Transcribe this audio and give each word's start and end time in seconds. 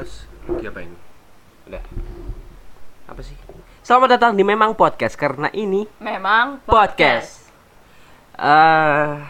Harus 0.00 0.24
lagi 0.48 0.64
apa 0.64 0.80
ini? 0.80 0.96
Udah. 1.68 1.84
Apa 3.04 3.20
sih? 3.20 3.36
Selamat 3.84 4.16
datang 4.16 4.32
di 4.32 4.40
Memang 4.40 4.72
Podcast 4.72 5.12
karena 5.12 5.52
ini 5.52 5.84
Memang 6.00 6.64
podcast. 6.64 7.52
Eh 8.32 9.20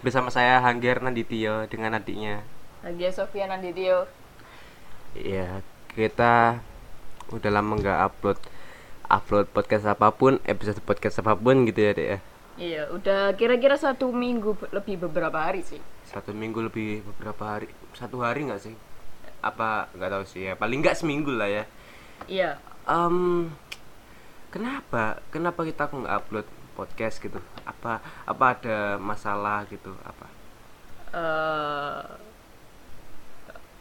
bersama 0.00 0.32
saya 0.32 0.64
Hangger 0.64 1.04
Nanditio 1.04 1.68
dengan 1.68 2.00
adiknya. 2.00 2.40
Lagi 2.80 3.04
Sofia 3.12 3.44
Nanditio. 3.52 4.08
Iya, 5.12 5.60
kita 5.92 6.56
udah 7.28 7.50
lama 7.52 7.76
nggak 7.76 7.98
upload 8.08 8.40
upload 9.12 9.46
podcast 9.52 9.84
apa 9.84 10.08
pun, 10.08 10.40
episode 10.48 10.80
podcast 10.80 11.20
apa 11.20 11.36
pun 11.36 11.68
gitu 11.68 11.84
ya, 11.84 11.92
Dek 11.92 12.08
ya. 12.08 12.18
Iya, 12.56 12.82
udah 12.96 13.36
kira-kira 13.36 13.76
satu 13.76 14.08
minggu 14.08 14.56
lebih 14.72 15.04
beberapa 15.04 15.36
hari 15.36 15.60
sih. 15.60 15.84
Satu 16.08 16.32
minggu 16.32 16.64
lebih 16.64 17.04
beberapa 17.12 17.60
hari, 17.60 17.68
satu 17.92 18.24
hari 18.24 18.48
nggak 18.48 18.64
sih? 18.64 18.93
Apa 19.44 19.92
nggak 19.92 20.10
tahu 20.10 20.24
sih 20.24 20.48
ya. 20.48 20.56
Paling 20.56 20.80
nggak 20.80 20.96
seminggu 20.96 21.36
lah 21.36 21.48
ya. 21.52 21.64
Iya. 22.24 22.56
Em, 22.88 23.52
kenapa 24.48 25.20
kenapa 25.28 25.60
kita 25.64 25.88
nggak 25.90 26.16
upload 26.24 26.46
podcast 26.74 27.22
gitu 27.22 27.38
apa 27.62 28.02
apa 28.26 28.44
ada 28.58 28.78
masalah 28.98 29.62
gitu 29.70 29.94
apa 30.02 30.26
eh 31.14 32.02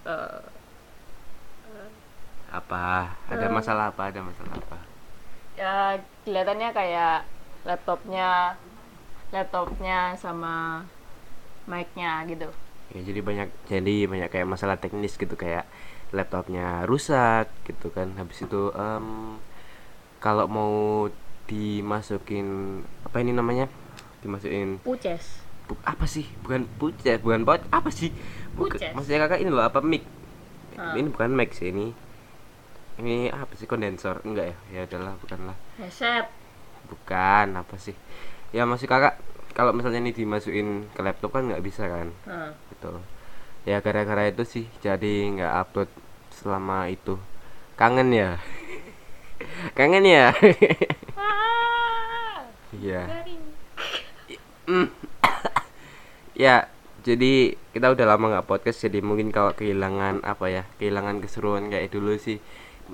eh, 0.05 0.41
apa 2.53 3.17
ada 3.30 3.45
Em. 3.50 3.53
masalah 3.53 3.86
apa 3.89 4.14
ada 4.14 4.22
masalah 4.22 4.53
apa 4.53 4.77
ya 5.58 5.98
kelihatannya 6.25 6.70
kayak 6.70 7.25
laptopnya 7.66 8.53
laptopnya 9.34 10.14
sama 10.14 10.86
mic-nya 11.66 12.22
gitu. 12.30 12.50
Ya 12.93 13.02
jadi 13.02 13.20
banyak 13.25 13.49
jadi 13.67 13.95
banyak 14.05 14.29
kayak 14.29 14.47
masalah 14.49 14.77
teknis 14.77 15.17
gitu 15.17 15.33
kayak 15.33 15.65
laptopnya 16.13 16.85
rusak 16.85 17.49
gitu 17.66 17.89
kan. 17.89 18.13
Habis 18.19 18.45
itu 18.45 18.69
em, 18.77 19.38
kalau 20.22 20.45
mau 20.47 20.73
dimasukin 21.50 22.47
apa 23.03 23.17
ini 23.19 23.33
namanya? 23.35 23.66
Dimasukin 24.23 24.80
Puces. 24.85 25.44
bu- 25.67 25.81
apa 25.83 26.05
sih? 26.08 26.25
Bukan 26.45 26.69
pucat 26.80 27.19
bukan 27.19 27.44
pot 27.44 27.61
apa 27.73 27.89
sih? 27.91 28.13
Bukan- 28.55 28.80
Puces. 28.80 28.94
maksudnya 28.95 29.19
kakak 29.28 29.39
ini 29.44 29.52
loh 29.52 29.66
apa 29.66 29.81
mic? 29.83 30.03
Ah. 30.78 30.97
ini 30.97 31.05
bukan 31.09 31.30
mic 31.33 31.53
sih 31.53 31.69
ini 31.69 31.94
ini 33.02 33.28
apa 33.33 33.53
sih 33.57 33.66
kondensor? 33.66 34.22
Enggak 34.23 34.53
ya? 34.53 34.55
Ya 34.69 34.80
adalah 34.85 35.13
bukanlah. 35.17 35.57
Headset. 35.81 36.25
bukan 36.88 37.47
apa 37.57 37.75
sih? 37.81 37.95
Ya 38.53 38.69
masih 38.69 38.85
kakak 38.85 39.17
kalau 39.54 39.72
misalnya 39.72 40.02
ini 40.02 40.12
dimasukin 40.14 40.90
ke 40.94 41.02
laptop 41.02 41.34
kan 41.34 41.50
nggak 41.50 41.64
bisa 41.64 41.86
kan? 41.86 42.09
Nah, 42.26 42.52
gitu 42.73 43.00
ya 43.64 43.80
gara-gara 43.80 44.28
itu 44.28 44.44
sih 44.44 44.66
jadi 44.84 45.30
nggak 45.34 45.54
upload 45.64 45.90
selama 46.34 46.92
itu. 46.92 47.16
Kangen 47.80 48.12
ya? 48.12 48.38
Kangen 49.78 50.06
ya? 50.06 50.34
Iya. 52.74 53.06
Mm. 54.66 54.90
ya 56.44 56.66
jadi 57.04 57.54
kita 57.76 57.94
udah 57.94 58.06
lama 58.16 58.26
nggak 58.34 58.48
podcast 58.48 58.88
jadi 58.88 59.04
mungkin 59.04 59.30
kalau 59.30 59.52
kehilangan 59.54 60.24
apa 60.24 60.46
ya 60.50 60.64
kehilangan 60.80 61.20
keseruan 61.20 61.68
kayak 61.68 61.92
dulu 61.92 62.16
sih 62.16 62.40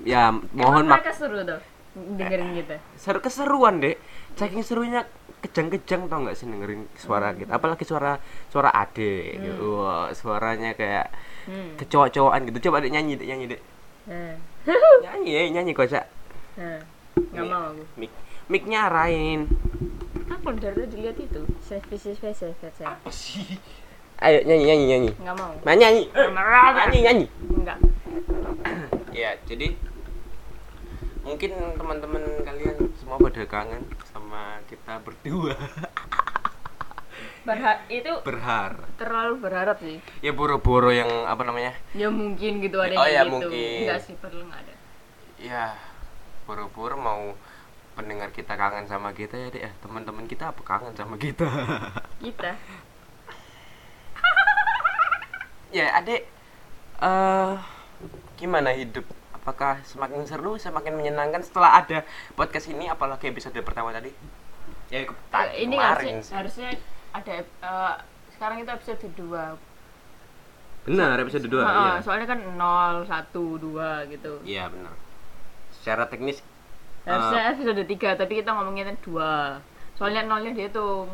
ya 0.02 0.34
mohon 0.52 0.90
mereka 0.90 1.14
seru 1.14 1.40
tuh 1.46 1.62
dengerin 1.94 2.54
kita. 2.58 2.76
seru 2.98 3.18
keseruan 3.22 3.82
deh 3.82 3.96
saking 4.34 4.62
serunya 4.66 5.06
kejang-kejang 5.40 6.06
tau 6.06 6.20
nggak 6.20 6.34
sih 6.34 6.44
dengerin 6.44 6.84
suara 6.94 7.32
kita 7.32 7.52
apalagi 7.52 7.82
suara 7.82 8.20
suara 8.46 8.68
ade 8.70 9.36
gitu 9.36 9.80
Wah, 9.80 10.12
suaranya 10.12 10.72
kayak 10.72 11.08
Hmm. 11.40 11.72
kecowok-cowokan 11.74 12.52
gitu 12.52 12.68
coba 12.68 12.84
deh 12.84 12.92
nyanyi 12.92 13.16
deh 13.16 13.24
nyanyi 13.24 13.56
deh 13.56 13.60
Nah. 14.06 14.36
nyanyi 15.04 15.30
ya 15.32 15.40
nyanyi 15.50 15.72
kocak 15.72 16.04
Nah. 16.54 16.76
Nggak 17.16 17.44
mau 17.46 17.72
aku. 17.72 17.82
mic 17.96 18.12
micnya 18.46 18.86
arahin 18.86 19.48
Aku 20.30 20.52
dari 20.54 20.76
tadi 20.78 20.96
lihat 21.00 21.16
itu. 21.16 21.42
Spesies 21.58 22.14
spesies 22.14 22.54
apa 22.80 23.08
sih 23.08 23.56
ayo 24.20 24.44
nyanyi 24.44 24.64
nyanyi 24.68 24.84
nyanyi 24.86 25.10
Nggak 25.16 25.36
mau. 25.36 25.52
Nah, 25.64 25.74
nyanyi 25.74 26.02
nyanyi 26.12 26.98
nyanyi 27.02 27.26
Enggak. 27.50 27.78
ya 29.16 29.30
jadi 29.44 29.66
mungkin 31.30 31.50
teman-teman 31.76 32.22
kalian 32.42 32.76
semua 32.92 33.16
pada 33.16 33.42
kangen 33.44 33.82
sama 34.04 34.42
kita 34.66 34.98
berdua 35.00 35.54
Berha 37.40 37.80
itu 37.88 38.12
berharap 38.20 38.84
terlalu 38.96 39.34
berharap 39.40 39.76
sih. 39.80 39.96
ya 40.20 40.28
boro-boro 40.30 40.90
yang 40.90 41.08
apa 41.24 41.40
namanya 41.40 41.72
Ya 41.92 42.12
mungkin 42.12 42.60
gitu 42.60 42.76
ada 42.76 42.92
Oh, 42.92 43.04
yang 43.04 43.08
ya, 43.08 43.22
gitu. 43.22 43.32
mungkin. 43.48 43.80
Enggak 43.80 44.00
sih 44.02 44.14
perlu 44.14 44.44
nggak 44.44 44.60
ada. 44.60 44.74
ya 45.38 45.64
boro-boro 46.44 46.96
mau 46.96 47.32
pendengar 47.90 48.28
kita 48.30 48.54
kangen 48.54 48.84
sama 48.84 49.12
kita 49.12 49.36
ya 49.36 49.48
deh 49.48 49.62
ya 49.62 49.72
teman-teman 49.78 50.24
kita 50.24 50.52
apa 50.52 50.60
kangen 50.60 50.92
sama 50.92 51.16
kita 51.16 51.48
Kita. 52.24 52.52
ya 55.70 55.86
adek 55.94 56.22
eh 57.00 57.54
gimana 58.36 58.74
hidup 58.74 59.06
apakah 59.40 59.80
semakin 59.82 60.22
seru 60.22 60.54
semakin 60.54 60.92
menyenangkan 60.92 61.40
setelah 61.40 61.80
ada 61.80 62.04
podcast 62.32 62.68
ini 62.68 62.86
apalagi 62.86 63.26
episode 63.26 63.56
pertama 63.60 63.88
tadi 63.90 64.12
ya 64.88 65.02
ke- 65.02 65.16
tadi, 65.26 65.48
Eh, 65.50 65.64
ini 65.64 65.74
kemarin 65.74 65.90
harusnya, 66.14 66.20
sih. 66.20 66.34
harusnya 66.34 66.70
ada 67.10 67.32
eh, 67.40 67.94
sekarang 68.30 68.56
itu 68.58 68.70
episode 68.70 69.04
2. 69.10 69.56
benar 70.82 71.16
episode 71.18 71.44
2 71.44 71.56
Heeh, 71.56 71.68
iya 71.68 71.92
Soalnya 72.00 72.26
kan 72.26 72.40
0 72.56 73.04
1 73.04 73.36
2 73.58 74.08
gitu. 74.08 74.32
iya 74.42 74.64
benar 74.66 74.92
secara 75.72 76.04
teknis 76.04 76.40
Harusnya 77.02 77.40
episode 77.50 77.80
3 77.80 78.12
tapi 78.14 78.32
kita 78.36 78.50
ngomongin 78.50 78.92
2. 78.94 79.60
Soalnya 79.94 80.20
nolnya 80.22 80.52
dihitung. 80.52 81.08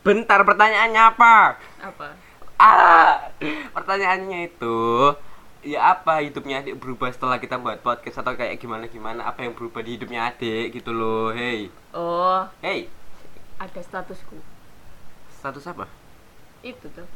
bentar 0.00 0.40
pertanyaannya 0.40 1.02
apa 1.08 1.56
Apa? 1.78 2.08
ah 2.56 3.28
pertanyaannya 3.70 4.38
itu 4.46 4.76
ya 5.66 5.92
apa 5.92 6.22
hidupnya 6.22 6.60
adik 6.60 6.76
berubah 6.76 7.10
setelah 7.10 7.36
kita 7.36 7.58
buat 7.58 7.78
podcast 7.80 8.16
atau 8.16 8.32
kayak 8.32 8.54
gimana 8.56 8.86
gimana 8.86 9.20
apa 9.22 9.42
yang 9.42 9.52
berubah 9.52 9.80
di 9.80 9.96
hidupnya 9.96 10.30
adik 10.30 10.70
gitu 10.72 10.90
loh 10.90 11.30
hey 11.30 11.66
Oh, 11.90 12.46
hey 12.60 12.86
ada 13.56 13.80
statusku. 13.80 14.38
status 15.28 15.66
apa 15.66 15.90
Itu 16.60 16.86
tuh. 16.88 17.06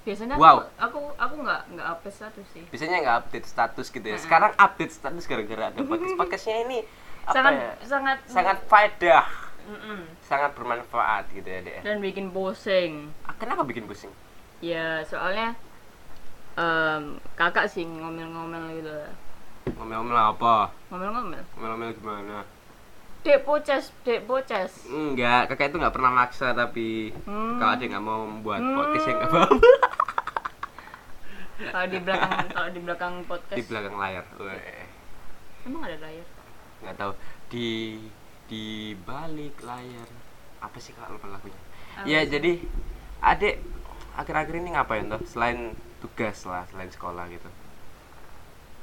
Biasanya 0.00 0.34
Wow. 0.34 0.64
aku 0.74 0.98
aku 0.98 0.98
aku 1.16 1.34
nggak 1.42 1.60
nggak 1.70 1.86
update 1.90 2.14
status 2.14 2.46
sih. 2.50 2.64
biasanya 2.66 2.96
nggak 2.98 3.16
update 3.18 3.46
status 3.46 3.86
gitu 3.88 4.06
ya 4.06 4.16
sekarang 4.16 4.52
update 4.54 4.88
status 4.90 5.24
gara-gara 5.24 5.64
ada 5.68 5.80
podcast 5.82 6.16
podcastnya 6.20 6.56
ini 6.62 6.78
apa 7.22 7.32
sangat 7.34 7.52
ya? 7.54 7.70
sangat 7.84 8.18
sangat 8.24 8.56
faedah 8.64 9.26
Mm-mm. 9.64 10.00
sangat 10.22 10.50
bermanfaat 10.52 11.28
gitu 11.30 11.44
ya 11.44 11.60
dek 11.60 11.74
ya. 11.74 11.82
dan 11.84 11.96
bikin 11.98 12.28
pusing. 12.28 13.12
Ah, 13.22 13.32
kenapa 13.34 13.62
bikin 13.62 13.84
pusing 13.84 14.08
Ya 14.58 15.04
soalnya 15.04 15.52
em, 16.58 17.02
kakak 17.32 17.66
sih 17.66 17.84
ngomel-ngomel 17.84 18.74
gitu. 18.74 18.90
ngomel-ngomel 19.70 20.18
apa 20.32 20.74
Ngomel-ngomel. 20.88 21.42
ngomel-ngomel 21.54 21.90
gimana 21.94 22.38
Dek 23.20 23.42
poces, 23.42 23.90
dek 24.02 24.24
poces. 24.24 24.86
enggak 24.86 25.46
kakak 25.48 25.68
itu 25.68 25.76
nggak 25.76 25.92
pernah 25.92 26.12
maksa 26.16 26.50
tapi 26.52 27.10
Hmm. 27.22 27.58
kalau 27.58 27.72
ada 27.72 27.80
yang 27.80 27.92
nggak 27.92 28.04
mau 28.04 28.22
membuat 28.24 28.58
Hmm. 28.58 28.74
podcast 28.74 29.04
ya 29.04 29.12
nggak 29.12 29.28
apa-apa 29.28 29.56
Kalau 31.60 31.86
di 31.86 31.98
belakang 31.98 32.30
kalau 32.54 32.68
di 32.68 32.80
belakang 32.80 33.14
podcast. 33.24 33.56
di 33.56 33.64
belakang 33.64 33.94
layar 33.96 34.24
Weh, 34.36 34.86
Emang 35.64 35.82
ada 35.84 35.96
layar? 35.98 36.26
nggak 36.78 36.94
tahu 36.96 37.12
di 37.48 37.68
di 38.46 38.64
balik 38.98 39.58
layar 39.60 40.08
apa 40.58 40.78
sih 40.78 40.90
kak 40.92 41.06
lupa 41.08 41.26
lagunya 41.28 41.58
Apa 41.94 42.06
ya 42.06 42.20
sih? 42.20 42.30
jadi 42.30 42.52
adek 43.20 43.54
akhir-akhir 44.14 44.54
ini 44.56 44.68
ngapain 44.72 45.06
tuh 45.08 45.20
selain 45.24 45.74
tugas 45.98 46.38
lah 46.44 46.62
selain 46.66 46.88
sekolah 46.88 47.26
gitu 47.28 47.48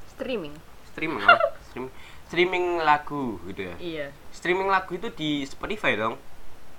Streaming. 0.10 0.56
streaming 0.86 1.20
apa? 1.22 1.44
streaming 1.66 1.92
streaming 2.26 2.66
lagu 2.80 3.24
gitu 3.46 3.62
ya 3.64 3.76
Iya. 3.78 4.08
streaming 4.32 4.66
lagu 4.66 4.92
itu 4.92 5.08
di 5.10 5.44
Spotify 5.44 5.94
dong 5.94 6.16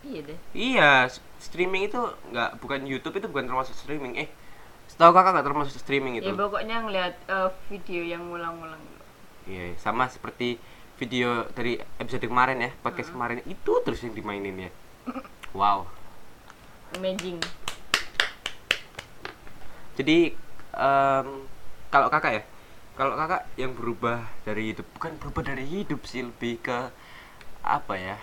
Iya 0.00 0.20
deh. 0.24 0.38
iya 0.52 1.10
streaming 1.36 1.86
itu 1.86 1.98
nggak 2.30 2.58
bukan 2.58 2.80
YouTube 2.82 3.14
itu 3.14 3.26
bukan 3.26 3.44
termasuk 3.44 3.74
streaming 3.74 4.16
eh 4.16 4.28
setahu 4.86 5.10
kakak 5.10 5.34
nggak 5.34 5.46
termasuk 5.46 5.76
streaming 5.76 6.14
itu 6.16 6.26
Ya 6.26 6.36
pokoknya 6.36 6.76
ngeliat 6.80 7.14
eh, 7.26 7.50
video 7.66 8.00
yang 8.06 8.22
ngulang-ngulang. 8.24 8.78
iya 9.44 9.74
sama 9.76 10.06
seperti 10.06 10.56
video 10.96 11.44
dari 11.52 11.76
episode 11.98 12.22
kemarin 12.22 12.56
ya 12.58 12.70
podcast 12.80 13.10
kemarin 13.10 13.42
itu 13.44 13.72
terus 13.82 14.00
yang 14.00 14.14
dimainin 14.14 14.56
ya 14.58 14.70
wow 15.52 15.84
Amazing. 16.94 17.42
Jadi 19.96 20.30
em, 20.76 21.26
kalau 21.88 22.08
kakak 22.08 22.32
ya 22.32 22.42
kalau 22.94 23.12
kakak 23.14 23.44
yang 23.56 23.72
berubah 23.72 24.24
dari 24.44 24.72
hidup 24.72 24.86
bukan 24.94 25.12
berubah 25.16 25.42
dari 25.46 25.64
hidup 25.64 26.00
sih 26.04 26.22
lebih 26.22 26.60
ke 26.60 26.78
apa 27.60 27.94
ya 27.96 28.16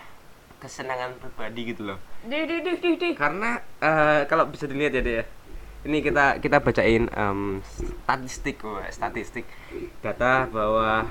kesenangan 0.58 1.20
pribadi 1.20 1.74
gitu 1.74 1.92
loh 1.92 2.00
Dih 2.24 2.48
dih 2.48 2.64
dih 2.64 2.78
dih 2.80 2.94
dih. 2.96 3.14
karena 3.14 3.60
eh, 3.82 4.24
kalau 4.26 4.48
bisa 4.48 4.64
dilihat 4.64 4.96
ya 4.96 5.02
deh 5.04 5.16
ya 5.20 5.26
ini 5.84 6.00
kita 6.00 6.40
kita 6.40 6.64
bacain 6.64 7.12
em, 7.12 7.60
statistik 8.08 8.64
wah, 8.64 8.88
statistik 8.88 9.44
data 10.00 10.48
bahwa 10.48 11.04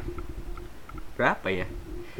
berapa 1.12 1.48
ya 1.52 1.66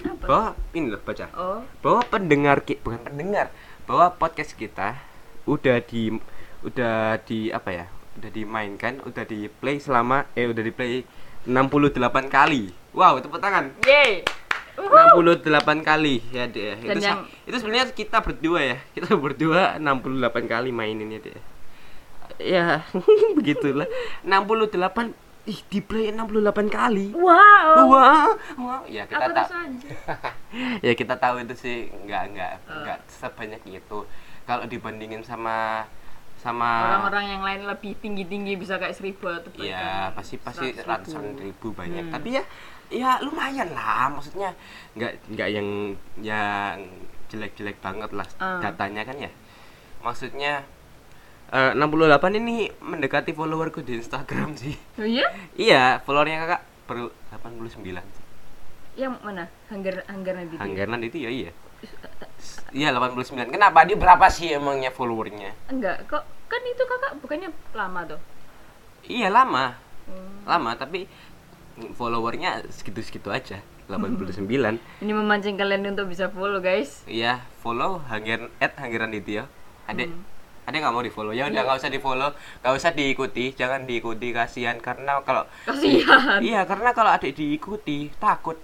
Apa? 0.05 0.25
bahwa 0.27 0.47
ini 0.73 0.87
loh 0.93 1.01
baca 1.01 1.27
Oh, 1.33 1.61
bahwa 1.81 2.01
pendengar 2.05 2.61
ki- 2.61 2.81
bukan 2.81 3.01
pendengar 3.03 3.49
bahwa 3.89 4.13
podcast 4.13 4.53
kita 4.53 5.01
udah 5.49 5.81
di 5.81 6.13
udah 6.63 7.19
di 7.25 7.49
apa 7.51 7.71
ya 7.73 7.87
udah 8.15 8.31
dimainkan 8.31 9.01
udah 9.03 9.25
di 9.25 9.49
play 9.49 9.77
selama 9.77 10.29
eh 10.33 10.45
udah 10.45 10.61
di 10.61 10.71
play 10.71 11.03
68 11.43 11.99
kali. 12.29 12.71
Wow 12.93 13.19
tepuk 13.19 13.39
tangan. 13.39 13.73
Yeay. 13.83 14.23
68 14.73 15.45
kali. 15.83 16.25
Ya 16.29 16.47
deh 16.47 16.77
Dan 16.79 16.97
itu, 16.97 17.05
yang- 17.05 17.25
itu 17.45 17.57
sebenarnya 17.57 17.87
kita 17.91 18.19
berdua 18.19 18.61
ya. 18.63 18.77
Kita 18.95 19.13
berdua 19.15 19.77
68 19.77 20.13
kali 20.47 20.71
maininnya 20.71 21.19
deh 21.19 21.37
ya 22.41 22.83
begitulah. 23.37 23.87
68 24.25 25.13
ih 25.45 25.61
di 25.69 25.81
play 25.81 26.11
68 26.11 26.71
kali. 26.71 27.11
Wow. 27.13 27.87
wah 27.87 28.31
wah 28.57 28.81
ya 28.87 29.05
kita 29.05 29.27
rasanya? 29.27 29.91
ya 30.87 30.93
kita 30.95 31.15
tahu 31.17 31.43
itu 31.43 31.55
sih 31.55 31.77
nggak 31.93 32.23
nggak 32.33 32.53
Oh. 32.65 32.81
nggak 32.81 32.99
sebanyak 33.07 33.63
itu. 33.69 33.99
Kalau 34.43 34.65
dibandingin 34.65 35.23
sama 35.23 35.87
sama 36.43 36.91
Orang-orang 36.91 37.25
yang 37.29 37.43
lain 37.43 37.63
lebih 37.65 37.95
tinggi-tinggi 37.97 38.59
bisa 38.59 38.75
kayak 38.75 38.93
seribu 38.93 39.31
atau 39.31 39.47
ya 39.57 40.11
bahkan 40.11 40.19
pasti 40.19 40.35
pasti 40.37 40.67
ratusan 40.75 41.39
ribu 41.39 41.71
banyak 41.71 42.03
Hmm. 42.03 42.13
tapi 42.13 42.35
ya 42.35 42.43
ya 42.91 43.11
lumayan 43.21 43.71
lah 43.71 44.11
maksudnya 44.11 44.51
nggak 44.93 45.31
nggak 45.31 45.49
yang 45.49 45.69
yang 46.19 46.83
jelek-jelek 47.29 47.79
banget 47.79 48.11
lah 48.11 48.27
Ah. 48.37 48.59
datanya 48.61 49.03
kan 49.03 49.17
ya 49.17 49.31
maksudnya 50.01 50.67
eh, 51.49 51.73
68 51.73 51.87
ini 52.37 52.67
mendekati 52.77 53.31
followerku 53.31 53.81
di 53.81 53.97
Instagram 53.97 54.53
sih 54.61 54.75
Oh 54.99 55.07
iya? 55.07 55.31
iya 55.55 55.83
followernya 56.01 56.43
kakak 56.43 56.63
baru 56.85 57.07
89 57.31 57.71
sih 57.87 58.25
Yang 58.93 59.15
mana? 59.23 59.49
Hanggar 59.71 60.05
Hanggar 60.05 60.35
nanti. 60.37 60.53
Hangganan 60.59 61.01
itu 61.01 61.17
ya 61.19 61.31
iya 61.31 61.51
iya 62.71 62.89
89 62.91 63.23
kenapa? 63.49 63.83
Dia 63.83 63.95
berapa 63.95 64.27
sih 64.27 64.51
emangnya 64.51 64.89
followernya? 64.89 65.53
Enggak, 65.67 66.05
kok 66.07 66.23
kan 66.47 66.63
itu 66.63 66.83
kakak 66.83 67.13
bukannya 67.19 67.49
lama 67.73 68.01
tuh. 68.07 68.21
iya 69.05 69.29
lama. 69.29 69.77
Hmm. 70.03 70.43
lama 70.45 70.75
tapi 70.75 71.07
followernya 71.91 72.67
segitu-segitu 72.69 73.29
aja 73.29 73.59
89 73.87 74.43
Ini 75.03 75.13
memancing 75.13 75.55
kalian 75.55 75.87
untuk 75.89 76.07
bisa 76.07 76.27
follow 76.29 76.59
guys. 76.59 77.03
iya 77.05 77.43
follow 77.59 78.03
hanggar 78.05 78.51
at 78.59 78.75
hanggaran 78.77 79.11
itu 79.11 79.39
ya 79.39 79.45
adek 79.85 80.11
Hmm. 80.11 80.23
adek 80.65 80.79
nggak 80.79 80.91
mau 80.93 81.03
di 81.03 81.11
follow 81.11 81.31
ya 81.31 81.47
udah 81.47 81.59
nggak 81.61 81.79
usah 81.79 81.91
di 81.91 81.99
follow 81.99 82.31
nggak 82.63 82.73
usah 82.73 82.91
diikuti. 82.93 83.51
Jangan 83.53 83.83
diikuti 83.83 84.31
kasihan. 84.31 84.79
Karena 84.79 85.19
kalau 85.21 85.43
Kasihan. 85.63 86.39
iya 86.39 86.63
karena 86.63 86.91
kalau 86.91 87.11
adik 87.11 87.35
diikuti 87.35 88.11
takut 88.17 88.59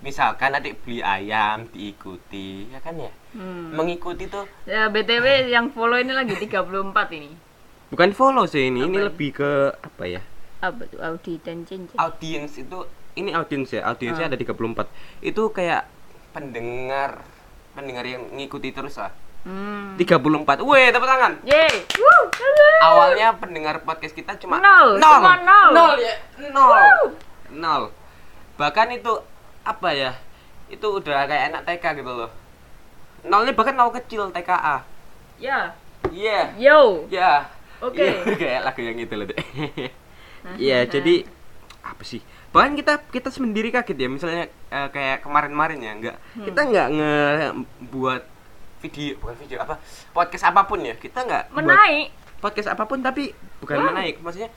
misalkan 0.00 0.50
adik 0.50 0.80
beli 0.80 1.00
ayam 1.00 1.68
diikuti 1.68 2.66
ya 2.66 2.78
kan 2.78 2.96
ya 2.96 3.12
Hmm. 3.30 3.70
mengikuti 3.72 4.26
tuh 4.26 4.42
Ya 4.64 4.90
BTW 4.90 5.22
yang 5.48 5.70
follow 5.70 5.94
ini 5.94 6.10
lagi 6.10 6.34
34 6.34 6.66
ini. 7.12 7.30
bukan 7.86 8.10
follow 8.10 8.42
sih 8.42 8.66
ini 8.66 8.82
ini 8.82 8.96
Apa? 8.96 9.06
lebih 9.06 9.30
ke 9.32 9.50
apa 9.72 10.02
ya 10.04 10.18
Apa 10.58 10.82
tuh 10.84 10.98
Audi 10.98 11.38
dan 11.38 11.62
cincin? 11.62 11.94
audiens 11.94 12.50
itu 12.54 12.78
ini 13.14 13.30
audiens 13.30 13.70
ya 13.70 13.86
audiensnya 13.86 14.26
Ah. 14.26 14.30
ada 14.30 14.36
34 14.36 14.90
itu 15.20 15.42
kayak 15.48 15.86
pendengar 16.32 17.22
pendengar 17.70 18.02
yang 18.04 18.26
ngikuti 18.32 18.70
terus 18.70 18.96
lah 18.96 19.14
Hmm. 19.40 19.94
34 19.94 20.60
weh 20.60 20.90
tepuk 20.90 21.06
tangan 21.06 21.32
Yeay. 21.42 21.86
Woo. 21.96 22.22
awalnya 22.82 23.32
pendengar 23.32 23.80
podcast 23.80 24.12
kita 24.12 24.34
cuma 24.36 24.58
Nol, 24.58 24.96
nol 24.96 25.06
cuma 25.16 25.32
nol. 25.38 25.70
nol 25.70 25.94
ya 25.96 26.14
nol 26.46 27.14
nol 27.52 27.82
bahkan 28.54 28.90
itu 28.90 29.16
apa 29.62 29.88
ya 29.90 30.12
itu 30.66 30.86
udah 30.86 31.24
kayak 31.24 31.44
anak 31.50 31.62
TK 31.66 31.98
gitu 31.98 32.12
loh 32.14 32.30
nolnya 33.22 33.52
bahkan 33.52 33.74
nol 33.74 33.92
kecil 33.92 34.28
TKA 34.28 34.86
Ya. 35.36 35.72
iya 36.08 36.52
Yo. 36.54 37.04
ya 37.06 37.48
Oke. 37.80 37.96
Iya, 37.98 38.36
kayak 38.40 38.60
lagu 38.62 38.80
yang 38.80 38.98
itu 38.98 39.14
loh 39.14 39.24
deh 39.24 39.40
iya 40.56 40.84
jadi 40.84 41.24
apa 41.80 42.02
sih 42.02 42.20
bahkan 42.50 42.74
kita 42.74 43.00
kita 43.06 43.28
sendiri 43.28 43.70
kaget 43.70 43.96
ya 43.96 44.08
misalnya 44.08 44.42
eh, 44.68 44.88
kayak 44.90 45.22
kemarin-kemarin 45.22 45.78
ya 45.78 45.92
nggak 45.94 46.16
Hmm. 46.34 46.44
kita 46.44 46.60
nggak 46.62 46.88
ngebuat 46.92 48.22
video 48.80 49.12
bukan 49.16 49.36
video 49.36 49.58
apa 49.58 49.76
podcast 50.10 50.44
apa 50.46 50.64
pun 50.64 50.80
ya 50.80 50.94
kita 50.94 51.20
nggak 51.20 51.44
Menaik. 51.52 52.08
podcast 52.38 52.68
apa 52.68 52.84
pun 52.84 53.00
tapi 53.00 53.32
bukan 53.58 53.76
Wow. 53.76 53.86
menaik 53.92 54.16
maksudnya 54.18 54.48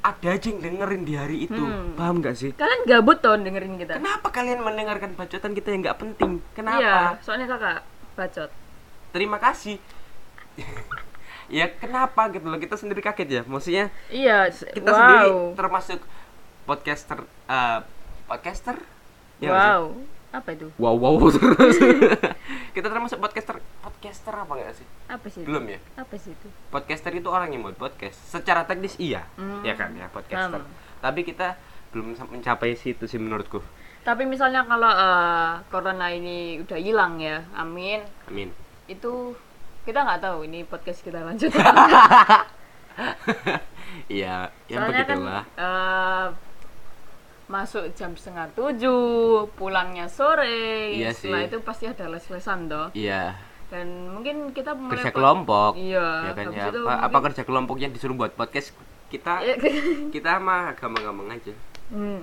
ada 0.00 0.28
aja 0.30 0.46
yang 0.46 0.60
dengerin 0.60 1.02
di 1.04 1.14
hari 1.14 1.36
itu 1.44 1.60
Hmm. 1.60 1.92
paham 1.92 2.18
nggak 2.18 2.32
sih 2.32 2.50
Kalian 2.52 2.82
gabut 2.84 3.18
tuh 3.18 3.36
dengerin 3.36 3.76
kita. 3.76 4.00
kenapa 4.00 4.28
kalian 4.28 4.60
mendengarkan 4.60 5.12
bacotan 5.12 5.52
kita 5.52 5.68
yang 5.70 5.80
nggak 5.82 5.98
penting 5.98 6.40
Iya, 6.40 6.52
kenapa 6.54 7.20
soalnya 7.20 7.46
kakak 7.46 7.78
bacot. 8.14 8.50
terima 9.10 9.36
kasih 9.36 9.76
ya 11.50 11.66
kenapa 11.74 12.30
gitu 12.30 12.46
loh 12.46 12.56
kita 12.56 12.74
sendiri 12.74 13.00
kaget 13.00 13.28
ya 13.28 13.42
maksudnya 13.44 13.90
Iya, 14.08 14.48
kita 14.48 14.86
wow. 14.86 14.96
sendiri 14.96 15.28
termasuk 15.54 16.00
podcaster 16.64 17.18
eh, 17.46 17.78
podcaster 18.24 18.76
Ya 19.36 19.50
wow. 19.50 19.96
Apa 20.30 20.48
itu? 20.52 20.70
wow 20.76 20.94
wow 20.94 21.18
terus 21.28 21.74
kita 22.74 22.86
termasuk 22.86 23.18
podcaster 23.18 23.58
podcaster 23.80 24.30
apa 24.32 24.52
enggak 24.52 24.74
sih 24.74 24.86
Apa 25.06 25.26
sih? 25.26 25.40
itu? 25.40 25.48
belum 25.48 25.64
ya 25.66 25.78
Apa 25.96 26.14
sih 26.14 26.30
itu? 26.30 26.48
podcaster 26.68 27.10
itu 27.12 27.26
orang 27.26 27.50
yang 27.50 27.62
buat 27.62 27.74
podcast 27.74 28.14
secara 28.30 28.62
teknis 28.62 28.94
iya 28.96 29.26
Hmm. 29.34 29.60
ya 29.60 29.74
kan 29.74 29.90
ya 29.92 30.06
podcaster 30.06 30.60
Hmm. 30.60 30.72
tapi 30.98 31.22
kita 31.22 31.58
belum 31.90 32.14
mencapai 32.30 32.74
situ 32.74 33.04
sih 33.04 33.16
menurutku 33.16 33.58
Tapi 34.00 34.24
misalnya 34.24 34.62
kalau 34.62 34.88
eh, 34.88 35.50
corona 35.66 36.08
ini 36.08 36.56
udah 36.58 36.78
hilang 36.78 37.18
ya, 37.18 37.44
amin. 37.52 38.00
amin 38.24 38.48
Itu 38.86 39.36
kita 39.82 40.00
nggak 40.00 40.22
tahu 40.22 40.44
ini 40.44 40.62
podcast 40.62 41.00
kita 41.00 41.20
lanjut. 41.20 41.50
iya 44.08 44.48
ya 44.66 44.76
Soalnya 44.78 45.02
kan 45.02 45.18
begitulah 45.18 45.44
eh, 45.58 46.26
masuk 47.50 47.90
jam 47.92 48.14
setengah 48.14 48.46
tujuh, 48.54 49.50
pulangnya 49.52 50.06
sore. 50.06 50.94
Iya 50.94 51.10
Setelah 51.10 51.42
sih. 51.42 51.48
itu 51.50 51.56
pasti 51.60 51.84
ada 51.84 52.06
les-lesan 52.06 52.58
toh. 52.64 52.86
iya 52.94 53.34
Dan 53.66 53.86
mungkin 54.08 54.50
kita 54.50 54.70
mulai 54.72 54.94
kerja 54.96 55.10
kelompok 55.10 55.74
Iya. 55.74 56.06
ya 56.24 56.32
kan 56.32 56.46
ya 56.48 56.64
apa, 56.68 56.94
apa 57.04 57.18
kerja 57.24 57.42
kelompoknya 57.42 57.86
disuruh 57.88 58.14
buat 58.14 58.30
podcast 58.32 58.70
kita 59.08 59.38
Iya. 59.40 59.54
kita 60.14 60.38
mah 60.38 60.74
gampang-gampang 60.74 61.28
aja 61.32 61.54
Hmm. 61.86 62.22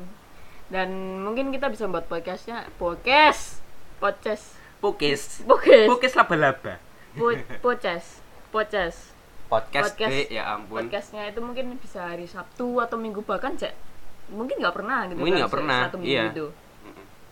Dan 0.68 0.89
mungkin 1.21 1.47
kita 1.50 1.68
bisa 1.68 1.85
buat 1.85 2.03
podcastnya 2.05 2.67
podcast, 2.75 3.60
podcast, 3.98 4.55
Pokes 4.77 5.43
podcast, 5.43 5.88
Pokes 5.88 6.13
laba-laba 6.13 6.75
Po- 7.13 7.31
podcast, 7.62 8.19
podcast. 8.50 9.15
podcast, 9.48 9.91
Podcast. 9.91 10.12
Dek, 10.13 10.27
ya 10.29 10.43
ampun 10.50 10.84
Podcastnya 10.84 11.24
itu 11.25 11.39
mungkin 11.39 11.75
bisa 11.77 12.03
hari 12.05 12.27
Sabtu 12.27 12.77
atau 12.77 12.96
Minggu 12.96 13.24
bahkan 13.24 13.55
cek 13.55 13.72
mungkin 14.29 14.55
nggak 14.57 14.75
pernah 14.75 15.00
gitu 15.05 15.17
Mungkin 15.17 15.34
kan, 15.34 15.41
nggak 15.41 15.53
pernah, 15.53 15.79
satu 15.86 15.98
minggu 15.98 16.12
iya. 16.12 16.24
itu. 16.29 16.48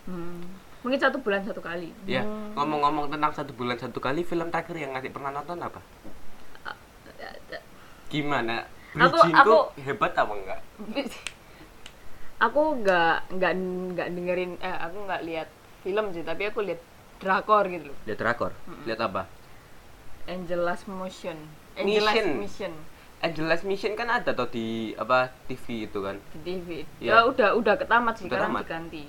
Hmm. 0.06 0.40
Mungkin 0.80 0.98
satu 0.98 1.18
bulan 1.18 1.42
satu 1.42 1.60
kali. 1.60 1.90
ya 2.04 2.22
Hmm. 2.22 2.54
ngomong-ngomong 2.54 3.06
tentang 3.08 3.32
satu 3.32 3.52
bulan 3.52 3.76
satu 3.76 3.98
kali 3.98 4.22
film 4.22 4.48
terakhir 4.48 4.76
yang 4.76 4.92
ngasih 4.92 5.10
pernah 5.10 5.30
nonton 5.30 5.58
apa 5.58 5.80
gimana 8.06 8.62
Aku- 8.94 9.18
Bridgingku 9.18 9.50
aku- 9.50 9.66
hebat 9.82 10.12
apa 10.14 10.32
enggak 10.32 10.60
aku 12.38 12.60
nggak 12.78 13.14
nggak 13.34 13.52
nggak 13.92 14.08
dengerin 14.08 14.52
eh 14.58 14.76
aku 14.78 14.96
nggak 15.04 15.22
lihat 15.24 15.48
film 15.82 16.06
sih 16.12 16.22
tapi 16.22 16.46
aku 16.46 16.62
lihat 16.62 16.80
drakor 17.18 17.66
gitu 17.66 17.90
loh 17.90 17.98
lihat 18.06 18.20
rakor 18.22 18.52
lihat 18.84 19.00
apa 19.02 19.26
Angel 20.26 20.60
Last 20.60 20.86
Motion 20.86 21.34
Angel 21.74 21.98
Last 22.00 22.14
Mission. 22.14 22.38
Mission 22.38 22.72
Angel 23.26 23.44
Last 23.44 23.62
Mission 23.62 23.92
kan 23.92 24.06
ada 24.08 24.30
tuh 24.30 24.46
di 24.46 24.66
apa 24.94 25.28
TV 25.44 25.84
itu 25.84 25.98
kan 25.98 26.16
di 26.30 26.38
TV 26.40 26.68
Iya. 26.98 27.10
ya 27.10 27.26
udah 27.26 27.48
udah 27.54 27.74
ketamat 27.74 28.14
sih 28.14 28.24
Udah 28.24 28.38
sekarang 28.38 28.50
tamat. 28.52 28.62
diganti 28.64 29.04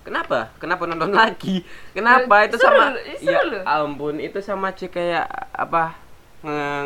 Kenapa? 0.00 0.38
Kenapa 0.56 0.86
nonton 0.86 1.10
lagi? 1.18 1.66
Kenapa 1.90 2.34
Ya, 2.38 2.46
itu 2.46 2.56
seru, 2.56 2.70
sama 2.70 2.94
seru 3.18 3.58
ya 3.58 3.62
ampun 3.66 4.14
itu 4.18 4.38
sama 4.38 4.70
aja 4.70 4.86
kayak 4.86 5.26
apa 5.50 5.98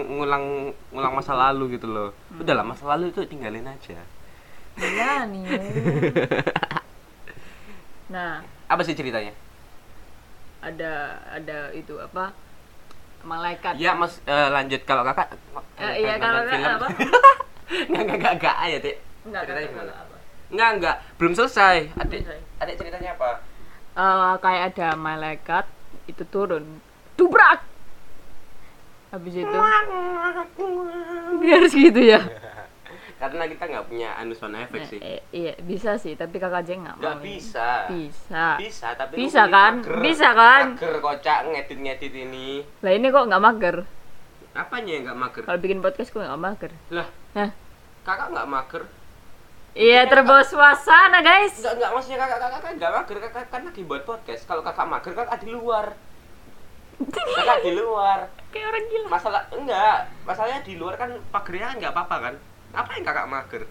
ngulang 0.09 0.73
ngulang 0.89 1.13
masa 1.13 1.37
lalu 1.37 1.77
gitu 1.77 1.85
loh. 1.85 2.17
Hmm. 2.33 2.41
Udahlah 2.41 2.65
masa 2.65 2.89
lalu 2.89 3.13
itu 3.13 3.21
tinggalin 3.25 3.69
aja. 3.69 4.01
iya 4.81 5.29
nih 5.29 5.45
nah 8.09 8.41
Apa 8.67 8.81
sih 8.81 8.95
ceritanya? 8.95 9.37
ada 10.61 10.93
ada 11.27 11.73
itu 11.73 11.97
apa 11.97 12.33
malaikat. 13.23 13.75
Ya 13.77 13.93
Mas 13.95 14.19
eh, 14.25 14.49
lanjut. 14.51 14.81
Kalau 14.85 15.03
kakak 15.05 15.29
Eh, 15.81 16.05
iya, 16.05 16.15
kalau 16.21 16.45
kakak 16.45 16.73
apa? 16.77 16.89
Enggak 17.89 18.03
enggak 18.03 18.17
enggak 18.19 18.33
enggak 18.35 18.57
ya, 18.67 18.79
Ceritanya 19.23 19.69
gimana? 19.71 19.93
apa. 19.95 20.17
Enggak 20.51 20.69
enggak, 20.75 20.97
belum 21.17 21.33
selesai. 21.39 21.77
Adik 21.97 22.21
adik 22.59 22.75
ceritanya 22.77 23.11
apa? 23.15 23.31
Eh, 23.95 24.35
kayak 24.43 24.63
ada 24.75 24.89
malaikat 24.99 25.65
itu 26.11 26.23
turun. 26.27 26.65
Dubrak 27.15 27.63
habis 29.11 29.35
itu. 29.35 29.59
Harus 31.41 31.73
gitu 31.75 32.01
ya 32.01 32.21
karena 33.21 33.45
kita 33.45 33.69
nggak 33.69 33.85
punya 33.85 34.17
anu 34.17 34.33
sound 34.33 34.57
effect 34.57 34.97
sih. 34.97 35.01
Eh, 35.05 35.21
iya 35.29 35.53
bisa 35.61 36.01
sih 36.01 36.17
tapi 36.17 36.41
kakak 36.41 36.65
Jeng 36.65 36.89
nggak 36.89 36.97
nggak 36.97 37.17
mau. 37.21 37.23
bisa. 37.23 37.85
Bisa. 37.93 38.45
Bisa 38.57 38.89
tapi 38.97 39.13
Bisa 39.21 39.45
kan? 39.45 39.85
mager. 39.85 39.97
Bisa 40.01 40.29
kan? 40.33 40.65
mager 40.73 40.95
kocak 40.99 41.39
ngedit 41.53 41.79
ngedit 41.79 42.13
ini. 42.17 42.65
Lah 42.81 42.93
ini 42.97 43.07
kok 43.13 43.29
nggak 43.29 43.45
mager? 43.45 43.77
Apanya 44.57 44.91
yang 44.97 45.05
nggak 45.05 45.21
mager? 45.21 45.43
Kalau 45.45 45.61
bikin 45.61 45.85
podcast 45.85 46.09
kok 46.09 46.25
nggak 46.25 46.41
mager? 46.41 46.73
Lah 46.89 47.09
Hah? 47.37 47.51
kakak 48.01 48.29
nggak 48.33 48.49
mager? 48.49 48.83
Iya 49.71 50.01
terbawa 50.09 50.43
suasana 50.43 51.21
guys. 51.21 51.61
Nggak 51.61 51.75
nggak 51.77 51.91
maksudnya 51.93 52.19
kakak 52.25 52.39
kakak 52.41 52.61
kan 52.65 52.73
nggak 52.81 52.93
mager 52.97 53.17
kakak 53.21 53.45
kan 53.53 53.61
lagi 53.69 53.83
buat 53.85 54.03
podcast. 54.09 54.43
Kalau 54.49 54.65
kakak 54.65 54.89
mager 54.89 55.13
kakak 55.13 55.39
di 55.45 55.49
luar. 55.53 55.93
Kakak 57.05 57.59
di 57.69 57.73
luar. 57.77 58.33
Kayak 58.57 58.67
orang 58.67 58.85
gila. 58.89 59.07
Masalah 59.13 59.43
enggak. 59.53 59.99
Masalahnya 60.25 60.61
di 60.65 60.75
luar 60.81 60.97
kan 60.97 61.11
pagernya 61.29 61.67
kan 61.69 61.77
nggak 61.85 61.95
apa-apa 61.95 62.17
kan 62.19 62.35
apa 62.71 62.91
yang 62.97 63.05
kakak 63.05 63.31
mager? 63.31 63.63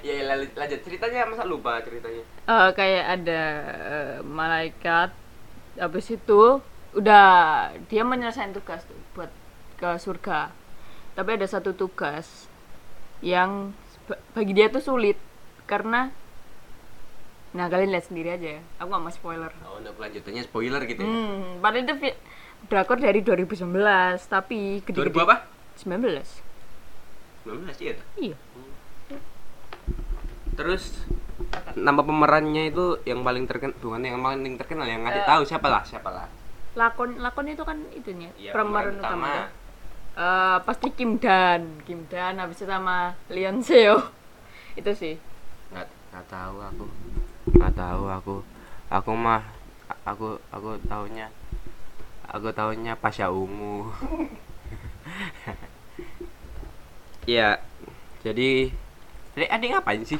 Ya, 0.00 0.16
ya 0.16 0.32
lanjut, 0.32 0.80
ceritanya 0.80 1.28
masa 1.28 1.44
lupa 1.44 1.76
ceritanya? 1.84 2.24
Eh, 2.24 2.70
kayak 2.72 3.20
ada 3.20 3.42
eh, 3.68 4.14
malaikat 4.24 5.12
habis 5.76 6.08
itu 6.08 6.64
udah 6.96 7.28
dia 7.86 8.02
menyelesaikan 8.02 8.56
tugas 8.56 8.80
tuh 8.88 8.96
buat 9.12 9.28
ke 9.76 10.00
surga. 10.00 10.56
Tapi 11.12 11.30
ada 11.36 11.44
satu 11.44 11.76
tugas 11.76 12.48
yang 13.20 13.76
bagi 14.32 14.56
dia 14.56 14.72
tuh 14.72 14.80
sulit 14.80 15.20
karena 15.68 16.08
nah 17.52 17.68
kalian 17.68 17.92
lihat 17.92 18.08
sendiri 18.08 18.40
aja 18.40 18.48
ya. 18.56 18.62
Aku 18.80 18.88
nggak 18.88 19.04
mau 19.04 19.12
spoiler. 19.12 19.52
Oh 19.68 19.84
untuk 19.84 20.00
kelanjutannya 20.00 20.42
spoiler 20.48 20.80
gitu 20.88 21.04
ya? 21.04 21.08
Hmm 21.12 21.60
padahal 21.60 21.84
itu 21.84 21.94
drakor 22.66 22.98
dari 22.98 23.20
2019 23.20 23.64
tapi 24.26 24.82
gede 24.82 24.96
2000 25.00 25.24
apa? 25.24 25.36
19 25.76 26.20
19 27.40 27.80
iya 27.80 27.92
tuh. 27.94 28.06
iya. 28.18 28.36
Terus 30.52 31.08
nama 31.72 32.00
pemerannya 32.00 32.68
itu 32.68 33.00
yang 33.02 33.22
paling 33.22 33.48
terkenal 33.48 33.72
bukan 33.78 34.02
yang 34.02 34.20
paling 34.20 34.54
terkenal 34.54 34.84
yang 34.84 35.00
ngasih 35.02 35.24
Eh. 35.24 35.26
tahu 35.26 35.42
siapa 35.42 35.66
lah 35.66 35.82
siapa 35.82 36.10
lah 36.10 36.26
lakon 36.70 37.18
lakon 37.18 37.48
itu 37.48 37.64
kan 37.64 37.80
itunya 37.90 38.30
Iya, 38.36 38.52
pemeran 38.52 38.94
pemeran 38.94 38.94
utama. 39.00 39.26
utama. 39.26 39.48
Eh, 40.12 40.58
pasti 40.62 40.88
Kim 40.92 41.16
Dan. 41.16 41.80
Kim 41.82 42.04
Dan 42.06 42.36
habis 42.36 42.58
itu 42.58 42.68
sama 42.68 43.14
Leon 43.26 43.58
Seo. 43.60 43.98
Itu 44.78 44.90
sih. 44.92 45.18
Nggak 45.70 45.86
nggak 46.12 46.26
tahu 46.28 46.56
aku. 46.60 46.84
Nggak 47.50 47.74
tahu 47.74 48.02
aku. 48.06 48.36
Aku 48.86 49.10
mah 49.12 49.42
aku 50.04 50.38
aku 50.50 50.78
taunya 50.84 51.26
aku 52.30 52.54
taunya 52.54 52.94
Pasha 52.94 53.28
Ungu. 53.28 53.90
Iya. 57.28 57.60
Jadi 58.20 58.72
jadi 59.32 59.46
adik 59.48 59.68
ngapain 59.70 60.02
sih? 60.02 60.18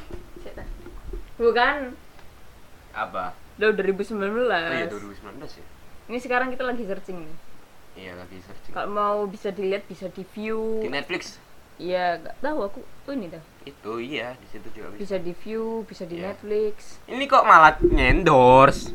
Bukan. 1.36 1.96
Apa? 2.92 3.34
Udah 3.58 3.76
2019 3.76 4.14
oh 4.16 4.46
iya 4.46 4.86
2019 4.86 5.18
ya. 5.42 5.66
Ini 6.06 6.18
sekarang 6.18 6.48
kita 6.48 6.64
lagi 6.64 6.86
searching 6.86 7.18
nih. 7.24 7.36
Iya 7.98 8.12
lagi 8.16 8.38
searching. 8.40 8.72
Kalau 8.72 8.88
mau 8.88 9.18
bisa 9.26 9.50
dilihat 9.50 9.84
bisa 9.84 10.06
di 10.08 10.22
view 10.22 10.80
di 10.80 10.88
Netflix? 10.88 11.36
Iya 11.80 12.20
nggak 12.20 12.36
tahu 12.40 12.58
aku 12.62 12.80
oh 12.80 13.12
ini 13.12 13.26
dah. 13.28 13.42
Itu 13.64 13.98
iya 13.98 14.36
di 14.36 14.46
situ 14.48 14.68
juga 14.70 14.92
bisa. 14.94 15.00
Bisa 15.00 15.16
di 15.18 15.32
view 15.34 15.82
bisa 15.84 16.04
di 16.04 16.16
Iya. 16.20 16.30
Netflix. 16.32 17.00
Ini 17.04 17.24
kok 17.26 17.44
malah 17.44 17.74
endorse 17.82 18.92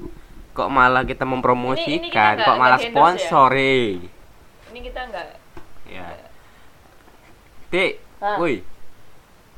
kok 0.55 0.69
malah 0.69 1.03
kita 1.03 1.23
mempromosikan? 1.23 1.83
Ini- 1.85 1.99
ini 1.99 2.09
kita 2.09 2.23
nggak- 2.33 2.47
kok 2.47 2.55
malah 2.55 2.77
nggak 2.77 2.87
ya? 2.87 2.93
sponsor 2.93 3.49
eh. 3.53 3.89
ini 4.65 4.79
kita 4.81 4.99
nggak 5.05 5.25
ya. 5.85 6.07
Dek, 7.67 7.91
Ah. 8.17 8.37
woi. 8.37 8.63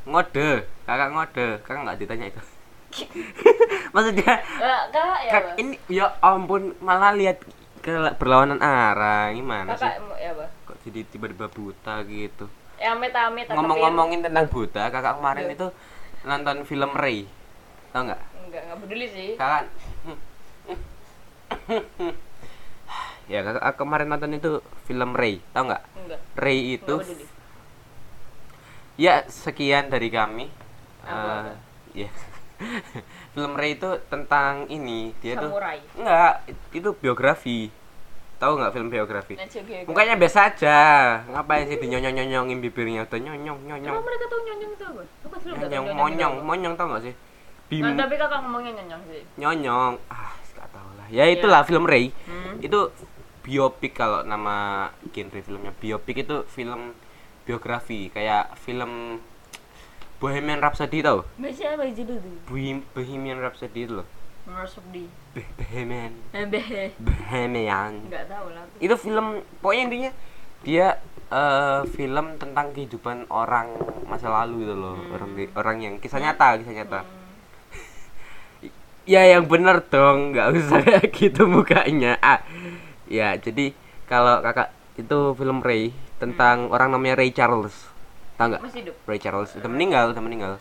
Ngode. 0.04 0.50
Kakak 0.84 1.10
ngode. 1.12 1.48
Kakak 1.62 1.82
nggak 1.84 1.98
ditanya 2.00 2.26
itu? 2.28 2.42
Maksudnya 3.94 4.34
Eh, 4.40 4.82
kak 4.90 5.18
ya 5.22 5.32
kak, 5.32 5.42
apa? 5.44 5.50
ini 5.58 5.76
ya 5.88 6.08
ampun 6.20 6.74
malah 6.80 7.12
lihat 7.12 7.44
ke 7.80 7.92
berlawanan 8.16 8.58
arah. 8.58 9.30
Gimana 9.30 9.70
sih? 9.70 9.84
kakak 9.84 10.02
mau- 10.02 10.18
ya 10.18 10.32
apa 10.34 10.46
kok 10.66 10.78
jadi 10.82 11.00
tiba-tiba 11.06 11.48
buta 11.48 12.02
gitu? 12.04 12.46
Ya 12.76 12.92
amit 12.92 13.12
amit 13.12 13.46
ngomong-ngomongin 13.48 14.22
tentang 14.22 14.48
buta 14.48 14.88
kakak 14.88 15.18
kemarin 15.18 15.46
Iya. 15.46 15.54
itu 15.54 15.68
nonton 16.24 16.58
film 16.64 16.92
Ray 16.94 17.28
tau 17.92 18.02
nggak? 18.04 18.22
Enggak 18.40 18.62
nggak 18.66 18.78
peduli 18.80 19.08
sih. 19.08 19.30
Kakak 19.36 19.68
ya 23.32 23.44
kemarin 23.76 24.08
nonton 24.08 24.32
itu 24.36 24.64
film 24.88 25.16
Ray 25.16 25.40
tau 25.52 25.68
nggak? 25.68 25.84
Ray 26.40 26.80
itu 26.80 26.96
nggak 27.00 27.36
ya 28.98 29.24
sekian 29.30 29.94
dari 29.94 30.10
kami. 30.10 30.50
Apa? 31.06 31.54
Eh, 31.94 32.04
ya. 32.04 32.10
Film 33.38 33.54
Ray 33.54 33.78
itu 33.78 34.02
tentang 34.10 34.66
ini 34.66 35.14
dia 35.22 35.38
tuh 35.38 35.54
enggak 35.94 36.42
itu 36.74 36.90
biografi. 36.98 37.70
Tahu 38.38 38.54
nggak 38.54 38.74
film 38.74 38.90
biografi? 38.94 39.34
Mukanya 39.90 40.14
biasa 40.14 40.54
aja. 40.54 40.78
Ngapain 41.26 41.66
sih 41.70 41.78
dinyonyong 41.82 42.22
nyonyongin 42.22 42.62
bibirnya 42.62 43.10
udah 43.10 43.18
nyonyong 43.18 43.66
nyonyong 43.66 43.98
Emang 43.98 44.06
mereka 44.06 44.26
tahu 44.30 44.42
nyonyong 44.46 44.72
itu 44.78 44.86
apa? 44.86 45.02
Nyonyong 45.58 45.86
monyong. 45.98 46.34
Monyong 46.46 46.74
tau 46.78 46.86
nggak 46.86 47.04
sih? 47.10 47.14
Bim. 47.66 47.82
Nah, 47.82 47.98
tapi 47.98 48.14
kakak 48.14 48.46
ngomongnya 48.46 48.78
nyonyong 48.78 49.04
sih. 49.10 49.22
nyonyong 49.42 49.94
ah. 50.14 50.14
nggak 50.14 50.37
ya 51.10 51.26
itulah 51.26 51.62
film 51.62 51.84
Ray 51.84 52.12
Hmm. 52.24 52.60
itu 52.60 52.92
biopik 53.42 53.94
kalau 53.94 54.22
nama 54.22 54.88
genre 55.08 55.40
filmnya. 55.40 55.72
Biopik 55.74 56.20
itu 56.20 56.44
film 56.48 56.92
biografi 57.44 58.10
kayak 58.10 58.56
film 58.58 59.24
Bohemian 60.18 60.58
Rhapsody 60.58 61.00
tau? 61.00 61.24
Masih 61.38 61.70
apa 61.70 61.86
judul 61.88 62.18
tuh? 62.18 62.34
Bohem- 62.46 62.84
Bohemian 62.92 63.38
Rhapsody 63.38 63.86
itu 63.86 63.94
loh. 63.96 64.08
Be- 65.32 65.46
Bohemian. 65.56 66.12
Bohemian. 66.98 67.94
Enggak 68.02 68.26
tahu 68.26 68.48
lah. 68.50 68.66
itu 68.78 68.96
film 68.96 69.26
pokoknya 69.60 69.84
intinya 69.86 70.12
dia 70.62 70.88
eh, 71.28 71.82
film 71.90 72.36
tentang 72.36 72.72
kehidupan 72.72 73.28
orang 73.30 73.68
masa 74.04 74.32
lalu 74.34 74.64
gitu 74.64 74.76
loh. 74.76 74.98
Orang 75.10 75.30
di- 75.34 75.52
orang 75.54 75.78
yang 75.78 75.94
kisah 75.98 76.18
nyata 76.18 76.58
kisah 76.58 76.74
nyata 76.74 77.00
ya 79.08 79.24
yang 79.26 79.48
bener 79.48 79.82
dong. 79.84 80.32
Nggak 80.32 80.48
usah 80.54 80.80
kayak 80.80 81.08
gitu 81.18 81.48
mukanya. 81.48 82.20
Ah 82.20 82.44
ya 83.08 83.34
jadi 83.36 83.72
kalau 84.06 84.40
kakak 84.42 84.70
itu 84.96 85.18
film 85.34 85.60
Ray 85.60 85.90
tentang 86.18 86.68
orang 86.68 86.92
namanya 86.92 87.16
Ray 87.16 87.32
Charles. 87.32 87.74
Tahu 88.36 88.48
nggak? 88.50 88.62
Masih 88.62 88.80
hidup. 88.84 88.96
Ray 89.04 89.18
Charles. 89.18 89.56
Udah 89.56 89.68
meninggal 89.68 90.12
udah 90.12 90.22
meninggal. 90.22 90.52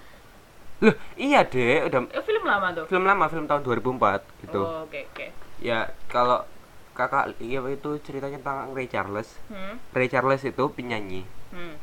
Loh 0.78 0.92
iya 1.16 1.40
deh 1.42 1.84
udah 1.84 2.04
Eh, 2.10 2.20
film 2.20 2.44
lama 2.44 2.68
tuh. 2.70 2.84
film 2.86 3.02
lama 3.02 3.26
film 3.26 3.44
tahun 3.44 3.60
2004 3.60 4.22
gitu. 4.40 4.60
Oh, 4.60 4.84
oke 4.84 5.00
oke. 5.10 5.26
ya 5.56 5.88
kalau 6.06 6.44
kakak 6.92 7.32
iya 7.38 7.64
itu 7.66 7.96
ceritanya 8.00 8.36
tentang 8.38 8.70
Ray 8.70 8.86
Charles. 8.86 9.40
Hmm. 9.48 9.80
Ray 9.90 10.06
Charles 10.06 10.40
itu 10.42 10.64
penyanyi. 10.70 11.24
Hmm. 11.50 11.76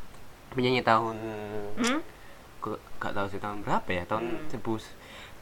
penyanyi 0.50 0.80
tahun 0.80 1.18
Hmm. 1.76 1.98
gak 2.96 3.12
tahu 3.12 3.26
sih 3.26 3.36
tahun 3.36 3.60
berapa 3.60 3.90
ya? 3.90 4.06
Tahun 4.06 4.22
sebus 4.46 4.86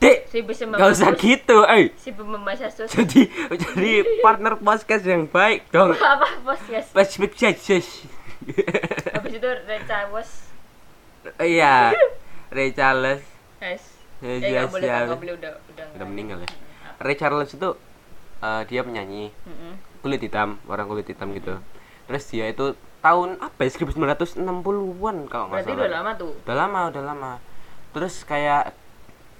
dek 0.03 0.19
Si 0.27 0.43
gak 0.43 0.91
usah 0.91 1.15
gitu 1.15 1.57
eh 1.65 1.95
Si 1.95 2.11
jadi 2.11 3.21
jadi 3.49 3.91
partner 4.19 4.59
podcast 4.59 5.05
yang 5.05 5.25
baik 5.25 5.71
dong 5.71 5.95
Apa 6.13 6.43
bos 6.43 6.59
yes. 6.67 6.91
Facebook 6.91 7.33
saja 7.33 7.79
Habis 9.13 9.33
itu 9.33 9.51
Reca 9.63 10.11
bos. 10.11 10.51
iya 11.39 11.95
Ray 12.51 12.71
Charles 12.71 13.23
Guys. 13.57 13.85
Ya, 14.19 14.39
ya, 14.39 14.63
boleh, 14.67 14.87
nggak 14.87 15.15
boleh 15.17 15.35
udah 15.37 15.53
udah. 15.69 15.87
udah 15.95 16.07
meninggal 16.07 16.39
ya 16.39 16.51
Hmm. 16.83 16.99
Ray 17.01 17.15
Charles 17.15 17.51
itu 17.51 17.71
eh, 18.41 18.63
dia 18.67 18.83
penyanyi 18.83 19.31
Mm-mm. 19.41 19.73
kulit 20.01 20.19
hitam 20.19 20.59
orang 20.67 20.85
kulit 20.85 21.07
hitam 21.07 21.31
gitu 21.31 21.59
terus 22.05 22.27
dia 22.27 22.47
itu 22.47 22.75
tahun 22.99 23.39
apa 23.39 23.59
ya 23.61 23.71
1960-an 23.73 25.17
kalau 25.27 25.47
nggak 25.49 25.57
Berarti 25.57 25.67
salah 25.69 25.79
udah 25.81 25.91
lama 25.93 26.11
tuh. 26.13 26.33
udah 26.37 26.57
lama 26.57 26.81
udah 26.89 27.03
lama 27.05 27.33
terus 27.91 28.15
kayak 28.23 28.75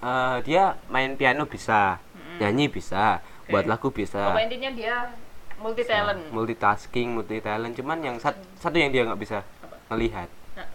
eh, 0.03 0.37
dia 0.43 0.63
main 0.87 1.15
piano 1.15 1.45
bisa 1.45 1.97
nyanyi 2.35 2.67
bisa 2.67 3.23
buat 3.45 3.63
lagu 3.63 3.87
bisa. 3.89 4.19
Pokoknya 4.27 4.45
intinya 4.45 4.71
dia 4.73 4.95
multi 5.55 5.83
talent. 5.83 6.21
multitasking 6.29 7.07
multi 7.13 7.39
talent 7.39 7.71
cuman 7.71 7.97
yang 8.01 8.15
sat- 8.17 8.39
satu 8.57 8.75
yang 8.75 8.89
dia 8.89 9.03
nggak 9.03 9.15
bisa 9.17 9.39
ngelihat. 9.87 10.27
Nah. 10.53 10.67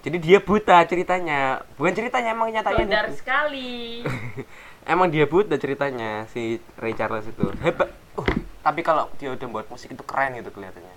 jadi 0.00 0.16
dia 0.18 0.38
buta 0.38 0.82
ceritanya. 0.82 1.40
Bukan 1.74 1.92
ceritanya 1.92 2.32
emang 2.32 2.50
nyatanya 2.50 2.82
Benar 2.84 3.06
sekali. 3.12 4.02
emang 4.86 5.06
dia 5.06 5.24
buta 5.24 5.54
ceritanya 5.54 6.26
si 6.26 6.58
Ray 6.76 6.92
Charles 6.92 7.26
itu. 7.26 7.46
Hebat 7.60 7.90
uh, 8.16 8.26
tapi 8.60 8.80
kalau 8.80 9.06
dia 9.16 9.30
udah 9.30 9.46
buat 9.46 9.66
musik 9.66 9.90
itu 9.90 10.02
keren 10.02 10.34
gitu 10.34 10.50
kelihatannya. 10.50 10.94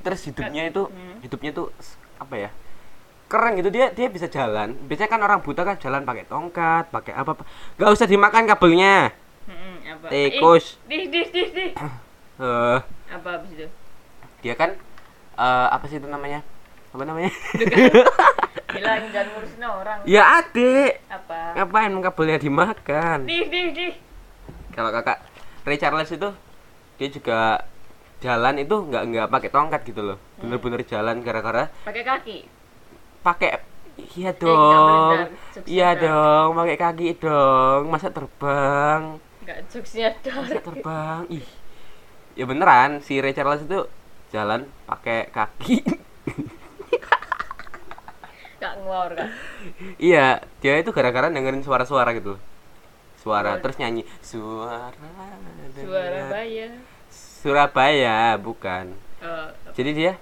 Terus 0.00 0.20
hidupnya 0.24 0.62
itu 0.66 0.82
Hmm. 0.84 1.16
hidupnya 1.20 1.50
tuh 1.52 1.68
s- 1.76 1.94
apa 2.16 2.34
ya 2.38 2.50
keren 3.32 3.56
gitu 3.56 3.72
dia 3.72 3.88
dia 3.88 4.12
bisa 4.12 4.28
jalan 4.28 4.76
biasanya 4.84 5.08
kan 5.08 5.20
orang 5.20 5.40
buta 5.40 5.64
kan 5.64 5.80
jalan 5.80 6.04
pakai 6.04 6.28
tongkat 6.28 6.92
pakai 6.92 7.16
apa 7.16 7.32
apa 7.32 7.42
nggak 7.80 7.90
usah 7.90 8.04
dimakan 8.04 8.44
kabelnya 8.44 9.16
Apa? 9.82 10.06
Tikus. 10.08 10.78
Ih, 10.86 11.04
Dih, 11.04 11.04
dih, 11.10 11.26
dih, 11.28 11.48
dih. 11.52 11.70
Eh, 12.38 12.78
Apa 13.10 13.28
abis 13.36 13.50
itu? 13.52 13.66
dia 14.40 14.54
kan 14.54 14.72
eh, 15.36 15.66
apa 15.68 15.84
sih 15.84 15.98
itu 15.98 16.06
namanya? 16.06 16.40
Apa 16.94 17.02
namanya? 17.02 17.28
Bilang 18.72 19.02
jangan 19.14 19.26
ngurusin 19.34 19.62
orang. 19.62 19.98
ya 20.06 20.22
adik. 20.40 21.02
Apa? 21.06 21.58
Ngapain 21.58 21.92
kabelnya 22.00 22.38
dimakan? 22.38 23.18
Dih, 23.26 23.44
dih, 23.50 23.64
dih. 23.74 23.92
Kalau 24.72 24.88
kakak 24.88 25.20
Ray 25.62 25.76
Charles 25.76 26.08
itu 26.08 26.30
dia 26.96 27.08
juga 27.10 27.66
jalan 28.22 28.54
itu 28.56 28.74
nggak 28.78 29.02
nggak 29.12 29.26
pakai 29.28 29.50
tongkat 29.50 29.80
gitu 29.84 30.00
loh. 30.02 30.18
Bener-bener 30.38 30.86
jalan 30.86 31.20
gara-gara 31.20 31.68
Pakai 31.84 32.02
kaki. 32.02 32.38
Pakai 33.22 33.62
iya 34.16 34.30
nggak 34.30 34.40
dong. 34.42 35.18
Iya 35.64 35.88
dong, 35.96 36.48
pakai 36.58 36.76
kaki 36.76 37.08
dong. 37.16 37.82
Masa 37.88 38.08
terbang? 38.10 39.16
Enggak 39.42 39.58
jokesnya 39.70 40.14
Masa 40.22 40.58
dar. 40.58 40.62
terbang? 40.62 41.20
Ih. 41.30 41.46
Ya 42.34 42.44
beneran 42.44 43.00
si 43.04 43.20
Ray 43.20 43.32
Charles 43.32 43.62
itu 43.62 43.86
jalan 44.32 44.64
pakai 44.86 45.28
kaki. 45.30 45.82
Enggak 48.58 48.74
ngawur 48.86 49.12
kan. 49.18 49.28
iya, 49.98 50.38
dia 50.62 50.78
itu 50.78 50.94
gara-gara 50.94 51.26
dengerin 51.26 51.66
suara-suara 51.66 52.14
gitu. 52.14 52.38
Suara 53.18 53.54
Suara. 53.54 53.62
terus 53.62 53.76
nyanyi 53.78 54.02
suara 54.18 54.90
Suara 55.74 56.20
bayar. 56.30 56.70
Surabaya 57.42 58.38
bukan. 58.38 58.94
Oh, 59.22 59.46
Jadi 59.74 59.90
dia 59.94 60.12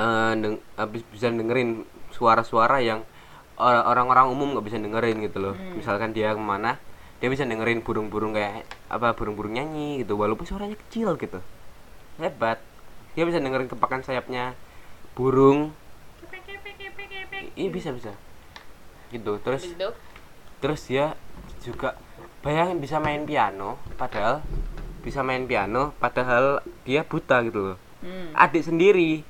eh 0.00 0.32
deng- 0.40 0.62
habis 0.80 1.04
bisa 1.12 1.28
dengerin 1.28 1.84
suara-suara 2.08 2.80
yang 2.80 3.04
or- 3.60 3.84
orang-orang 3.84 4.32
umum 4.32 4.56
nggak 4.56 4.66
bisa 4.72 4.78
dengerin 4.80 5.20
gitu 5.20 5.38
loh. 5.44 5.54
Hmm. 5.54 5.76
Misalkan 5.76 6.16
dia 6.16 6.32
ke 6.32 6.40
mana, 6.40 6.80
dia 7.20 7.28
bisa 7.28 7.44
dengerin 7.44 7.84
burung-burung 7.84 8.32
kayak 8.32 8.64
apa 8.88 9.12
burung-burung 9.12 9.60
nyanyi 9.60 10.00
gitu, 10.00 10.16
walaupun 10.16 10.48
suaranya 10.48 10.80
kecil 10.88 11.20
gitu. 11.20 11.44
Hebat. 12.16 12.64
Dia 13.12 13.28
bisa 13.28 13.36
dengerin 13.36 13.68
kepakan 13.68 14.00
sayapnya 14.00 14.56
burung. 15.12 15.76
Iya 17.60 17.68
bisa 17.68 17.92
bisa. 17.92 18.16
Gitu. 19.12 19.36
Terus 19.44 19.62
itu, 19.68 19.88
terus 20.64 20.80
dia 20.88 21.12
juga 21.60 21.96
bayangin 22.40 22.80
bisa 22.80 22.96
main 22.96 23.28
piano 23.28 23.76
padahal 24.00 24.40
bisa 25.04 25.20
main 25.20 25.44
piano 25.44 25.92
padahal 26.00 26.64
dia 26.88 27.04
buta 27.04 27.44
gitu 27.44 27.72
loh 27.72 27.76
hmm. 28.00 28.32
adik 28.32 28.64
sendiri 28.64 29.24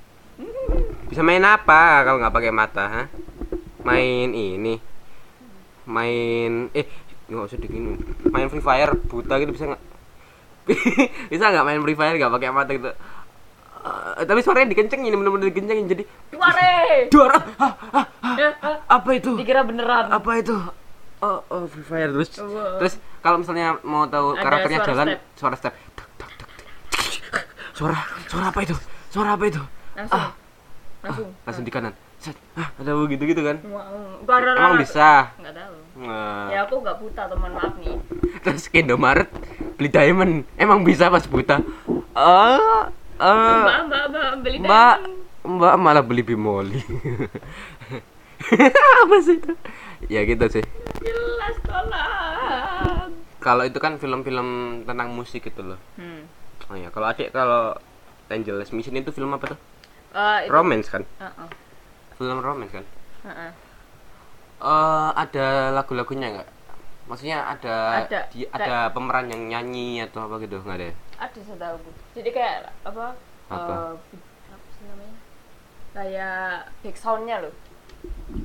bisa 1.11 1.21
main 1.21 1.43
apa 1.43 2.07
kalau 2.07 2.23
nggak 2.23 2.35
pakai 2.35 2.53
mata 2.55 2.85
ha? 2.87 3.03
main 3.83 4.31
ini. 4.31 4.79
Main 5.91 6.71
eh 6.71 6.87
nggak 7.27 7.45
usah 7.47 7.59
digini 7.59 7.95
main 8.27 8.47
free 8.47 8.63
fire 8.63 8.95
buta 8.95 9.39
gitu 9.39 9.51
bisa 9.51 9.67
nggak? 9.71 9.83
Bisa 11.33 11.51
nggak 11.51 11.67
main 11.67 11.83
free 11.83 11.99
fire 11.99 12.15
nggak 12.15 12.31
pakai 12.31 12.49
mata 12.55 12.71
gitu? 12.71 12.91
Eh, 12.91 14.25
tapi 14.29 14.45
suaranya 14.45 14.71
dikencengin 14.71 15.17
bener-bener 15.17 15.51
dikencengin 15.51 15.87
jadi 15.89 16.05
Duare. 16.31 17.09
dua 17.09 17.23
orang 17.33 17.45
ah, 17.57 17.73
ah, 17.97 18.05
ah, 18.21 18.35
Ya, 18.37 18.51
ah, 18.61 18.77
apa 18.87 19.11
itu? 19.17 19.35
Dikira 19.35 19.65
beneran. 19.65 20.13
apa 20.13 20.31
itu? 20.37 20.53
Oh, 21.21 21.41
oh 21.49 21.65
free 21.67 21.83
fire. 21.83 22.13
Terus 22.13 22.31
Wow. 22.39 22.77
terus 22.79 22.95
kalau 23.19 23.41
misalnya 23.41 23.81
mau 23.83 24.05
tahu 24.07 24.37
Ada 24.37 24.43
karakternya 24.45 24.79
suara 24.79 24.91
jalan 24.93 25.07
step. 25.09 25.21
suara 25.35 25.57
step. 25.57 25.73
Suara 27.73 27.97
suara 28.29 28.47
apa 28.53 28.61
itu? 28.61 28.77
Suara 29.09 29.31
apa 29.35 29.45
itu? 29.49 29.63
Langsung. 29.97 30.21
ah 30.21 30.29
Langsung. 31.01 31.29
langsung 31.49 31.65
di 31.65 31.73
kanan. 31.73 31.95
Set. 32.21 32.37
ah 32.53 32.69
ada 32.77 32.93
begitu 33.01 33.25
gitu 33.25 33.41
kan? 33.41 33.57
Wow. 33.65 34.29
emang 34.29 34.77
bisa? 34.77 35.33
Enggak 35.41 35.55
tahu. 35.57 35.75
Nah, 36.05 36.47
Ya 36.53 36.59
aku 36.69 36.75
enggak 36.85 36.97
buta, 37.01 37.23
teman 37.29 37.51
maaf 37.57 37.75
nih. 37.81 37.97
terus 38.45 38.69
ke 38.69 38.85
Indomaret 38.85 39.29
beli 39.81 39.89
diamond. 39.89 40.45
Emang 40.61 40.85
bisa 40.85 41.09
pas 41.09 41.25
buta? 41.25 41.65
Ah 42.13 42.93
ah, 43.17 43.65
Mbak, 43.65 43.81
mbak, 43.89 44.05
mbak, 44.13 44.29
beli 44.45 44.57
mbak 44.61 44.97
diamond. 45.01 45.17
mbak 45.49 45.75
malah 45.81 46.05
beli 46.05 46.23
bimoli. 46.25 46.81
Apa 49.05 49.17
sih 49.25 49.41
itu? 49.41 49.53
Ya 50.13 50.25
gitu 50.29 50.45
sih. 50.49 50.65
Jelas 51.01 51.57
kalau 53.41 53.65
itu 53.65 53.81
kan 53.81 53.97
film-film 53.97 54.81
tentang 54.85 55.09
musik 55.17 55.49
gitu 55.49 55.65
loh. 55.65 55.81
Hmm. 55.97 56.29
oh 56.69 56.77
ya 56.77 56.93
kalau 56.93 57.09
adik 57.09 57.33
kalau 57.33 57.75
Angeles 58.31 58.71
Mission 58.71 58.95
itu 58.95 59.11
film 59.11 59.33
apa 59.35 59.57
tuh 59.57 59.59
Eh, 60.11 60.39
itu. 60.43 60.51
romance 60.51 60.89
kan 60.89 61.03
Heeh. 61.17 61.49
film 62.15 62.39
romance 62.39 62.73
kan 62.73 62.85
Heeh. 63.25 63.51
eh 64.61 65.09
ada 65.15 65.47
lagu-lagunya 65.73 66.27
nggak 66.33 66.49
maksudnya 67.07 67.43
ada 67.45 68.07
Ada. 68.07 68.21
di- 68.29 68.45
Kayak- 68.45 68.61
ada 68.61 68.77
pemeran 68.91 69.27
yang 69.27 69.43
nyanyi 69.49 69.99
atau 70.01 70.25
apa 70.25 70.39
gitu 70.39 70.59
nggak 70.59 70.77
ada 70.77 70.87
ya? 70.87 70.95
Ada 71.19 71.39
saya 71.43 71.59
tahu. 71.59 71.77
Jadi 72.15 72.31
kayak 72.31 72.57
apa? 72.81 73.07
Apa? 73.47 73.75
bi- 74.09 74.25
apa 74.47 74.67
sih 74.71 74.85
namanya? 74.85 75.17
Kayak 75.91 76.39
back 76.81 76.97
sound-nya 76.97 77.37
loh. 77.41 77.55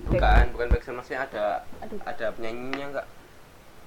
Back- 0.09 0.17
bukan 0.17 0.45
bukan 0.51 0.67
backsound 0.67 0.97
maksudnya 0.97 1.21
ada 1.23 1.45
Aduh. 1.79 1.99
ada 2.03 2.25
penyanyinya 2.33 2.85
nggak 2.91 3.07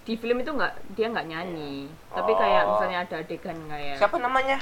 Di 0.07 0.17
film 0.17 0.39
itu 0.39 0.49
nggak 0.49 0.73
dia 0.95 1.07
nggak 1.07 1.27
nyanyi, 1.27 1.85
tapi 2.09 2.33
kayak 2.33 2.63
Oh. 2.65 2.69
misalnya 2.73 2.99
ada 3.03 3.17
adegan 3.19 3.59
kayak 3.69 3.99
siapa 3.99 4.17
namanya 4.17 4.57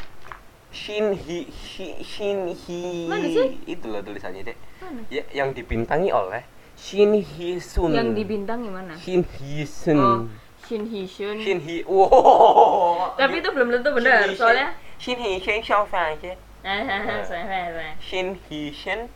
Shin 0.77 1.17
Hee 1.17 1.49
Shi- 1.49 2.05
Shin 2.05 2.53
Hee 2.53 3.09
Mana 3.09 3.25
sih? 3.33 3.57
itu 3.65 3.89
loh 3.89 4.05
tulisannya 4.05 4.45
dek 4.45 4.57
Mana? 4.85 5.01
ya, 5.09 5.25
yang 5.33 5.57
dibintangi 5.57 6.13
oleh 6.13 6.45
Shin 6.77 7.17
Hee 7.17 7.57
Sun 7.57 7.97
yang 7.97 8.13
dibintangi 8.13 8.69
mana? 8.69 8.93
Shin 9.01 9.25
Hee 9.25 9.65
Sun 9.65 9.97
Oh, 9.97 10.21
Shin 10.69 10.85
Hee 10.85 11.09
Shun. 11.09 11.41
Shin 11.41 11.65
Hee 11.65 11.81
wow 11.89 13.17
Tapi 13.17 13.41
itu 13.41 13.49
belum 13.49 13.73
tentu 13.73 13.89
benar, 13.97 14.29
soalnya 14.37 14.77
Shin 15.01 15.17
Hee 15.17 15.41
Shin 15.41 15.65
Xiao 15.65 15.89
Fan 15.89 16.21
aja 16.21 16.37
saya 16.61 17.25
saya 17.25 17.67
saya. 17.73 17.93
Shin 17.97 18.37
Hee 18.51 18.69
Shin 18.75 19.09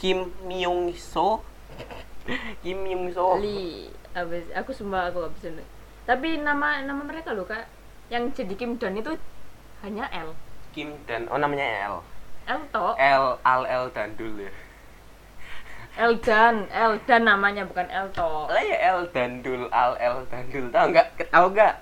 Kim 0.00 0.32
Myung 0.48 0.96
So 0.96 1.44
Kim 2.64 2.86
Myung 2.86 3.10
So 3.12 3.36
Li, 3.36 3.90
abis, 4.14 4.46
aku 4.54 4.70
sumpah 4.70 5.10
aku 5.10 5.26
gak 5.26 5.34
bisa. 5.36 5.48
Tapi 6.06 6.38
nama 6.38 6.80
nama 6.82 7.02
mereka 7.02 7.34
loh 7.34 7.42
kak, 7.44 7.66
yang 8.08 8.30
jadi 8.30 8.54
Kim 8.54 8.78
Dan 8.78 8.94
itu 8.96 9.10
hanya 9.82 10.06
L. 10.14 10.30
Kim 10.72 10.96
dan 11.04 11.28
oh 11.28 11.36
namanya 11.36 11.92
L. 11.92 11.96
L 12.48 12.60
toh, 12.72 12.96
L 12.96 13.38
Al 13.40 13.62
L 13.64 13.84
Dandul 13.92 14.34
ya. 14.40 14.52
L 16.00 16.16
Dan, 16.18 16.64
L 16.72 16.96
Dan 17.04 17.28
namanya 17.28 17.68
bukan 17.68 17.84
L 17.86 18.08
toh. 18.10 18.48
lah 18.48 18.64
ya 18.64 18.96
L 18.96 19.04
Dandul 19.12 19.68
Al 19.68 19.94
L 20.00 20.24
Dandul 20.26 20.72
tau 20.72 20.88
nggak? 20.88 21.28
Tahu 21.28 21.46
nggak? 21.52 21.74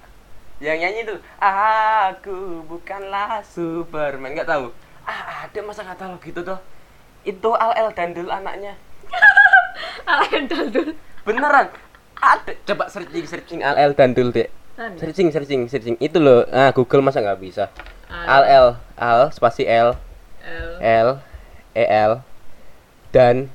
Yang 0.61 0.79
nyanyi 0.83 1.01
tuh 1.07 1.19
aku 1.41 2.37
bukanlah 2.67 3.41
Superman. 3.41 4.35
Nggak 4.35 4.51
tahu. 4.51 4.75
Ah 5.07 5.47
ada 5.47 5.59
masa 5.63 5.87
nggak 5.87 5.97
tahu 5.97 6.15
gitu 6.21 6.43
tuh 6.43 6.59
itu 7.23 7.51
Al 7.55 7.73
L 7.79 7.89
Dandul 7.95 8.29
anaknya. 8.29 8.75
Al 10.11 10.27
Dandul. 10.29 10.93
beneran. 11.23 11.71
Ada. 12.21 12.53
Coba 12.67 12.85
searching 12.91 13.25
searching 13.25 13.61
Al 13.63 13.79
L 13.79 13.93
Dandul 13.95 14.29
deh 14.29 14.49
Mana? 14.77 14.99
searching 14.99 15.31
searching 15.31 15.65
searching. 15.71 15.97
Itu 15.97 16.19
loh. 16.19 16.45
Ah 16.51 16.75
Google 16.75 17.01
masa 17.01 17.23
nggak 17.23 17.41
bisa 17.41 17.71
Al. 18.11 18.43
L. 18.45 18.67
Al 18.99 19.21
spasi 19.31 19.65
L. 19.65 19.95
L. 20.43 20.69
L 20.83 21.09
E 21.75 21.85
L. 21.87 22.13
Dan 23.15 23.47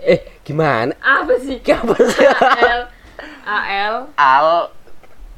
eh 0.00 0.20
gimana? 0.44 0.96
Apa 1.00 1.36
sih? 1.40 1.60
apa 1.76 1.96
sih? 2.08 2.24
A 2.24 2.50
L. 2.56 2.80
A 3.44 3.58
L. 3.68 3.96
Al. 4.16 4.48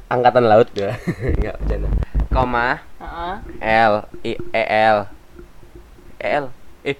Angkatan 0.07 0.47
laut 0.47 0.71
ya. 0.71 0.95
Nggak 1.39 1.55
bercanda. 1.59 1.89
Koma. 2.31 2.79
L 3.59 3.93
I 4.23 4.33
E 4.55 4.63
L. 4.95 4.97
E 6.17 6.27
L. 6.27 6.45
Eh 6.87 6.97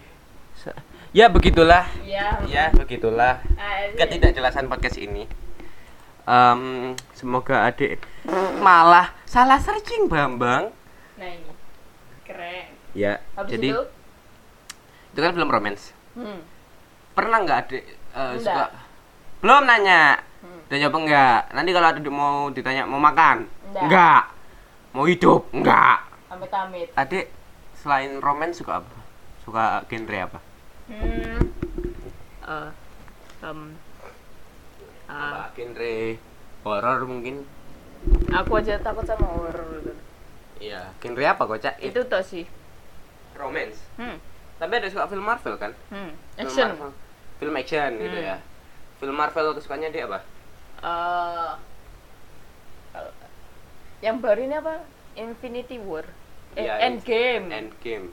ya 1.16 1.32
begitulah. 1.32 1.88
Ya. 2.04 2.44
ya 2.46 2.68
begitulah. 2.76 3.40
A 3.56 3.68
L. 3.88 3.96
ketidakjelasan 3.96 4.68
podcast 4.68 5.00
ini. 5.00 5.28
Em, 6.28 6.92
semoga 7.16 7.72
adik 7.72 8.04
malah 8.60 9.16
salah 9.24 9.64
searching 9.64 10.12
Bambang 10.12 10.76
Nah 11.18 11.28
ini 11.28 11.52
keren. 12.24 12.68
ya 12.94 13.18
Habis 13.34 13.52
jadi 13.52 13.68
itu, 13.70 13.82
itu 15.12 15.20
kan 15.20 15.32
film 15.32 15.48
romance 15.48 15.96
hmm. 16.14 16.40
pernah 17.14 17.38
nggak 17.40 17.60
adik 17.64 17.84
eh, 17.84 18.32
Enggak. 18.34 18.42
suka 18.44 18.66
belum 19.40 19.64
nanya 19.64 20.02
Hmm. 20.38 20.62
udah 20.70 20.78
jawab 20.78 20.96
enggak 21.00 21.40
nanti 21.50 21.70
kalau 21.72 21.88
adik 21.88 22.06
mau 22.08 22.38
ditanya 22.50 22.86
mau 22.86 23.02
makan 23.02 23.50
Enggak. 23.66 23.82
enggak 23.84 24.22
mau 24.92 25.04
hidup 25.04 25.42
enggak 25.50 25.98
Amit-amit. 26.30 26.94
adik 26.94 27.26
selain 27.74 28.18
romance 28.18 28.58
suka 28.58 28.78
apa 28.78 28.98
suka 29.42 29.64
genre 29.84 30.20
apa 30.22 30.40
Hmm. 30.88 31.42
Eh, 32.44 32.70
em, 33.42 33.60
ah, 35.06 35.44
apa 35.44 35.52
genre 35.52 35.96
horor 36.64 37.00
mungkin 37.04 37.44
aku 38.30 38.52
aja 38.56 38.78
takut 38.78 39.04
sama 39.04 39.26
horor 39.28 39.68
gitu. 39.76 39.92
Iya 40.60 40.82
genre 40.98 41.26
apa 41.26 41.44
kocak 41.44 41.78
Itu 41.80 42.02
toh 42.04 42.22
sih. 42.22 42.46
romance 43.34 43.78
Hmm. 43.96 44.18
tapi 44.58 44.74
ada 44.76 44.88
suka 44.88 45.06
film 45.06 45.24
Marvel 45.24 45.56
kan 45.56 45.72
Hmm. 45.88 46.12
Film 46.34 46.42
Action. 46.42 46.68
Marvel. 46.72 46.92
film 47.38 47.54
action 47.56 47.92
gitu 47.96 48.18
Hmm. 48.18 48.28
ya 48.28 48.38
film 48.98 49.16
Marvel 49.16 49.54
kesukaannya 49.54 49.90
dia 49.90 50.06
apa 50.06 50.20
Eh, 50.78 51.52
kalau 52.92 53.12
yang 54.00 54.18
baru 54.18 54.40
ini 54.40 54.56
apa 54.56 54.86
Infinity 55.14 55.78
War 55.78 56.06
eh, 56.54 56.64
Iya, 56.64 56.74
Endgame 56.84 57.46
Endgame 57.50 58.08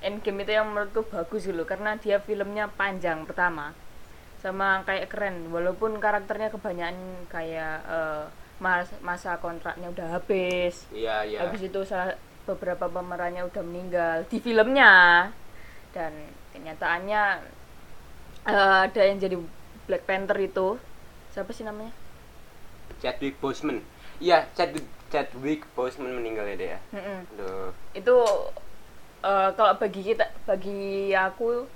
Endgame 0.00 0.38
itu 0.40 0.52
yang 0.52 0.68
menurutku 0.68 1.02
bagus 1.04 1.42
gitu 1.42 1.64
karena 1.64 1.96
dia 1.96 2.18
filmnya 2.18 2.66
panjang 2.68 3.22
pertama 3.24 3.74
sama 4.38 4.84
kayak 4.84 5.08
keren 5.08 5.48
walaupun 5.48 5.96
karakternya 5.96 6.50
kebanyakan 6.50 6.98
kayak 7.26 7.82
eh, 7.84 8.24
mas- 8.62 8.94
masa 9.02 9.38
kontraknya 9.42 9.90
udah 9.90 10.18
habis. 10.20 10.86
Iya 10.94 11.26
iya. 11.26 11.38
Habis 11.46 11.66
itu 11.66 11.80
salah 11.82 12.14
beberapa 12.44 12.86
pemerannya 12.86 13.42
udah 13.48 13.62
meninggal 13.64 14.16
di 14.28 14.38
filmnya. 14.38 15.28
Dan 15.90 16.12
kenyataannya 16.54 17.22
eh, 18.46 18.78
ada 18.90 19.02
yang 19.02 19.18
jadi 19.18 19.36
Black 19.86 20.04
Panther 20.06 20.38
itu. 20.38 20.78
Siapa 21.34 21.50
sih 21.50 21.66
namanya? 21.66 21.90
Chadwick 23.02 23.40
Boseman. 23.42 23.82
Iya 24.22 24.46
Chadwick 24.54 24.86
Chadwick 25.10 25.66
Boseman 25.74 26.14
meninggal 26.14 26.46
ya 26.46 26.56
deh 26.56 26.68
ya. 26.78 26.80
Aduh. 27.34 27.70
itu 27.94 28.16
eh, 29.24 29.50
kalau 29.58 29.72
bagi 29.78 30.02
kita 30.14 30.26
bagi 30.46 31.10
aku 31.10 31.66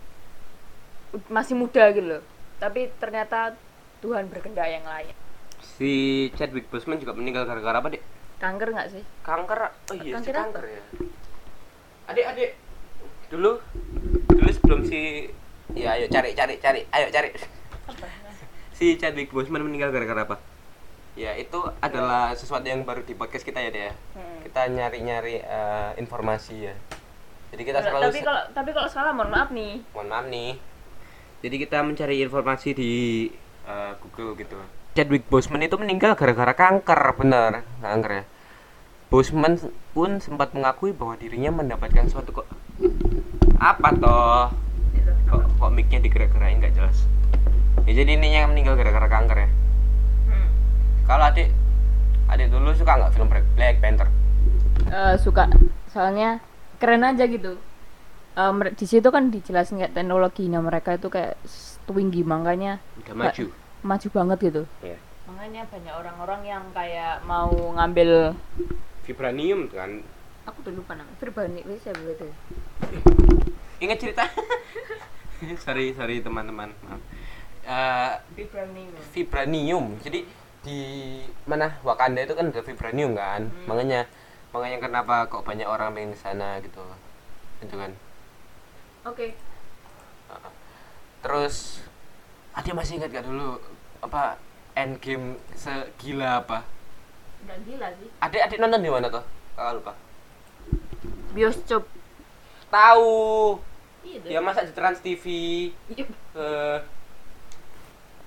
masih 1.32 1.58
muda 1.58 1.90
gitu 1.90 2.06
loh. 2.06 2.22
Tapi 2.58 2.90
ternyata 2.98 3.54
Tuhan 3.98 4.30
berkehendak 4.30 4.66
yang 4.70 4.86
lain 4.86 5.14
si 5.62 5.92
Chadwick 6.34 6.70
Boseman 6.70 6.98
juga 6.98 7.14
meninggal 7.14 7.46
gara-gara 7.46 7.78
apa 7.78 7.88
dek? 7.94 8.02
Kanker 8.38 8.68
nggak 8.70 8.88
sih? 8.94 9.02
Kanker 9.26 9.58
oh 9.66 9.94
iya 9.98 10.14
Kanker 10.18 10.24
si 10.24 10.30
apa? 10.30 10.40
kanker 10.46 10.64
ya. 10.66 10.82
Adik 12.08 12.24
adik 12.30 12.50
dulu 13.28 13.60
dulu 14.32 14.48
sebelum 14.48 14.80
si 14.88 15.28
ya 15.76 16.00
ayo 16.00 16.08
cari 16.08 16.32
cari 16.32 16.54
cari 16.62 16.80
ayo 16.94 17.06
cari. 17.12 17.28
Si 18.78 18.94
Chadwick 18.94 19.34
Boseman 19.34 19.66
meninggal 19.66 19.90
gara-gara 19.90 20.22
apa? 20.22 20.36
Ya 21.18 21.34
itu 21.34 21.58
adalah 21.82 22.30
sesuatu 22.38 22.62
yang 22.62 22.86
baru 22.86 23.02
di 23.02 23.18
podcast 23.18 23.42
kita 23.42 23.58
ya 23.58 23.70
deh 23.74 23.84
ya. 23.90 23.94
Hmm. 24.14 24.38
kita 24.46 24.70
nyari-nyari 24.70 25.42
eh, 25.42 25.90
informasi 25.98 26.70
ya. 26.70 26.74
Jadi 27.50 27.62
kita 27.66 27.82
selalu 27.82 28.12
tapi 28.14 28.20
kalau 28.22 28.42
tapi 28.54 28.70
kalau 28.70 28.86
salah 28.86 29.10
mohon 29.10 29.34
maaf 29.34 29.50
nih. 29.50 29.82
Mohon 29.90 30.08
maaf 30.14 30.26
nih. 30.30 30.50
Jadi 31.42 31.56
kita 31.58 31.78
mencari 31.82 32.22
informasi 32.22 32.68
di 32.70 32.92
eh, 33.66 33.92
Google 33.98 34.38
gitu 34.38 34.77
Chadwick 34.98 35.30
Boseman 35.30 35.62
itu 35.62 35.78
meninggal 35.78 36.18
gara-gara 36.18 36.50
kanker 36.58 37.14
bener 37.14 37.62
kanker 37.78 38.10
ya. 38.10 38.24
Boseman 39.14 39.54
pun 39.94 40.18
sempat 40.18 40.50
mengakui 40.58 40.90
bahwa 40.90 41.14
dirinya 41.14 41.54
mendapatkan 41.54 42.10
suatu 42.10 42.42
kok 42.42 42.50
apa 43.62 43.94
toh? 43.94 44.50
Kok, 45.30 45.42
kok 45.54 45.70
mic-nya 45.70 46.02
digerak-gerakin? 46.02 46.58
Nggak 46.58 46.74
jelas. 46.74 47.06
Ya 47.86 48.02
jadi 48.02 48.18
ini 48.18 48.42
yang 48.42 48.50
meninggal 48.50 48.74
gara-gara 48.74 49.06
kanker 49.06 49.38
ya? 49.38 49.50
Hmm. 50.34 50.48
kalau 51.06 51.30
adik 51.30 51.54
adik 52.26 52.50
dulu 52.50 52.74
suka 52.74 52.98
nggak 52.98 53.14
film 53.14 53.30
Black 53.30 53.78
Panther? 53.78 54.10
Eh, 54.82 55.14
suka. 55.22 55.46
Soalnya 55.94 56.42
keren 56.82 57.06
aja 57.06 57.22
gitu. 57.30 57.54
Eh, 58.34 58.50
mer- 58.50 58.74
di 58.74 58.82
situ 58.82 59.06
kan 59.14 59.30
dijelasin 59.30 59.78
kayak 59.78 59.94
teknologinya 59.94 60.58
mereka 60.58 60.98
itu 60.98 61.06
kayak 61.06 61.38
tinggi 61.86 62.26
makanya 62.26 62.82
udah 63.06 63.14
maju 63.14 63.46
maju 63.88 64.08
banget 64.12 64.38
gitu. 64.52 64.62
Ya 64.84 64.98
makanya 65.28 65.64
banyak 65.68 65.92
orang-orang 65.92 66.40
yang 66.44 66.64
kayak 66.72 67.20
mau 67.24 67.52
ngambil 67.52 68.36
vibranium 69.08 69.68
kan? 69.72 70.04
Aku 70.48 70.64
udah 70.64 70.72
lupa 70.76 70.92
namanya. 70.96 71.16
Virbani 71.20 71.60
wis 71.64 71.84
ya 71.84 71.92
begitu 71.96 72.28
ingat 73.78 73.98
cerita? 74.02 74.24
Sorry 75.64 75.94
sorry 75.94 76.18
teman-teman. 76.18 76.74
Maaf. 76.82 76.98
Eh, 77.62 78.12
Vibranium. 78.34 78.90
Vibranium. 79.14 79.86
Jadi 80.02 80.26
di 80.66 80.80
mana? 81.46 81.78
Wakanda 81.86 82.26
itu 82.26 82.34
kan 82.34 82.50
ada 82.50 82.58
vibranium 82.58 83.14
kan? 83.14 83.46
Makanya 83.70 84.10
makanya 84.50 84.82
kenapa 84.82 85.30
kok 85.30 85.46
banyak 85.46 85.62
orang 85.62 85.94
pengen 85.94 86.10
ke 86.10 86.18
sana 86.18 86.58
gitu. 86.58 86.82
Itu 87.62 87.78
kan? 87.78 87.94
Oke. 89.06 89.38
Terus 91.22 91.86
adik 92.58 92.74
masih 92.74 92.98
ingat 92.98 93.14
gak 93.14 93.26
dulu 93.30 93.62
apa 93.98 94.38
endgame 94.74 95.36
segila 95.54 96.40
apa? 96.40 96.62
Nggak 97.44 97.58
gila 97.66 97.88
sih. 97.96 98.08
Adik 98.18 98.40
adik 98.42 98.58
nonton 98.58 98.80
di 98.80 98.90
mana 98.90 99.06
tuh? 99.08 99.24
Kakak 99.54 99.72
lupa. 99.74 99.92
Bioskop. 101.32 101.84
Tahu. 102.68 103.12
Iya 104.06 104.18
dia 104.22 104.40
masa 104.40 104.62
di 104.62 104.72
Trans 104.72 105.02
TV 105.02 105.24
Iya. 105.90 106.06
eh 106.38 106.78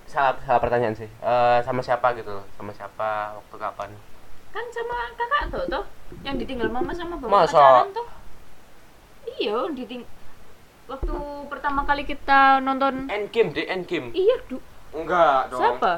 salah 0.06 0.36
salah 0.44 0.60
pertanyaan 0.60 0.94
sih. 0.94 1.08
Eh, 1.08 1.60
sama 1.64 1.80
siapa 1.80 2.12
gitu 2.14 2.30
loh. 2.30 2.46
Sama 2.54 2.72
siapa 2.72 3.40
waktu 3.40 3.56
kapan? 3.58 3.90
Kan 4.52 4.66
sama 4.70 4.96
kakak 5.16 5.44
tuh 5.50 5.64
tuh 5.72 5.84
yang 6.22 6.36
ditinggal 6.36 6.68
mama 6.68 6.92
sama 6.92 7.16
bapak 7.16 7.32
Masa? 7.32 7.56
pacaran 7.56 7.90
tuh. 7.96 8.08
Iya 9.40 9.58
diting 9.72 10.04
waktu 10.86 11.14
pertama 11.48 11.88
kali 11.88 12.04
kita 12.04 12.60
nonton 12.60 13.08
endgame 13.08 13.56
deh 13.56 13.64
endgame. 13.66 14.12
Iya 14.12 14.36
du 14.46 14.60
enggak 14.92 15.52
dong. 15.52 15.60
Siapa? 15.60 15.94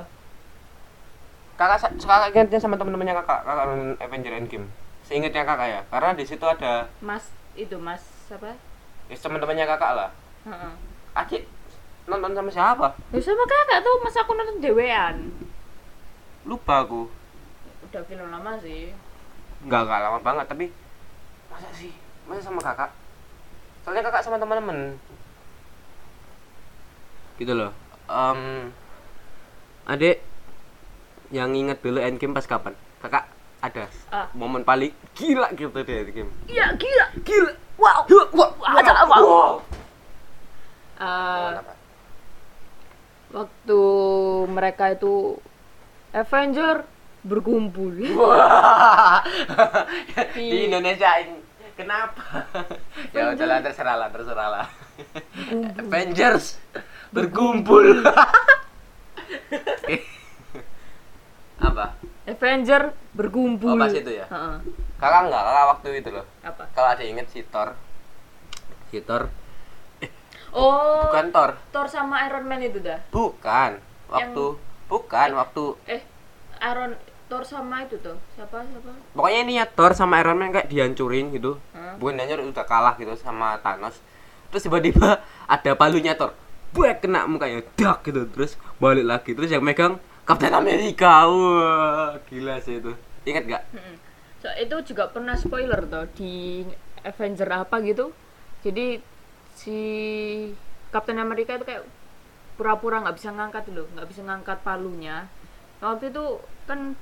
Kakak 1.53 1.93
kakak 2.01 2.29
ingatnya 2.33 2.59
sama 2.61 2.75
teman-temannya 2.77 3.13
kakak 3.21 3.45
kakak 3.45 3.65
nonton 3.69 3.93
Avenger 4.01 4.33
Endgame. 4.33 4.67
Seingatnya 5.05 5.43
kakak 5.45 5.67
ya 5.69 5.81
karena 5.89 6.09
di 6.17 6.25
situ 6.25 6.45
ada 6.45 6.87
mas 7.03 7.29
itu 7.53 7.77
mas 7.77 8.01
apa 8.33 8.57
ya, 9.09 9.15
teman-temannya 9.17 9.65
kakak 9.69 9.91
lah. 9.93 10.09
Heeh. 10.49 10.73
adik 11.13 11.43
nonton 12.09 12.33
sama 12.33 12.49
siapa? 12.49 12.87
Ya 13.13 13.19
sama 13.21 13.45
kakak 13.45 13.85
tuh 13.85 13.95
mas 14.01 14.17
aku 14.17 14.31
nonton 14.33 14.57
dewean. 14.61 15.29
Lupa 16.43 16.83
aku. 16.83 17.07
Udah 17.89 18.01
film 18.09 18.27
lama 18.33 18.57
sih. 18.59 18.91
Enggak 19.63 19.85
enggak 19.85 20.01
lama 20.09 20.19
banget 20.19 20.45
tapi 20.49 20.65
masa 21.47 21.69
sih? 21.71 21.93
Masa 22.25 22.41
sama 22.41 22.59
kakak? 22.59 22.89
Soalnya 23.85 24.03
kakak 24.09 24.25
sama 24.25 24.41
teman-teman 24.41 24.97
gitu 27.37 27.53
loh. 27.53 27.71
Em, 28.09 28.69
adik 29.85 30.23
yang 31.29 31.51
ingat 31.51 31.79
dulu 31.79 31.99
Endgame 31.99 32.31
pas 32.31 32.45
kapan 32.45 32.71
kakak 32.99 33.25
ada 33.59 33.87
Ah. 34.09 34.27
momen 34.33 34.61
paling 34.61 34.91
gila 35.13 35.49
gitu 35.51 35.71
deh 35.73 35.97
Endgame 36.01 36.31
iya 36.45 36.71
gila 36.73 37.05
gila 37.19 37.51
wow 37.75 38.03
wah 38.29 38.51
Ada 38.71 38.93
apa? 39.01 39.15
wow. 39.17 39.53
Eh, 40.93 41.51
Kenapa? 41.51 41.73
waktu 43.33 43.79
mereka 44.47 44.93
itu 44.93 45.41
Avenger 46.13 46.85
berkumpul. 47.23 47.97
Di- 50.37 50.43
di 50.43 50.57
Indonesia 50.63 51.09
ini 51.17 51.41
kenapa? 51.73 52.45
ya 53.09 53.33
udahlah 53.33 53.59
terserah 53.59 53.95
lah, 53.97 54.09
terserah 54.11 54.47
lah. 54.51 54.67
Avengers 55.75 56.61
berkumpul. 57.09 58.03
Apa? 61.67 61.85
Avenger 62.23 62.95
berkumpul 63.15 63.73
Oh, 63.73 63.79
pas 63.79 63.91
itu 63.91 64.11
ya? 64.11 64.25
Heeh. 64.27 64.55
Kakak 64.99 65.21
enggak, 65.27 65.43
kakak 65.43 65.65
waktu 65.75 65.87
itu 65.99 66.09
loh. 66.11 66.25
apa 66.43 66.63
Kalau 66.71 66.89
ada 66.95 67.03
inget 67.03 67.27
si 67.31 67.43
Thor. 67.47 67.75
Si 68.91 68.99
Thor 69.03 69.27
oh 70.53 71.09
bukan 71.09 71.33
Thor. 71.33 71.51
Thor 71.73 71.87
sama 71.89 72.29
Iron 72.29 72.45
Man 72.45 72.61
itu 72.61 72.77
dah 72.79 73.01
Bukan. 73.09 73.81
Waktu 74.13 74.45
bukan 74.85 75.29
waktu 75.33 75.63
eh 75.89 76.05
Iron 76.61 76.93
Thor 77.25 77.41
sama 77.41 77.81
itu 77.81 77.97
tuh 77.97 78.13
siapa 78.37 78.61
siapa 78.61 78.93
pokoknya 79.17 79.39
ini 79.41 79.53
ya 79.57 79.65
Thor 79.65 79.97
sama 79.97 80.21
Iron 80.21 80.37
Man 80.37 80.53
kayak 80.53 80.69
dihancurin 80.69 81.33
gitu 81.33 81.57
Hah? 81.73 81.97
bukan 81.97 82.21
hancur 82.21 82.45
udah 82.45 82.65
kalah 82.69 82.93
gitu 83.01 83.17
sama 83.17 83.57
Thanos 83.65 83.97
terus 84.53 84.69
tiba-tiba 84.69 85.25
ada 85.49 85.71
palunya 85.73 86.13
Thor 86.13 86.37
buat 86.77 87.01
kena 87.01 87.25
mukanya 87.25 87.65
dak 87.73 88.05
gitu 88.05 88.29
terus 88.29 88.53
balik 88.83 89.05
lagi 89.07 89.31
terus 89.37 89.49
yang 89.55 89.63
megang 89.63 89.93
Captain 90.27 90.51
America 90.51 91.13
wah 91.31 92.19
gila 92.27 92.55
sih 92.65 92.75
itu 92.83 92.91
ingat 93.23 93.43
gak. 93.47 93.63
So, 94.43 94.51
itu 94.59 94.75
juga 94.91 95.07
pernah 95.07 95.35
spoiler 95.39 95.87
tuh 95.87 96.05
di 96.19 96.33
Avenger 97.07 97.47
apa 97.63 97.79
gitu. 97.79 98.11
Jadi 98.59 98.99
si 99.55 99.77
Captain 100.91 101.19
America 101.19 101.55
itu 101.57 101.65
kayak 101.65 101.83
pura-pura 102.59 103.01
nggak 103.01 103.15
bisa 103.17 103.29
ngangkat 103.33 103.63
loh, 103.73 103.87
nggak 103.95 104.07
bisa 104.11 104.21
ngangkat 104.27 104.59
palunya. 104.61 105.25
Nah, 105.79 105.95
waktu 105.95 106.11
itu 106.13 106.23
kan 106.69 106.93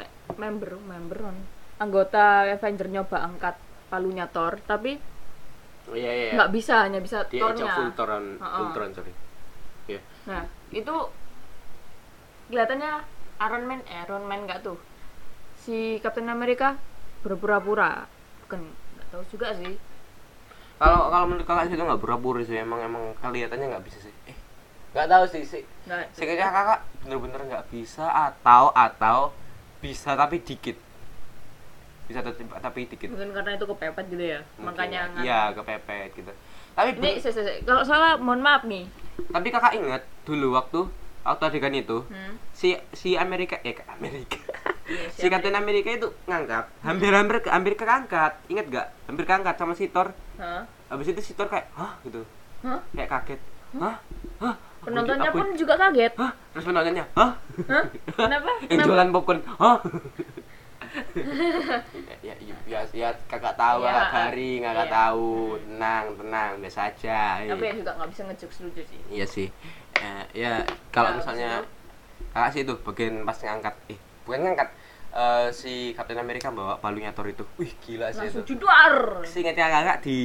me- 0.00 0.12
member 0.40 0.80
member 0.82 1.18
kan, 1.30 1.36
anggota 1.78 2.48
Avenger 2.48 2.88
nyoba 2.90 3.18
angkat 3.28 3.56
palunya 3.92 4.26
Thor, 4.26 4.58
tapi 4.66 4.98
oh 5.86 5.94
iya 5.96 6.10
iya 6.10 6.30
nggak 6.34 6.50
bisa, 6.50 6.74
hanya 6.82 6.98
bisa 6.98 7.22
dia 7.30 7.40
Thornya. 7.44 7.72
Ultron 7.86 8.24
Ha-ha. 8.42 8.58
Ultron 8.66 8.90
sorry 8.96 9.12
Iya. 9.86 10.00
Nah, 10.26 10.42
itu 10.74 10.94
kelihatannya 12.48 12.92
Iron 13.38 13.64
Man, 13.64 13.80
eh, 13.84 13.98
Iron 14.02 14.24
Man 14.24 14.44
nggak 14.44 14.62
tuh. 14.62 14.78
Si 15.58 15.98
Captain 15.98 16.26
America 16.26 16.78
berpura-pura. 17.20 18.06
Bukan 18.44 18.60
nggak 18.64 19.06
tahu 19.10 19.22
juga 19.28 19.50
sih. 19.54 19.74
kalau 20.76 21.08
kalau 21.08 21.24
menurut 21.24 21.48
kakak 21.48 21.72
itu 21.72 21.80
nggak 21.80 21.98
pura-pura 21.98 22.44
sih 22.44 22.52
emang 22.54 22.76
emang 22.78 23.16
kelihatannya 23.16 23.72
nggak 23.72 23.80
bisa 23.80 23.96
sih 23.98 24.12
eh 24.28 24.36
nggak 24.92 25.08
tahu 25.08 25.24
sih 25.24 25.40
sih 25.40 25.64
Nggak. 25.88 26.12
Sekiranya 26.12 26.52
kakak 26.52 26.80
bener-bener 27.00 27.40
nggak 27.48 27.64
bisa 27.72 28.04
atau 28.04 28.76
atau 28.76 29.32
bisa 29.80 30.12
tapi 30.12 30.36
dikit 30.38 30.76
bisa 32.04 32.20
tapi, 32.20 32.44
tapi 32.44 32.80
dikit 32.86 33.08
Mungkin 33.08 33.32
karena 33.32 33.56
itu 33.56 33.64
kepepet 33.64 34.04
gitu 34.06 34.24
ya. 34.28 34.40
Mungkin 34.60 34.68
Makanya 34.68 35.00
ya. 35.16 35.22
iya 35.24 35.40
kepepet 35.50 36.10
gitu 36.12 36.32
tapi 36.76 36.92
Ini 36.92 37.24
kalau 37.64 37.80
salah 37.80 38.20
mohon 38.20 38.44
maaf 38.44 38.68
nih. 38.68 38.84
tapi 39.32 39.48
kakak 39.48 39.80
ingat 39.80 40.04
dulu 40.28 40.60
waktu 40.60 40.80
waktu 41.26 41.44
adegan 41.44 41.74
itu 41.74 41.98
Hmm. 42.04 42.38
si 42.50 42.68
si 42.90 43.14
Amerika 43.14 43.58
eh 43.60 43.76
Amerika 43.88 44.38
Iya, 44.86 45.10
si 45.10 45.26
Captain 45.32 45.52
Amerika 45.52 45.90
itu 45.90 46.06
ngangkat 46.24 46.70
hampir 46.80 47.10
hampir 47.10 47.36
ke 47.38 47.48
hampir 47.48 47.74
keangkat 47.74 48.38
ingat 48.46 48.66
gak 48.68 48.86
hampir 49.04 49.24
keangkat 49.24 49.54
sama 49.54 49.72
si 49.72 49.86
Thor 49.86 50.14
Hah? 50.36 50.62
habis 50.86 51.06
itu 51.08 51.20
si 51.20 51.32
Thor 51.32 51.46
kayak 51.46 51.66
hah 51.72 51.98
gitu 52.00 52.22
Hah? 52.62 52.78
kayak 52.90 53.10
kaget 53.10 53.40
hah 53.74 53.98
hah 54.38 54.56
Penontonnya 54.78 55.28
aku- 55.28 55.42
pun 55.42 55.48
juga 55.52 55.74
kaget. 55.76 56.14
hah 56.14 56.30
terus 56.52 56.64
penontonnya 56.64 57.04
hah 57.12 57.34
Hah? 57.66 57.84
Kenapa? 58.08 58.50
yang 58.62 58.70
Kenapa? 58.72 58.86
jualan 58.86 59.08
popcorn 59.10 59.40
hah 59.52 59.78
ya, 62.22 62.34
ya, 62.38 62.54
ya, 62.64 62.80
ya 62.92 63.08
kakak 63.26 63.54
tahu 63.54 63.82
Iya, 63.82 63.92
kakak 63.92 64.10
garing 64.12 64.60
kakak 64.62 64.86
iya. 64.86 64.94
tahu. 64.94 65.30
Tenang 65.58 66.04
tenang 66.16 66.50
biasa 66.58 66.80
aja. 66.86 67.20
Tapi 67.44 67.64
ya 67.64 67.72
juga 67.74 67.90
nggak 67.94 68.10
bisa 68.10 68.22
ngejokes 68.24 68.58
lucu 68.62 68.82
sih. 68.82 69.00
iya 69.08 69.26
sih. 69.26 69.48
Eh, 69.96 70.24
ya 70.36 70.52
kalau 70.90 71.10
Nah, 71.10 71.16
misalnya 71.18 71.50
kakak 72.30 72.50
sih 72.52 72.60
itu 72.62 72.74
bagian 72.80 73.22
pas 73.22 73.36
ngangkat. 73.36 73.74
Eh 73.88 73.98
bukan 74.22 74.40
ngangkat. 74.42 74.70
Eh, 75.16 75.48
si 75.48 75.72
Captain 75.96 76.20
America 76.20 76.52
bawa 76.52 76.76
palunya 76.76 77.08
Thor 77.08 77.24
itu. 77.24 77.40
Wih 77.56 77.72
gila 77.80 78.12
sih 78.12 78.28
Langsung 78.28 78.44
itu. 78.44 78.52
jedar. 78.52 79.24
Seingatnya 79.24 79.72
kakak 79.72 80.04
di 80.04 80.18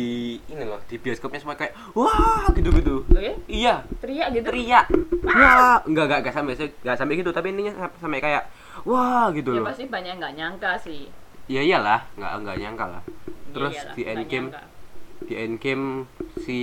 ini 0.45 0.63
loh 0.63 0.84
di 0.84 1.00
bioskopnya 1.00 1.39
semua 1.39 1.56
kayak 1.56 1.71
wah 1.95 2.43
gitu 2.52 2.67
gitu 2.76 3.08
Loh 3.08 3.21
ya? 3.21 3.32
iya. 3.47 3.76
Teriak 4.04 4.36
gitu. 4.36 4.52
teriak. 4.52 4.91
Wah. 5.24 5.80
Enggak 5.88 6.06
enggak 6.12 6.19
enggak 6.19 6.34
sampai 6.36 6.54
enggak 6.60 6.97
sampai 7.00 7.13
gitu 7.15 7.32
tapi 7.32 7.56
intinya 7.56 7.71
sam- 7.78 7.97
sampai 8.04 8.19
kayak 8.19 8.43
wah 8.84 9.29
gitu 9.31 9.51
Ya 9.51 9.62
loh 9.62 9.67
pasti 9.67 9.86
banyak 9.86 10.13
nggak 10.17 10.34
nyangka 10.34 10.71
sih. 10.77 11.07
ya 11.45 11.62
iyalah 11.62 12.07
enggak 12.15 12.34
enggak 12.39 12.57
nyangka 12.57 12.86
lah 12.88 13.03
terus 13.51 13.75
Iyalah, 13.75 13.93
di 13.93 14.01
nggak 14.01 14.13
endgame 14.13 14.47
nyangka. 14.47 14.62
di 15.21 15.34
endgame 15.36 15.86
si 16.39 16.60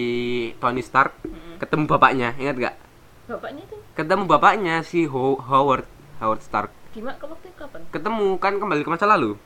Tony 0.57 0.81
Stark 0.81 1.13
Mm-mm. 1.23 1.55
ketemu 1.59 1.85
bapaknya 1.87 2.29
ingat 2.37 2.57
gak 2.59 2.77
Bapaknya 3.29 3.63
tuh 3.69 3.81
ketemu 3.93 4.25
bapaknya 4.25 4.75
si 4.81 5.05
Ho- 5.05 5.37
Howard 5.39 5.85
Howard 6.19 6.41
Stark 6.41 6.71
gimana 6.91 7.15
ke 7.15 7.27
waktu 7.27 7.49
kapan? 7.53 7.81
ketemu 7.89 8.27
kan 8.37 8.57
kembali 8.57 8.83
ke 8.83 8.91
masa 8.91 9.05
lalu 9.05 9.37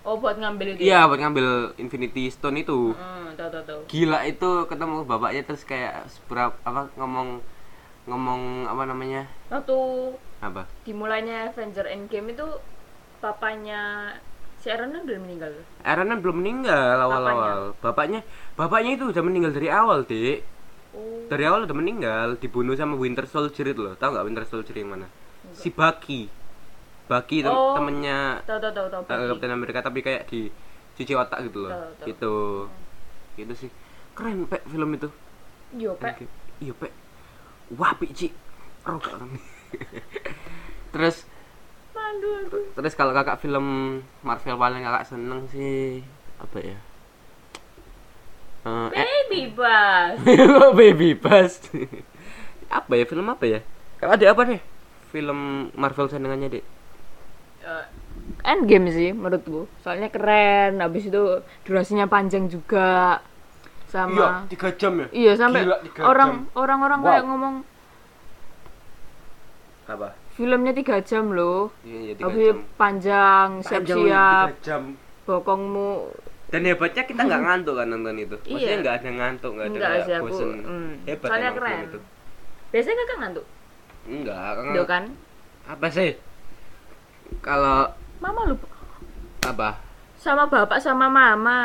Oh 0.00 0.16
buat 0.16 0.36
ngambil 0.36 0.76
itu. 0.76 0.80
iya 0.82 1.04
buat 1.04 1.16
ngambil 1.16 1.76
Infinity 1.76 2.28
Stone 2.28 2.56
itu 2.58 2.96
Hmm, 2.96 3.36
tahu 3.36 3.48
tahu 3.50 3.64
tahu. 3.64 3.80
gila 3.86 4.24
itu 4.24 4.50
ketemu 4.64 5.04
bapaknya 5.04 5.42
terus 5.42 5.60
kayak 5.62 6.04
seberapa 6.06 6.56
apa 6.62 6.88
ngomong 6.96 7.40
ngomong 8.06 8.40
apa 8.66 8.82
namanya 8.84 9.28
Waktu 9.48 9.76
apa? 10.40 10.64
Dimulainya 10.82 11.48
Avenger 11.48 11.86
Endgame 11.86 12.32
itu 12.32 12.46
papanya 13.20 14.12
si 14.56 14.68
Iron 14.68 14.90
Man 14.90 15.04
udah 15.04 15.20
meninggal. 15.20 15.52
Iron 15.82 16.08
Man 16.08 16.20
belum 16.20 16.36
meninggal 16.38 16.96
awal-awal. 16.98 17.76
Bapaknya 17.78 18.20
bapaknya 18.54 18.96
itu 18.96 19.04
udah 19.06 19.22
meninggal 19.22 19.52
dari 19.52 19.68
awal 19.68 20.04
dek 20.04 20.40
Oh. 20.90 21.22
dari 21.30 21.46
awal 21.46 21.70
udah 21.70 21.76
meninggal 21.76 22.34
dibunuh 22.34 22.74
sama 22.74 22.98
Winter 22.98 23.22
Soldier 23.22 23.70
itu 23.70 23.78
loh. 23.78 23.94
Tahu 23.94 24.10
nggak 24.10 24.26
Winter 24.26 24.42
Soldier 24.42 24.74
yang 24.74 24.90
mana? 24.90 25.06
Si 25.54 25.70
Bucky. 25.70 26.26
Bucky 27.06 27.42
tem- 27.42 27.50
Oh. 27.50 27.78
temennya 27.78 28.42
Tahu 28.42 28.58
tahu 28.58 28.72
tahu 28.74 28.86
tahu. 28.90 29.02
Bucky. 29.06 29.28
Captain 29.30 29.52
America 29.52 29.78
tapi 29.82 29.98
kayak 30.00 30.26
di 30.26 30.50
cuci 30.92 31.12
otak 31.14 31.46
gitu 31.46 31.62
loh. 31.62 31.70
Tahu, 31.70 31.86
tahu. 31.94 32.06
gitu. 32.10 32.34
Gitu 33.36 33.54
sih. 33.56 33.70
Keren 34.18 34.50
pek 34.50 34.66
film 34.66 34.90
itu. 34.90 35.08
Yo, 35.78 35.94
Pak. 35.94 36.26
iya 36.58 36.74
pek. 36.74 36.90
Wah 37.70 37.94
gak 37.94 39.14
orang 39.14 39.30
terus 40.92 41.24
Malu 41.90 42.30
aku. 42.42 42.58
terus 42.74 42.94
kalau 42.94 43.12
kakak 43.12 43.38
film 43.38 43.66
Marvel 44.20 44.56
paling 44.56 44.80
kakak 44.80 45.06
seneng 45.06 45.46
sih 45.46 46.02
apa 46.36 46.58
ya 46.60 46.78
Eh, 48.60 48.88
eh, 48.92 49.06
Baby 49.24 49.42
Bus. 49.50 50.20
Kok 50.60 50.72
baby 50.76 51.16
bus 51.16 51.64
apa 52.70 52.92
ya 52.92 53.02
film 53.02 53.24
apa 53.26 53.42
ya 53.42 53.60
kalau 53.96 54.14
ada 54.14 54.26
apa 54.30 54.42
deh 54.46 54.60
film 55.08 55.38
Marvel 55.74 56.06
senengannya 56.06 56.48
dek 56.50 56.64
Eh, 57.60 57.84
Endgame 58.40 58.88
sih 58.88 59.12
menurutku. 59.12 59.68
Soalnya 59.78 60.08
keren, 60.08 60.80
habis 60.80 61.04
itu 61.04 61.20
durasinya 61.60 62.04
panjang 62.04 62.48
juga. 62.48 63.20
Sama 63.84 64.46
tiga 64.46 64.72
jam 64.72 64.96
ya 64.96 65.06
Iya 65.10 65.32
sampai 65.36 65.66
Gila, 65.66 65.76
tiga 65.82 66.00
orang 66.04 66.30
jam. 66.30 66.56
orang-orang 66.56 66.98
Wow. 67.00 67.06
kayak 67.06 67.24
ngomong 67.26 67.54
apa 69.90 70.08
filmnya 70.30 70.72
tiga 70.72 71.02
jam 71.02 71.30
loh. 71.30 71.68
iya 71.82 71.98
iya 72.00 72.12
tiga 72.14 72.26
Habis 72.26 72.46
jam 72.46 72.58
panjang, 72.74 73.48
Panjang, 73.52 73.66
siap-siap, 73.66 74.46
tiga 74.48 74.62
jam 74.62 74.82
bokongmu 75.22 75.92
dan 76.48 76.60
hebatnya 76.64 77.02
kita 77.04 77.20
nggak 77.22 77.42
ngantuk 77.42 77.74
kan 77.74 77.86
nonton 77.86 78.16
itu 78.16 78.36
maksudnya 78.40 78.66
Iya. 78.68 78.80
nggak 78.80 78.94
ada 78.96 79.10
ngantuk 79.12 79.50
nggak 79.52 79.66
ada 79.66 79.72
Enggak 79.72 79.90
kayak 79.90 80.02
sih 80.02 80.14
aku. 80.14 80.24
bosen 80.24 80.48
hmm. 80.60 80.92
hebat 81.04 81.28
Soalnya 81.28 81.50
keren. 81.52 81.78
itu 81.84 81.98
Biasanya 82.70 82.96
kakak 82.96 83.18
ngantuk. 83.20 83.46
enggak 84.06 84.38
kan 84.48 84.64
Tuh 84.70 84.86
kan? 84.86 85.04
apa 85.66 85.86
sih 85.88 86.10
kalau 87.38 87.78
Mama 88.18 88.42
lupa 88.46 88.66
apa 89.42 89.68
sama 90.20 90.44
bapak 90.52 90.76
sama 90.84 91.08
mama 91.08 91.60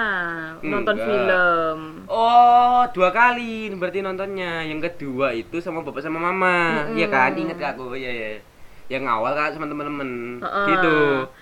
nonton 0.63 0.95
Enggak. 0.95 1.07
film. 1.11 2.07
Oh, 2.07 2.87
dua 2.95 3.11
kali 3.11 3.67
berarti 3.75 3.99
nontonnya. 3.99 4.63
Yang 4.63 4.95
kedua 4.95 5.35
itu 5.35 5.59
sama 5.59 5.83
bapak 5.83 5.99
sama 5.99 6.23
mama. 6.23 6.87
Iya 6.95 7.11
kan? 7.11 7.35
Ingat 7.35 7.59
gak 7.59 7.75
aku? 7.75 7.99
Iya, 7.99 8.11
iya. 8.15 8.29
Yang 8.87 9.11
awal 9.11 9.35
kan 9.35 9.51
sama 9.51 9.67
temen-temen. 9.67 10.39
Heeh. 10.39 10.67
Gitu. 10.71 10.95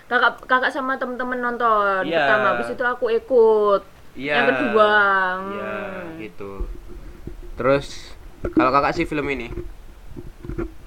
Kakak 0.09 0.41
kakak 0.49 0.73
sama 0.73 0.97
temen-temen 0.97 1.37
nonton 1.37 2.01
Iya. 2.01 2.17
pertama, 2.17 2.57
habis 2.57 2.73
itu 2.73 2.81
aku 2.81 3.05
ikut. 3.13 3.81
Iya. 4.17 4.33
Yang 4.33 4.47
kedua. 4.57 4.91
Iya, 5.53 5.69
hmm. 5.69 6.17
gitu. 6.17 6.51
Terus 7.61 8.17
kalau 8.57 8.73
kakak 8.73 8.97
sih 8.97 9.05
film 9.05 9.29
ini. 9.29 9.53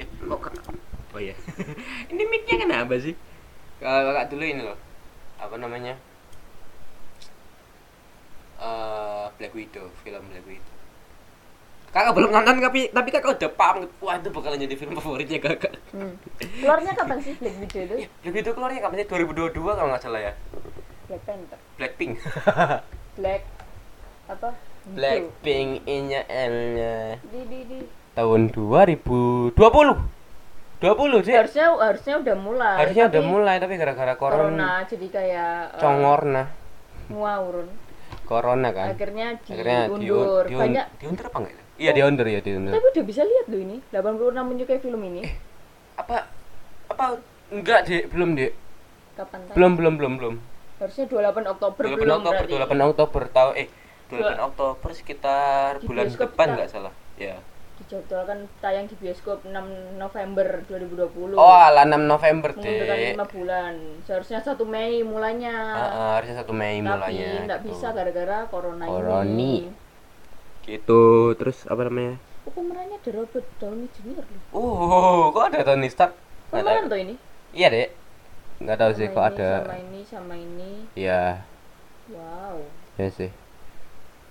Eh, 0.02 0.06
kok 0.26 0.42
kakak? 0.42 0.74
Oh 1.14 1.22
iya. 1.22 1.38
ini 2.10 2.22
mic-nya 2.26 2.66
kenapa 2.66 2.98
sih? 2.98 3.14
Kalau 3.78 4.10
kakak 4.10 4.34
dulu 4.34 4.42
ini 4.42 4.66
loh. 4.66 4.78
Apa 5.38 5.54
namanya? 5.54 5.94
Eh, 8.56 9.24
Black 9.36 9.52
Widow, 9.52 9.86
film 10.00 10.22
Black 10.32 10.46
Widow. 10.48 10.74
Kakak 11.92 12.12
belum 12.12 12.28
nonton 12.28 12.60
tapi 12.60 12.92
tapi 12.92 13.08
kakak 13.08 13.40
udah 13.40 13.50
paham 13.56 13.88
wah 14.04 14.20
itu 14.20 14.28
bakalan 14.28 14.60
jadi 14.60 14.74
film 14.76 14.96
favoritnya 14.96 15.40
kakak. 15.40 15.76
Hmm. 15.92 16.16
Keluarnya 16.36 16.92
kapan 16.92 17.18
sih 17.24 17.32
Black 17.36 17.56
Widow 17.56 17.80
itu? 17.84 17.94
Eh, 18.04 18.08
Black 18.24 18.34
Widow 18.36 18.52
keluarnya 18.52 18.80
kapan 18.84 18.96
sih? 19.00 19.06
2022 19.08 19.52
kalau 19.76 19.88
nggak 19.92 20.02
salah 20.02 20.20
ya. 20.20 20.32
Black 21.06 21.22
Panther. 21.24 21.58
Blackpink. 21.78 22.12
Black 23.20 23.42
apa? 24.26 24.50
Blackpink 24.86 25.70
inya 25.86 26.20
L-nya. 26.26 27.20
Di 27.22 27.40
di 27.46 27.60
di. 27.64 27.78
tahun 28.16 28.48
2020 28.48 29.52
20 29.56 31.24
sih 31.24 31.34
Harusnya 31.36 31.66
harusnya 31.76 32.14
udah 32.20 32.36
mulai. 32.36 32.76
harusnya 32.80 33.04
udah 33.12 33.22
tapi 33.24 33.28
mulai 33.28 33.56
tapi 33.60 33.74
gara-gara 33.76 34.16
corona, 34.16 34.40
Corona 34.40 34.70
jadi 34.88 35.06
kayak 35.08 35.52
eh, 35.76 35.80
congor 35.80 36.20
nah 36.24 36.46
ngawurun. 37.08 37.68
Corona 38.26 38.68
kan 38.70 38.90
Akhirnya 38.90 39.38
akhirnya 39.38 39.86
diundur. 39.88 40.44
diun- 40.44 40.60
Banyak 40.60 40.86
diundur 40.98 41.24
apa 41.24 41.38
enggak 41.40 41.56
iya 41.76 41.90
diundur 41.92 42.26
ya 42.26 42.40
diundur 42.40 42.72
tapi 42.72 42.86
udah 42.90 43.04
bisa 43.04 43.22
lihat 43.22 43.46
loh 43.46 43.60
ini 43.60 43.76
86 43.88 44.10
menyukai 44.42 44.78
film 44.78 45.00
ini. 45.04 45.20
Eh. 45.22 45.34
apa 45.96 46.16
apa 46.88 47.04
enggak 47.48 47.80
dek 47.84 48.04
belum 48.08 48.34
dek 48.34 48.52
Kapan 49.14 49.38
tayang? 49.40 49.54
belum 49.54 49.72
belum 49.74 49.94
belum 49.96 50.12
belum 50.16 50.34
Harusnya 50.76 51.04
28 51.06 51.48
Oktober 51.48 51.82
28 51.86 51.96
belum 51.96 52.16
Oktober 52.18 52.44
berarti. 52.44 52.54
28 52.76 52.92
Oktober 52.92 53.22
tahu 53.30 53.50
eh 53.54 53.68
28 54.06 54.12
Dua- 54.12 54.38
Oktober 54.44 54.90
sekitar 54.92 55.70
Di 55.74 55.86
bulan 55.86 56.06
depan 56.08 56.46
nggak 56.52 56.68
salah 56.68 56.92
ya 57.16 57.36
Dijadwalkan 57.76 58.48
tayang 58.58 58.88
di 58.88 58.96
bioskop 58.96 59.44
6 59.44 59.52
November 59.94 60.64
2020. 60.64 61.36
oh 61.36 61.56
ala 61.60 61.84
6 61.84 61.92
November 62.02 62.50
Mengundurkan 62.56 62.96
dek 62.96 63.14
5 63.20 63.34
bulan. 63.36 63.74
Seharusnya 64.02 64.40
1 64.40 64.56
Mei 64.64 65.04
mulainya. 65.04 65.56
Ah, 65.70 65.84
ah, 65.86 66.12
harusnya 66.16 66.40
satu 66.40 66.52
Mei 66.52 66.80
Tapi 66.80 66.88
mulainya 66.88 67.30
nggak 67.44 67.60
gitu. 67.60 67.68
bisa 67.70 67.86
gara-gara 67.92 68.38
corona 68.48 68.84
Coroni. 68.84 69.28
ini. 69.28 69.84
gitu 70.66 71.02
terus 71.38 71.62
apa 71.66 71.86
namanya 71.86 72.18
Oh, 72.42 72.50
pemerannya 72.52 72.96
ada 72.96 73.10
Robert 73.12 73.46
Downey 73.58 73.86
Jr. 73.92 74.22
Oh, 74.50 75.30
kok 75.30 75.50
ada 75.50 75.62
Tony 75.62 75.86
Stark? 75.86 76.14
Pemeran 76.46 76.86
tuh 76.86 76.94
ini. 76.96 77.14
Iya 77.50 77.70
dek. 77.70 77.88
Nggak 78.58 78.78
tahu 78.80 78.90
sih 78.94 79.06
Sama 79.06 79.14
kok 79.14 79.22
ini, 79.22 79.30
ada. 79.34 79.50
Sama 79.60 79.76
ini, 79.76 80.00
sama 80.02 80.34
ini. 80.34 80.70
Iya, 80.94 81.42
Wow. 82.06 82.62
ya 82.96 83.08
sih. 83.10 83.30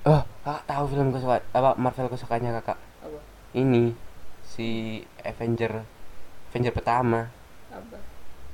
Oh, 0.03 0.23
kakak 0.41 0.63
tahu 0.65 0.83
film 0.87 1.11
kesukaan 1.11 1.43
apa 1.51 1.69
Marvel 1.75 2.07
kesukaannya 2.07 2.51
kakak? 2.55 2.77
Ini 3.55 3.95
si 4.43 4.99
Avenger 5.23 5.87
Avenger 6.51 6.73
pertama. 6.75 7.31
Apa? 7.71 7.97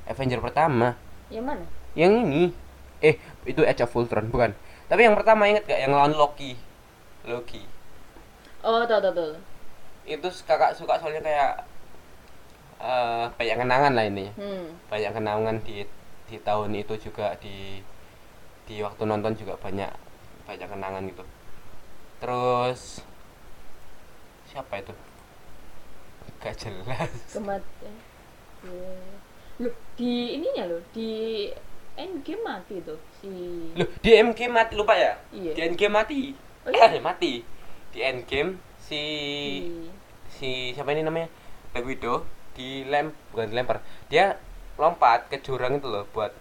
Avenger 0.06 0.38
pertama. 0.38 0.94
Yang 1.26 1.44
mana? 1.44 1.64
Yang 1.98 2.12
ini. 2.22 2.44
Eh, 3.02 3.18
itu 3.50 3.66
Age 3.66 3.82
of 3.82 3.94
Ultron 3.98 4.30
bukan. 4.30 4.54
Tapi 4.86 5.02
yang 5.02 5.18
pertama 5.18 5.50
inget 5.50 5.66
gak 5.66 5.82
yang 5.82 5.90
lawan 5.90 6.14
Loki? 6.14 6.54
Loki. 7.26 7.66
Oh, 8.62 8.86
tahu 8.86 9.02
tahu 9.02 9.14
tahu. 9.14 9.30
Itu 10.06 10.30
kakak 10.46 10.78
suka 10.78 11.02
soalnya 11.02 11.22
kayak 11.22 11.52
eh 12.82 13.26
banyak 13.34 13.56
kenangan 13.58 13.92
lah 13.94 14.06
ini. 14.06 14.26
Hmm. 14.38 14.74
banyak 14.90 15.14
kenangan 15.14 15.56
di 15.62 15.86
di 16.26 16.40
tahun 16.40 16.72
itu 16.74 16.96
juga 16.98 17.36
di 17.38 17.84
di 18.66 18.80
waktu 18.80 19.02
nonton 19.04 19.36
juga 19.36 19.58
banyak 19.60 19.90
banyak 20.48 20.64
kenangan 20.64 21.02
gitu 21.04 21.24
terus 22.22 23.04
siapa 24.52 24.84
itu 24.84 24.92
gak 26.44 26.54
jelas 26.60 27.10
kematian 27.32 27.94
loh 28.68 29.72
di 29.96 30.36
ininya 30.36 30.68
loh 30.68 30.82
di 30.92 31.48
endgame 31.96 32.42
mati 32.44 32.76
tuh 32.84 33.00
si 33.20 33.30
Loh, 33.76 33.88
di 34.04 34.10
MG 34.16 34.48
mati 34.48 34.72
lupa 34.76 34.96
ya? 34.96 35.12
Iya. 35.32 35.52
Di 35.52 35.60
MG 35.72 35.82
mati. 35.92 36.32
Oh, 36.64 36.70
iya? 36.72 36.88
Eh, 36.88 37.02
mati. 37.04 37.44
Di 37.92 37.98
Endgame 38.00 38.56
si 38.80 39.00
di- 39.60 39.92
si 40.32 40.50
siapa 40.72 40.96
ini 40.96 41.04
namanya? 41.04 41.28
Black 41.72 41.84
Widow 41.84 42.24
dilem 42.56 43.12
bukan 43.32 43.52
dilempar. 43.52 43.84
Dia 44.08 44.40
lompat 44.80 45.28
ke 45.28 45.36
jurang 45.44 45.78
itu 45.80 45.88
loh 45.88 46.08
buat 46.16 46.32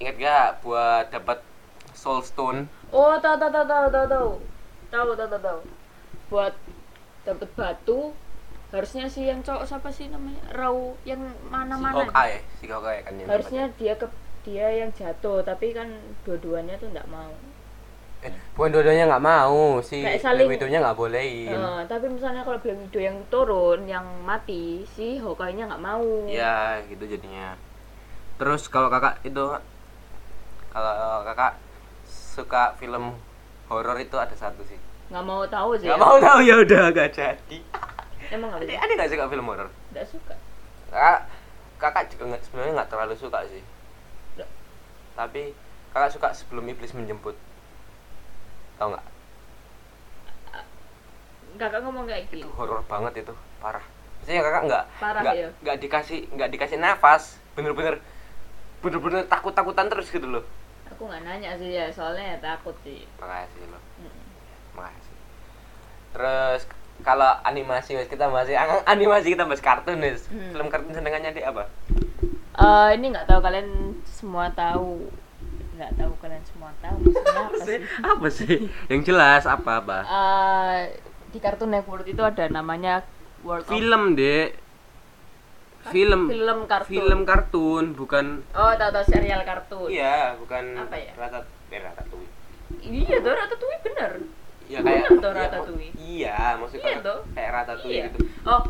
ingat 0.00 0.16
gak 0.16 0.48
buat 0.64 1.08
dapat 1.12 1.40
soul 1.92 2.20
stone. 2.24 2.68
oh 2.92 3.16
tahu 3.20 3.36
tahu 3.36 3.50
tahu 3.52 3.64
tahu 3.68 3.86
tahu 3.92 4.06
tahu 4.08 4.28
tahu 4.92 5.26
tahu 5.28 5.40
tahu 5.40 5.58
buat 6.32 6.52
dapet 7.26 7.50
batu 7.58 8.14
harusnya 8.74 9.06
si 9.06 9.26
yang 9.30 9.40
cowok 9.46 9.64
siapa 9.66 9.88
sih 9.94 10.06
namanya 10.10 10.42
Rau 10.54 10.94
yang 11.06 11.22
mana 11.50 11.74
si 11.78 11.82
mana 11.82 12.02
Hawkeye, 12.02 12.38
si 12.58 12.64
Hawkeye 12.66 13.00
kan 13.06 13.14
yang 13.14 13.28
harusnya 13.30 13.62
dia 13.78 13.94
ke 13.94 14.06
dia 14.46 14.66
yang 14.70 14.90
jatuh 14.94 15.42
tapi 15.42 15.74
kan 15.74 15.90
dua-duanya 16.22 16.78
tuh 16.78 16.88
nggak 16.94 17.10
mau 17.10 17.30
dapat. 17.30 17.54
eh, 18.26 18.32
bukan 18.56 18.70
dua-duanya 18.74 19.04
nggak 19.10 19.24
mau, 19.26 19.82
si 19.82 20.02
Black 20.02 20.22
nggak 20.82 20.96
bolehin. 20.98 21.52
Eh, 21.52 21.82
tapi 21.86 22.06
misalnya 22.10 22.42
kalau 22.42 22.58
Black 22.58 22.78
Widow 22.78 23.02
yang 23.02 23.18
turun 23.30 23.80
yang 23.86 24.06
mati 24.24 24.82
si 24.96 25.18
Hawkeye-nya 25.20 25.68
nggak 25.70 25.82
mau 25.84 26.26
Ya, 26.26 26.80
gitu 26.90 27.04
jadinya. 27.06 27.54
Terus 28.40 28.66
kalau 28.72 28.88
kakak 28.88 29.20
itu 29.22 29.44
kalau 30.74 31.22
kakak 31.24 31.54
suka 32.08 32.74
film 32.76 33.14
horor 33.70 33.96
itu 33.98 34.16
ada 34.18 34.34
satu 34.36 34.62
sih. 34.66 34.78
Nggak 35.06 35.24
mau 35.24 35.42
tahu 35.46 35.70
sih 35.78 35.86
Gak 35.86 35.98
mau 35.98 36.18
tahu 36.18 36.38
ya 36.42 36.54
udah 36.58 36.90
gak 36.90 37.10
jadi. 37.12 37.58
emang 38.26 38.50
nggak 38.50 38.66
Ada 38.66 38.74
ada 38.82 38.92
nggak 38.96 39.10
suka 39.10 39.24
film 39.30 39.46
horor? 39.46 39.68
nggak 39.92 40.06
suka 40.06 40.34
Kakak 40.90 41.20
kakak 41.78 42.04
juga 42.10 42.24
nggak 42.30 42.42
sebenarnya 42.42 42.72
nggak 42.74 42.90
terlalu 42.90 43.14
suka 43.14 43.38
sih. 43.46 43.62
Nggak. 44.34 44.48
Tapi 45.14 45.42
kakak 45.92 46.10
suka 46.10 46.28
sebelum 46.32 46.64
iblis 46.66 46.90
menjemput. 46.90 47.34
Tahu 48.76 48.88
nggak? 48.90 49.06
kakak 51.56 51.80
ngomong 51.82 52.04
kayak 52.04 52.28
Itu 52.28 52.44
gitu 52.44 52.48
horor 52.52 52.84
banget 52.84 53.24
itu, 53.24 53.34
parah. 53.58 53.80
Maksudnya 54.20 54.42
kakak 54.42 54.62
nggak 54.68 54.84
Parah, 55.00 55.20
nggak 55.24 55.34
ya? 55.34 55.48
nggak 55.64 55.76
dikasih 55.80 56.18
nggak 56.34 56.50
dikasih 56.50 56.76
nafas, 56.76 57.22
bener-bener 57.56 57.96
bener-bener 58.82 59.24
takut-takutan 59.24 59.88
terus 59.88 60.10
gitu 60.10 60.28
loh. 60.28 60.44
aku 60.86 61.08
nggak 61.08 61.24
nanya 61.24 61.56
sih 61.56 61.72
ya 61.72 61.88
soalnya 61.90 62.36
ya 62.36 62.38
takut 62.40 62.76
sih 62.80 63.04
Makasih 63.16 63.64
loh. 63.68 63.80
Terus 66.16 66.64
kalau 67.04 67.28
animasi 67.44 67.92
kita 68.08 68.26
masih 68.26 68.56
animasi 68.88 69.36
kita 69.36 69.44
bahas 69.44 69.60
kartun 69.60 70.00
wes. 70.00 70.24
Hmm. 70.32 70.56
Film 70.56 70.68
kartun 70.72 70.96
senengannya 70.96 71.30
di 71.30 71.44
apa? 71.44 71.68
Eh, 72.56 72.88
ini 72.96 73.12
nggak 73.12 73.28
tahu 73.28 73.40
kalian 73.44 73.68
semua 74.08 74.48
tahu 74.48 75.12
nggak 75.76 75.92
tahu 75.92 76.12
kalian 76.24 76.40
semua 76.48 76.72
tahu 76.80 76.96
maksudnya 77.04 77.36
apa 77.44 77.56
sih 77.60 77.78
Apa 78.00 78.26
sih? 78.32 78.54
Yang 78.88 79.00
jelas 79.12 79.44
apa 79.44 79.84
apa? 79.84 79.98
Eh, 80.02 80.78
di 81.28 81.38
Cartoon 81.38 81.68
Network 81.68 82.08
itu 82.08 82.24
ada 82.24 82.48
namanya 82.48 83.04
World 83.44 83.68
of 83.68 83.70
Film, 83.70 84.16
Dek. 84.16 84.56
Film. 85.86 86.26
film 86.26 86.66
kartun 86.66 86.90
Film 86.90 87.20
kartun, 87.22 87.84
bukan 87.94 88.42
oh 88.58 88.72
tahu 88.74 88.90
tahu 88.90 89.04
serial 89.06 89.46
kartun 89.46 89.86
Iya, 89.86 90.34
bukan 90.34 90.74
Apa 90.82 90.96
ya? 90.98 91.12
Rata 91.14 91.46
eh, 91.70 91.78
Ratatouille. 91.78 92.30
iya 92.82 93.22
tuh 93.22 93.30
Ratatouille 93.30 93.78
bener 93.86 94.12
Iya 94.66 94.78
Bener 94.82 94.98
kayak 94.98 95.06
tuh 95.16 95.30
iya, 95.30 95.38
Ratatouille. 95.38 95.90
Iya, 95.96 96.34
maksudnya 96.58 96.90
Iya 96.90 97.14
kayak, 97.32 97.50
Ratatouille 97.52 97.94
Iya. 97.94 98.04
gitu. 98.08 98.18
oh 98.44 98.60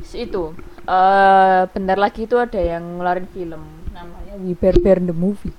si 0.00 0.16
itu 0.22 0.44
eh 0.82 1.60
bentar 1.68 1.94
lagi 1.94 2.24
itu 2.24 2.36
ada 2.36 2.56
yang 2.56 2.98
ngeluarin 2.98 3.28
film 3.28 3.62
namanya 3.90 4.34
We 4.36 4.52
Bear 4.52 4.76
Bear 4.76 4.98
the 4.98 5.12
Movie 5.12 5.52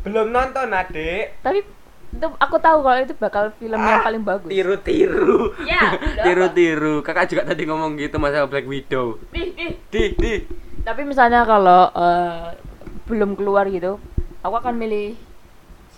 Belum 0.00 0.28
nonton, 0.28 0.72
Adek. 0.72 1.36
tapi 1.38 1.60
itu 2.08 2.26
aku 2.34 2.56
tahu 2.56 2.80
kalau 2.80 2.98
itu 2.98 3.12
bakal 3.14 3.52
film 3.54 3.76
yang 3.76 4.00
paling 4.00 4.24
bagus 4.24 4.48
Ah, 4.48 4.54
Tiru-tiru. 4.54 5.52
Ya, 5.60 5.92
Tiru-tiru. 6.24 7.04
Kakak 7.04 7.28
juga 7.28 7.44
tadi 7.44 7.62
ngomong 7.62 7.94
gitu 7.96 8.16
masalah 8.16 8.48
Black 8.48 8.64
Widow. 8.64 9.20
ih 9.30 9.52
ih 9.54 9.72
Di, 9.86 10.02
di. 10.14 10.34
tapi 10.80 11.04
misalnya 11.04 11.44
kalau 11.44 11.92
eh, 11.92 12.56
belum 13.04 13.36
keluar 13.36 13.68
gitu 13.68 14.00
aku 14.38 14.54
akan 14.56 14.74
milih 14.74 15.27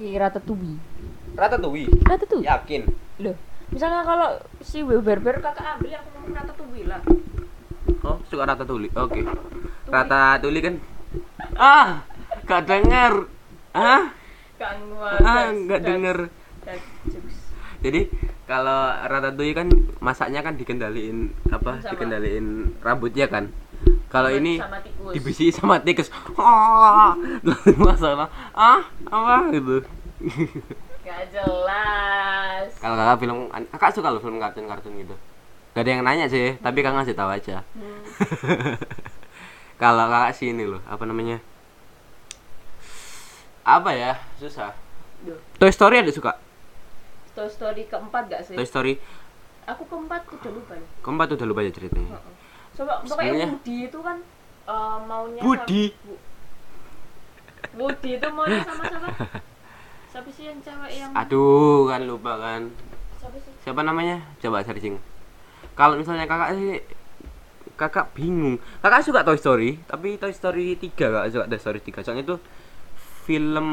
si 0.01 0.17
Ratatouille 0.17 0.81
Ratatouille. 1.37 1.93
Ratatouille 2.09 2.49
Yakin. 2.49 2.83
loh 3.21 3.37
misalnya 3.69 4.01
kalau 4.01 4.29
si 4.65 4.81
We 4.81 4.97
Bear 5.05 5.21
Bear 5.21 5.45
kakak 5.45 5.77
ambil 5.77 5.93
aku 6.01 6.09
ngomong 6.17 6.33
Ratatouille 6.41 6.89
lah 6.89 7.01
Oh, 8.01 8.17
suka 8.33 8.49
Ratatouille. 8.49 8.89
Oke. 8.97 9.21
Ratatouille 9.89 10.61
kan 10.65 10.75
Ah, 11.59 12.01
gak 12.49 12.65
denger. 12.65 13.29
Ah, 13.77 14.15
Kang 14.57 14.81
ah, 15.21 15.53
gak 15.69 15.81
denger. 15.85 16.19
Jadi 17.85 18.01
kalau 18.49 18.81
Ratatouille 19.05 19.57
kan 19.57 19.69
masaknya 20.01 20.41
kan 20.41 20.57
dikendaliin 20.57 21.33
apa? 21.53 21.81
Sama. 21.85 21.91
Dikendaliin 21.93 22.47
rambutnya 22.81 23.27
kan. 23.29 23.53
Kalau 24.11 24.31
ini 24.31 24.59
dibisi 25.15 25.51
sama 25.55 25.79
tikus. 25.83 26.11
Ah, 26.39 27.15
masalah. 27.79 28.29
Ah, 28.53 28.83
apa 29.09 29.51
gitu. 29.55 29.83
gak 31.01 31.23
jelas 31.33 32.69
Kalau 32.77 32.95
kakak 32.95 33.19
film, 33.25 33.39
kakak 33.73 33.93
suka 33.97 34.09
loh 34.13 34.21
film 34.23 34.39
kartun-kartun 34.39 34.95
gitu. 35.01 35.15
Gak 35.75 35.83
ada 35.87 35.91
yang 35.91 36.03
nanya 36.05 36.27
sih, 36.27 36.59
tapi 36.61 36.83
kakak 36.83 37.03
ngasih 37.03 37.17
tahu 37.17 37.31
aja. 37.31 37.63
Hmm. 37.75 38.03
Kalau 39.83 40.07
kakak 40.07 40.37
sini 40.37 40.69
loh, 40.69 40.83
apa 40.85 41.03
namanya? 41.09 41.41
Apa 43.65 43.95
ya? 43.95 44.19
Susah. 44.37 44.75
Duh, 45.25 45.37
Toy 45.57 45.73
Story 45.73 46.01
ada 46.01 46.13
suka? 46.13 46.33
Toy 47.37 47.49
Story 47.49 47.87
keempat 47.89 48.29
gak 48.29 48.43
sih? 48.45 48.57
Toy 48.57 48.67
Story 48.67 48.95
Aku 49.69 49.87
keempat 49.87 50.27
udah 50.27 50.51
lupa 50.51 50.75
nih. 50.75 50.89
keempat 51.05 51.27
udah 51.37 51.47
lupa 51.47 51.61
ya 51.63 51.71
ceritanya. 51.71 52.17
Heeh. 52.19 52.35
Coba 52.81 53.05
pokoknya 53.05 53.45
Woody 53.47 53.77
itu 53.87 53.99
kan 54.01 54.17
eh, 54.67 54.99
maunya 55.05 55.41
Woody? 55.41 55.83
sama- 55.87 56.01
Bu- 56.03 56.23
Woody 57.77 58.11
itu 58.17 58.27
maunya 58.31 58.61
sama 58.65 58.83
sama 58.89 59.09
siapa 60.11 60.29
sih 60.33 60.45
yang 60.45 60.59
cewek 60.59 60.91
yang 60.93 61.11
Aduh, 61.15 61.87
kan 61.87 62.03
lupa 62.03 62.35
kan. 62.35 62.63
siapa 63.15 63.37
sih? 63.37 63.53
Siapa 63.61 63.81
namanya? 63.81 64.25
Coba 64.39 64.59
searching. 64.61 64.97
Kalau 65.73 65.95
misalnya 65.95 66.25
kakak 66.25 66.57
sih 66.57 66.83
kakak 67.77 68.11
bingung. 68.11 68.57
Kakak 68.81 69.01
suka 69.01 69.23
Toy 69.23 69.37
Story, 69.37 69.79
tapi 69.85 70.17
Toy 70.17 70.33
Story 70.33 70.75
3 70.75 70.91
kakak 70.91 71.31
suka 71.31 71.45
Toy 71.47 71.61
Story 71.61 71.81
3. 71.81 72.03
Soalnya 72.03 72.25
itu 72.25 72.37
film 73.23 73.69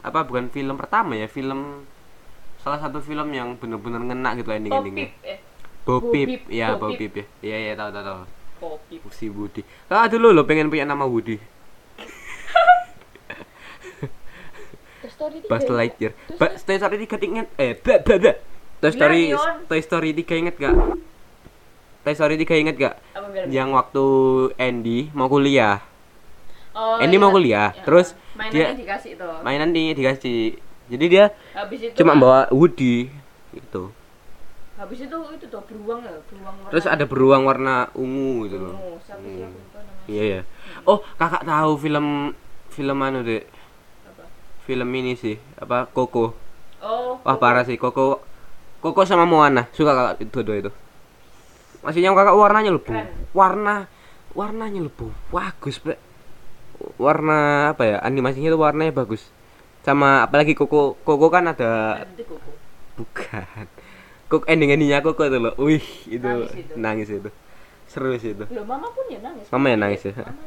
apa 0.00 0.26
bukan 0.26 0.48
film 0.48 0.74
pertama 0.74 1.14
ya, 1.14 1.24
film 1.26 1.86
salah 2.58 2.78
satu 2.78 2.98
film 2.98 3.30
yang 3.30 3.54
bener-bener 3.54 4.02
ngena 4.02 4.34
gitu 4.34 4.50
ending 4.50 4.72
endingnya. 4.72 5.08
Eh 5.22 5.38
Bopip, 5.82 6.28
Bopip, 6.28 6.42
ya 6.48 6.78
Bopip. 6.78 7.10
Bopip 7.10 7.12
ya. 7.14 7.24
Iya 7.42 7.56
iya 7.58 7.72
tahu 7.74 7.90
tahu 7.90 8.04
tahu. 8.06 8.20
Popip. 8.62 9.00
Si 9.10 9.26
Woody. 9.26 9.62
Kakak 9.90 10.14
dulu 10.14 10.30
lo 10.30 10.42
pengen 10.46 10.70
punya 10.70 10.86
nama 10.86 11.04
tiga 11.06 11.42
Buzz? 15.48 15.66
Lightyear. 15.68 16.12
Ba 16.38 16.46
Toy 16.56 16.76
Story 16.78 16.96
3 17.06 17.28
inget 17.28 17.46
eh 17.58 17.72
ba, 17.78 17.94
ba, 18.02 18.14
ba. 18.18 18.32
Toy 18.82 18.90
Story. 18.90 19.22
Toy 19.68 19.80
Story 19.82 20.10
3 20.16 20.40
inget 20.42 20.54
gak? 20.58 20.74
Toy 22.02 22.14
Story 22.14 22.34
3 22.40 22.62
inget 22.62 22.76
gak? 22.78 22.94
Yang 23.46 23.68
waktu 23.70 24.04
Andy 24.58 24.98
mau 25.14 25.30
kuliah. 25.30 25.78
Oh, 26.72 26.96
Andy 26.96 27.20
iya. 27.20 27.22
mau 27.22 27.28
kuliah, 27.28 27.68
Ya. 27.76 27.84
terus 27.84 28.16
mainannya 28.32 28.72
dia- 28.72 28.80
dikasih 28.80 29.12
tuh. 29.20 29.44
Mainan 29.44 29.68
nih 29.76 29.92
dikasih. 29.92 30.56
Jadi 30.88 31.04
dia 31.04 31.24
Habis 31.52 31.78
itu 31.84 31.96
cuma 32.00 32.16
bawa 32.16 32.48
Woody 32.48 33.12
gitu. 33.52 33.92
Habis 34.82 35.06
itu 35.06 35.18
itu 35.38 35.46
tuh 35.46 35.62
beruang 35.62 36.02
ya, 36.02 36.18
beruang 36.26 36.54
warna 36.58 36.70
Terus 36.74 36.86
ada 36.90 37.04
beruang 37.06 37.42
warna 37.46 37.74
ungu 37.94 38.50
gitu 38.50 38.56
loh. 38.58 38.74
ungu. 38.74 38.98
Siapa 39.06 39.22
sih 39.22 39.46
aku 39.46 39.54
lupa 39.54 39.78
namanya. 39.78 40.10
Iya 40.10 40.24
ya. 40.26 40.40
Oh, 40.82 40.98
kakak 41.14 41.46
tahu 41.46 41.72
film 41.78 42.06
film 42.74 42.98
anu 42.98 43.22
deh. 43.22 43.46
Apa? 44.10 44.26
Film 44.66 44.88
ini 44.98 45.14
sih, 45.14 45.38
apa 45.54 45.86
Coco. 45.86 46.34
Oh. 46.82 47.22
Wah 47.22 47.38
parah 47.38 47.62
sih 47.62 47.78
Coco. 47.78 48.26
Coco 48.82 49.06
sama 49.06 49.22
Moana 49.22 49.70
suka 49.70 49.94
kakak 49.94 50.26
itu 50.26 50.42
dua 50.42 50.56
itu. 50.58 50.70
Maksudnya 51.86 52.10
kakak 52.10 52.34
warnanya 52.34 52.74
Keren. 52.82 53.06
warna 53.30 53.86
warnanya 54.34 54.82
lebih 54.82 55.14
bagus, 55.30 55.78
Bre. 55.78 55.94
Warna 56.98 57.70
apa 57.70 57.86
ya? 57.86 57.96
Animasinya 58.02 58.50
itu 58.50 58.58
warnanya 58.58 58.90
bagus. 58.90 59.30
Sama 59.86 60.26
apalagi 60.26 60.58
Coco 60.58 60.98
Coco 61.06 61.30
kan 61.30 61.54
ada 61.54 62.02
kuku. 62.18 62.50
bukan. 62.98 63.66
Coco 64.32 64.48
ending 64.48 64.72
endingnya 64.72 65.04
Coco 65.04 65.28
itu 65.28 65.36
loh. 65.36 65.52
Wih, 65.60 65.84
itu 66.08 66.24
Nangis 66.24 66.56
itu. 66.56 66.72
nangis 66.80 67.08
itu. 67.12 67.30
Seru 67.84 68.16
sih 68.16 68.32
itu. 68.32 68.48
Loh, 68.48 68.64
mama 68.64 68.88
pun 68.88 69.04
ya 69.12 69.20
nangis. 69.20 69.44
Mama 69.52 69.66
ya 69.68 69.76
nangis 69.76 70.00
ya? 70.08 70.16
Mama 70.24 70.40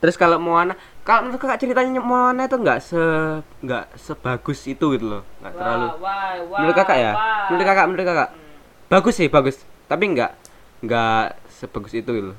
terus 0.00 0.16
kalau 0.16 0.40
Moana 0.40 0.72
kalau 1.04 1.28
menurut 1.28 1.44
kakak 1.44 1.60
ceritanya 1.60 2.00
Moana 2.00 2.48
itu 2.48 2.56
nggak 2.56 2.80
se 2.80 3.00
nggak 3.60 3.84
sebagus 4.00 4.64
itu 4.64 4.96
gitu 4.96 5.06
loh 5.06 5.22
nggak 5.44 5.52
terlalu 5.52 5.86
wah, 6.00 6.32
wah, 6.48 6.58
menurut 6.64 6.76
kakak 6.80 6.96
ya 6.96 7.12
wah. 7.12 7.46
menurut 7.52 7.66
kakak 7.68 7.86
menurut 7.86 8.06
kakak 8.08 8.28
Hmm. 8.32 8.56
bagus 8.88 9.14
sih 9.20 9.28
bagus 9.28 9.56
tapi 9.86 10.04
nggak 10.16 10.32
nggak 10.80 11.26
sebagus 11.52 11.92
itu 11.92 12.08
gitu 12.16 12.32
loh. 12.32 12.38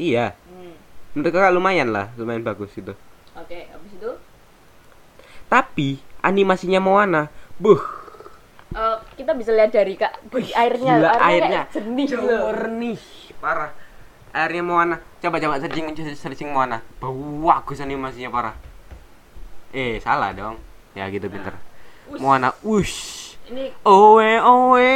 iya 0.00 0.32
Hmm. 0.48 0.72
menurut 1.12 1.28
kakak 1.36 1.52
lumayan 1.52 1.92
lah 1.92 2.08
lumayan 2.16 2.40
bagus 2.40 2.72
gitu 2.72 2.96
oke 3.36 3.58
habis 3.68 3.92
itu 3.92 4.10
tapi 5.52 6.00
animasinya 6.24 6.80
Moana 6.80 7.28
buh 7.60 7.99
eh, 8.74 8.96
kita 9.18 9.32
bisa 9.34 9.50
lihat 9.54 9.70
dari 9.74 9.94
kak 9.98 10.30
dari 10.30 10.50
airnya. 10.54 10.94
gila 10.98 11.10
airnya, 11.18 11.26
airnya. 11.26 11.62
jernih 11.74 12.08
loh. 12.14 12.26
jernih 12.26 13.00
parah. 13.40 13.72
Airnya 14.30 14.62
Moana. 14.62 14.96
Coba 15.18 15.42
coba 15.42 15.58
searching 15.58 15.90
searching 16.14 16.54
Moana. 16.54 16.78
Bagus 17.02 17.82
animasinya 17.82 18.30
parah. 18.30 18.54
Eh 19.74 19.98
salah 19.98 20.30
dong. 20.30 20.60
Ya 20.94 21.10
gitu 21.10 21.26
pinter. 21.26 21.58
Ush. 22.10 22.20
Moana 22.22 22.54
ush. 22.62 23.34
Ini 23.50 23.74
owe 23.82 24.30
owe 24.38 24.94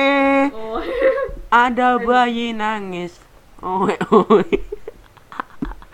oh. 0.54 0.78
Ada 1.66 1.98
bayi 1.98 2.54
nangis. 2.54 3.18
Owe 3.58 3.98
owe 4.14 4.46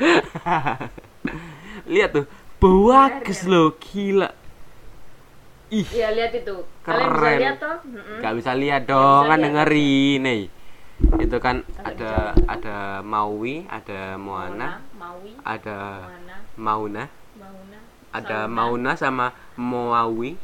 lihat 1.93 2.13
tuh. 2.13 2.27
Bagus 2.61 3.49
loh 3.49 3.73
gila 3.81 4.37
ih 5.71 5.87
Iya 5.89 6.09
lihat 6.13 6.33
itu. 6.35 6.57
Kalian 6.83 7.09
bisa 7.09 7.19
Keren. 7.19 7.39
lihat 7.41 7.57
toh? 7.59 7.77
Mm-mm. 7.87 8.19
Gak 8.21 8.35
bisa 8.39 8.53
lihat 8.55 8.83
dong, 8.87 9.23
bisa 9.25 9.31
kan 9.31 9.39
lihat. 9.39 9.45
dengerin 9.47 10.19
nih. 10.23 10.43
Itu 11.17 11.37
kan 11.41 11.57
Agak 11.81 11.89
ada 11.89 12.13
ada 12.45 12.77
Maui, 13.01 13.65
ada 13.67 14.21
Moana, 14.21 14.85
Maui, 14.93 15.33
ada 15.41 15.79
Moana, 16.05 16.37
Mauna, 16.61 17.05
Mauna, 17.41 17.79
ada 18.13 18.39
Sauna. 18.45 18.53
Mauna 18.53 18.93
sama 18.95 19.27
Moawi. 19.57 20.37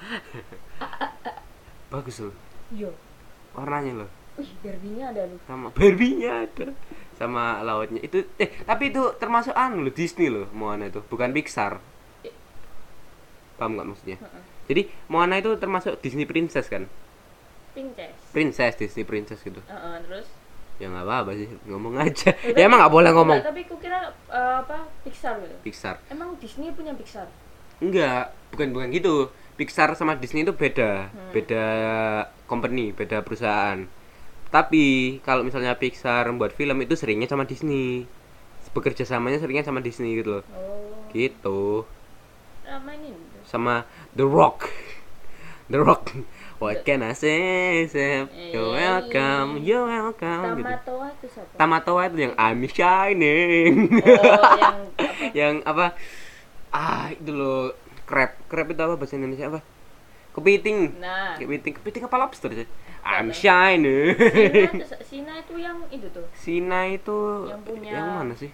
Bagus 1.90 2.22
loh, 2.22 2.34
Yo. 2.70 2.94
warnanya 3.50 4.06
loh. 4.06 4.10
Wih, 4.38 4.46
Barbie-nya 4.62 5.10
ada 5.10 5.22
lu. 5.26 5.36
Sama 5.44 5.68
Barbie-nya 5.74 6.46
ada. 6.46 6.66
Sama 7.18 7.60
lautnya. 7.66 8.00
Itu 8.00 8.24
eh 8.38 8.48
tapi 8.62 8.94
itu 8.94 9.02
termasuk 9.18 9.52
anu 9.52 9.82
loh 9.82 9.92
Disney 9.92 10.30
loh 10.30 10.46
Moana 10.54 10.86
itu, 10.86 11.02
bukan 11.10 11.34
Pixar. 11.34 11.82
Paham 13.60 13.76
nggak 13.76 13.86
maksudnya? 13.86 14.16
Heeh. 14.16 14.42
Jadi 14.66 14.82
Moana 15.06 15.36
itu 15.36 15.52
termasuk 15.54 16.00
Disney 16.00 16.24
Princess 16.24 16.66
kan? 16.66 16.88
Princess. 17.76 18.16
Princess, 18.32 18.72
Disney 18.74 19.04
Princess 19.04 19.44
gitu. 19.44 19.60
Heeh, 19.62 19.94
terus 20.08 20.26
ya 20.80 20.88
nggak 20.88 21.04
apa-apa 21.04 21.36
sih 21.36 21.44
ngomong 21.68 21.92
aja 22.00 22.32
ya 22.56 22.64
emang 22.64 22.80
nggak 22.80 22.88
boleh 22.88 23.12
ngomong 23.12 23.36
Enggak, 23.36 23.52
tapi 23.52 23.62
kukira 23.68 24.00
eh, 24.32 24.54
apa 24.64 24.88
Pixar 25.04 25.36
gitu. 25.44 25.52
Pixar 25.60 26.00
Emang 26.08 26.40
Disney 26.40 26.72
punya 26.72 26.96
Pixar? 26.96 27.28
enggak 27.84 28.32
bukan 28.48 28.72
bukan 28.72 28.88
gitu 28.88 29.28
Pixar 29.60 29.92
sama 29.92 30.16
Disney 30.16 30.40
itu 30.40 30.56
beda 30.56 31.12
beda 31.36 31.64
company 32.48 32.96
beda 32.96 33.20
perusahaan 33.20 33.84
tapi 34.48 35.20
kalau 35.20 35.44
misalnya 35.44 35.76
Pixar 35.76 36.24
membuat 36.32 36.56
film 36.56 36.80
itu 36.80 36.96
seringnya 36.96 37.28
sama 37.28 37.44
Disney 37.44 38.08
bekerja 38.72 39.04
samanya 39.04 39.36
seringnya 39.36 39.68
sama 39.68 39.84
Disney 39.84 40.16
gitu 40.16 40.40
loh 40.40 40.44
Oh. 40.56 41.12
gitu 41.12 41.84
mainin. 42.80 43.16
Sama 43.50 43.82
The 44.14 44.22
Rock. 44.22 44.70
The 45.66 45.78
Rock. 45.82 46.14
What 46.60 46.84
can 46.84 47.00
I 47.00 47.16
say? 47.16 47.88
Sam? 47.88 48.28
you're 48.52 48.68
welcome 48.68 49.64
you're 49.64 49.88
welcome 49.88 50.60
gitu. 50.60 50.68
Tamatoa 50.68 51.06
itu 51.10 51.26
siapa? 51.32 51.52
Tamatoa 51.56 52.02
itu 52.06 52.16
yang 52.20 52.34
I'm 52.36 52.60
shining. 52.68 53.72
Oh, 53.96 54.12
yang 54.60 54.76
apa? 54.76 55.04
yang 55.40 55.54
apa? 55.64 55.86
Ah 56.70 57.10
itu 57.10 57.32
loh. 57.32 57.72
Crab. 58.04 58.36
Crab 58.46 58.68
itu 58.68 58.76
apa? 58.76 58.94
Bahasa 58.94 59.16
Indonesia 59.16 59.48
apa? 59.48 59.64
Kepiting. 60.30 61.00
Nah, 61.00 61.34
kepiting. 61.34 61.72
Kepiting 61.80 62.02
apa 62.04 62.16
lobster 62.20 62.52
sih? 62.52 62.68
I'm 63.00 63.32
shining. 63.32 64.12
Sina, 64.20 64.84
Sina 65.08 65.32
itu 65.40 65.54
yang 65.56 65.80
itu 65.88 66.06
tuh. 66.12 66.26
Sina 66.36 66.84
itu 66.86 67.48
Yang 67.48 67.62
punya- 67.64 67.94
yang 67.96 68.08
mana 68.20 68.34
sih? 68.36 68.52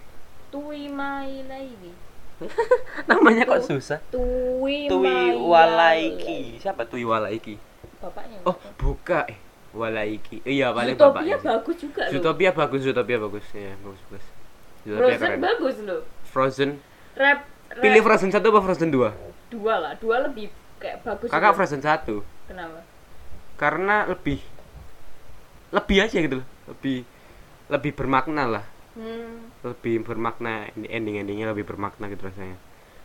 Tui 0.54 0.86
Mai 0.86 1.42
Laiki. 1.42 1.90
namanya 3.08 3.48
kok 3.48 3.64
susah? 3.64 3.98
Tui, 4.12 4.86
Tui 4.86 5.16
Walaiki 5.32 6.60
siapa 6.60 6.84
Tui 6.84 7.04
Walaiki 7.04 7.56
Bapaknya. 7.96 8.38
oh 8.44 8.56
buka. 8.76 9.24
Eh 9.28 9.38
Walaiki. 9.76 10.40
Iya 10.44 10.72
paling 10.72 10.96
Zootopia 10.96 11.12
bapaknya 11.12 11.36
bagus 11.40 11.76
juga 11.80 12.02
loh. 12.08 12.12
Zootopia 12.12 12.50
bagus 12.52 12.80
Zootopia 12.84 13.18
bagus. 13.20 13.44
Ya 13.52 13.72
bagus 13.80 14.00
bagus. 14.08 14.26
Zootopia 14.84 15.16
Frozen 15.16 15.28
keren. 15.28 15.40
bagus 15.40 15.76
loh. 15.84 16.02
Frozen? 16.28 16.70
Rap, 17.16 17.38
rap. 17.72 17.82
Pilih 17.84 18.00
Frozen 18.04 18.30
satu 18.32 18.46
apa 18.52 18.60
Frozen 18.64 18.88
dua? 18.92 19.10
Dua 19.48 19.74
lah, 19.80 19.92
dua 19.96 20.28
lebih 20.28 20.52
kayak 20.80 21.04
bagus. 21.04 21.28
kakak 21.28 21.52
juga. 21.52 21.56
Frozen 21.56 21.80
satu. 21.80 22.16
Kenapa? 22.46 22.80
karena 23.56 24.04
lebih 24.04 24.38
lebih 25.72 25.96
aja 26.04 26.16
gitu 26.20 26.36
loh. 26.44 26.48
Lebih 26.70 26.98
lebih 27.72 27.92
bermakna 27.96 28.44
lah. 28.46 28.64
Hmm. 28.94 29.45
Lebih 29.66 30.02
bermakna 30.02 30.70
ending 30.76 31.18
endingnya 31.18 31.50
lebih 31.50 31.64
bermakna 31.64 32.06
gitu 32.06 32.24
rasanya 32.24 32.54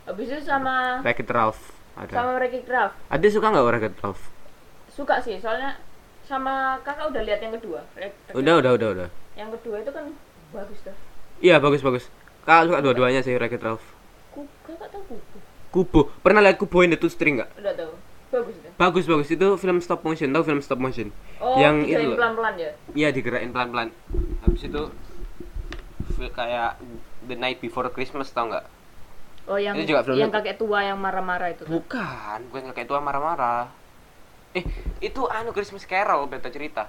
Habis 0.02 0.26
itu 0.28 0.42
sama 0.42 0.98
Wreck-It 1.00 1.28
Ralph 1.28 1.60
ada 1.94 2.10
sama 2.10 2.30
Wreck-It 2.36 2.66
Ralph. 2.66 2.94
ada 3.06 3.26
suka 3.26 3.46
nggak 3.48 3.64
Wreck-It 3.64 3.96
Ralph 3.98 4.22
Suka 4.88 5.16
sih, 5.18 5.38
soalnya 5.38 5.80
sama 6.22 6.76
kakak 6.80 7.08
udah 7.08 7.22
lihat 7.22 7.40
yang 7.40 7.56
kedua. 7.56 7.80
Wreck- 7.92 8.32
udah 8.32 8.54
udah 8.58 8.70
udah 8.72 8.88
udah 8.92 9.08
Yang 9.32 9.50
kedua 9.56 9.76
itu 9.78 9.90
kan 9.90 10.04
bagus 10.50 10.78
dah. 10.82 10.96
iya 11.38 11.56
bagus 11.56 11.80
bagus 11.80 12.04
kakak 12.42 12.68
suka 12.68 12.78
dua-duanya 12.80 13.20
sih 13.20 13.32
Wreck-It 13.32 13.62
Ralph 13.62 13.84
kakak 14.62 14.88
tahu 14.88 15.02
kuku. 15.08 15.38
Kubo 15.70 16.00
pernah 16.20 16.40
lihat 16.40 16.56
Kubo 16.56 16.80
in 16.80 16.90
the 16.90 16.98
Two 16.98 17.08
String 17.08 17.40
nggak 17.40 17.50
Udah 17.56 17.72
tahu. 17.74 17.92
Bagus 18.30 18.56
dah. 18.58 18.72
bagus 18.74 19.04
bagus 19.04 19.28
itu 19.28 19.48
film 19.56 19.78
stop 19.78 20.00
motion 20.02 20.28
tahu 20.28 20.42
film 20.42 20.60
stop 20.60 20.76
motion 20.76 21.08
Oh, 21.36 21.56
yang 21.56 21.82
itu 21.82 22.00
loh 22.02 22.16
pelan-pelan 22.16 22.54
ya. 22.56 22.70
iya 22.92 23.08
digerakin 23.08 23.50
pelan-pelan 23.50 23.88
habis 24.40 24.62
itu 24.62 24.82
kayak 26.28 26.78
The 27.22 27.34
Night 27.34 27.58
Before 27.58 27.88
Christmas 27.88 28.30
tau 28.30 28.46
nggak 28.46 28.66
Oh, 29.42 29.58
yang 29.58 29.74
Itu 29.74 29.90
juga 29.90 30.06
filmnya- 30.06 30.22
yang 30.22 30.30
kakek 30.30 30.54
tua 30.54 30.78
yang 30.80 30.94
marah-marah 30.96 31.50
itu. 31.50 31.66
kan? 31.66 31.70
Bukan, 31.72 32.38
bukan 32.46 32.62
kayak 32.70 32.86
tua 32.86 33.00
marah-marah. 33.00 33.66
Eh, 34.52 34.62
itu 35.00 35.18
anu 35.26 35.50
Christmas 35.50 35.82
Carol 35.82 36.30
beta 36.30 36.46
cerita. 36.46 36.86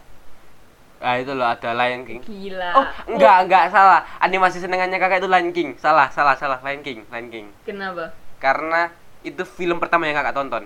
Ah 0.99 1.17
itu 1.17 1.34
loh 1.34 1.43
ada 1.43 1.73
Lion 1.73 2.05
King. 2.05 2.21
Gila. 2.21 2.69
Oh, 2.73 2.86
enggak, 3.09 3.38
enggak 3.43 3.63
salah. 3.69 4.05
Animasi 4.19 4.61
senengannya 4.61 4.95
kakak 4.95 5.19
itu 5.19 5.27
Lion 5.27 5.49
King. 5.49 5.69
Salah, 5.75 6.07
salah, 6.07 6.38
salah. 6.38 6.61
Lion 6.61 6.79
King, 6.79 7.01
Lion 7.09 7.27
King. 7.27 7.47
Kenapa? 7.63 8.13
Karena 8.38 8.93
itu 9.21 9.41
film 9.43 9.81
pertama 9.81 10.05
yang 10.05 10.15
kakak 10.15 10.38
tonton. 10.38 10.63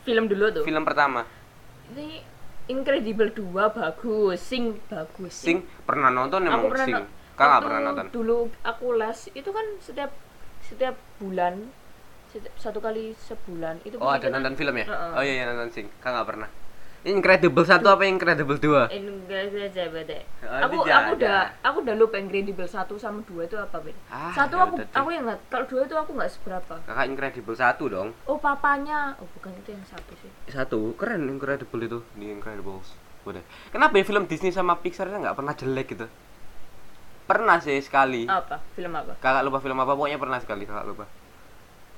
Film 0.00 0.24
dulu 0.24 0.52
tuh. 0.52 0.62
Film 0.62 0.86
pertama. 0.86 1.26
Ini 1.90 2.22
Incredible 2.68 3.30
2 3.32 3.42
bagus, 3.68 4.38
Sing 4.38 4.78
bagus. 4.86 5.34
Sing 5.34 5.66
pernah 5.82 6.08
nonton 6.08 6.42
emang 6.42 6.62
aku 6.62 6.70
pernah 6.70 6.86
Sing. 6.86 6.94
no- 6.96 7.10
Kakak 7.36 7.48
nggak 7.52 7.62
pernah 7.68 7.80
nonton. 7.84 8.06
Dulu 8.10 8.38
aku 8.64 8.86
les 8.96 9.18
itu 9.36 9.50
kan 9.52 9.66
setiap 9.84 10.10
setiap 10.64 10.96
bulan 11.20 11.68
setiap, 12.32 12.52
satu 12.58 12.80
kali 12.80 13.12
sebulan 13.14 13.78
itu 13.84 14.00
Oh, 14.00 14.10
ada 14.10 14.32
nonton 14.32 14.56
film 14.56 14.74
ya? 14.80 14.86
Heeh. 14.88 15.12
Oh 15.14 15.22
iya, 15.22 15.32
iya 15.40 15.44
nonton 15.46 15.68
Sing. 15.68 15.86
Kakak 16.00 16.12
nggak 16.16 16.28
pernah. 16.32 16.48
Incredible 17.06 17.62
satu 17.62 17.86
apa 17.86 18.02
Incredible 18.02 18.58
2? 18.58 18.90
Incredible 18.90 19.70
beda. 19.70 20.18
Oh, 20.42 20.58
Aku 20.66 20.76
aku 20.82 21.10
udah 21.22 21.54
aku 21.62 21.76
udah 21.86 21.94
lupa 21.94 22.18
Incredible 22.18 22.66
1 22.66 22.82
sama 22.98 23.22
2 23.22 23.46
itu 23.46 23.54
apa, 23.54 23.78
Ben? 23.78 23.94
Ah, 24.10 24.34
satu 24.34 24.58
ya 24.58 24.66
aku 24.66 24.74
deh. 24.82 24.88
aku 24.90 25.08
yang 25.14 25.22
nggak 25.22 25.38
kalau 25.46 25.66
dua 25.70 25.86
itu 25.86 25.94
aku 25.94 26.10
nggak 26.18 26.30
seberapa. 26.34 26.74
Kakak 26.82 27.06
Incredible 27.06 27.54
satu 27.54 27.84
dong. 27.86 28.08
Oh, 28.26 28.42
papanya. 28.42 29.14
Oh, 29.22 29.28
bukan 29.38 29.54
itu 29.54 29.70
yang 29.70 29.86
satu 29.86 30.12
sih. 30.18 30.30
satu 30.50 30.98
keren 30.98 31.30
Incredible 31.30 31.82
itu 31.86 31.98
di 32.18 32.26
Incredibles 32.26 33.06
udah 33.26 33.42
kenapa 33.74 33.98
ya 33.98 34.06
film 34.06 34.30
Disney 34.30 34.54
sama 34.54 34.78
Pixar 34.78 35.10
nggak 35.10 35.34
pernah 35.34 35.50
jelek 35.50 35.98
gitu 35.98 36.06
pernah 37.26 37.58
sih 37.58 37.78
sekali. 37.82 38.24
Apa? 38.24 38.62
Film 38.72 38.94
apa? 38.94 39.18
kakak 39.18 39.42
lupa 39.42 39.58
film 39.58 39.78
apa? 39.82 39.92
Pokoknya 39.92 40.18
pernah 40.22 40.38
sekali 40.38 40.62
kakak 40.64 40.86
lupa. 40.86 41.04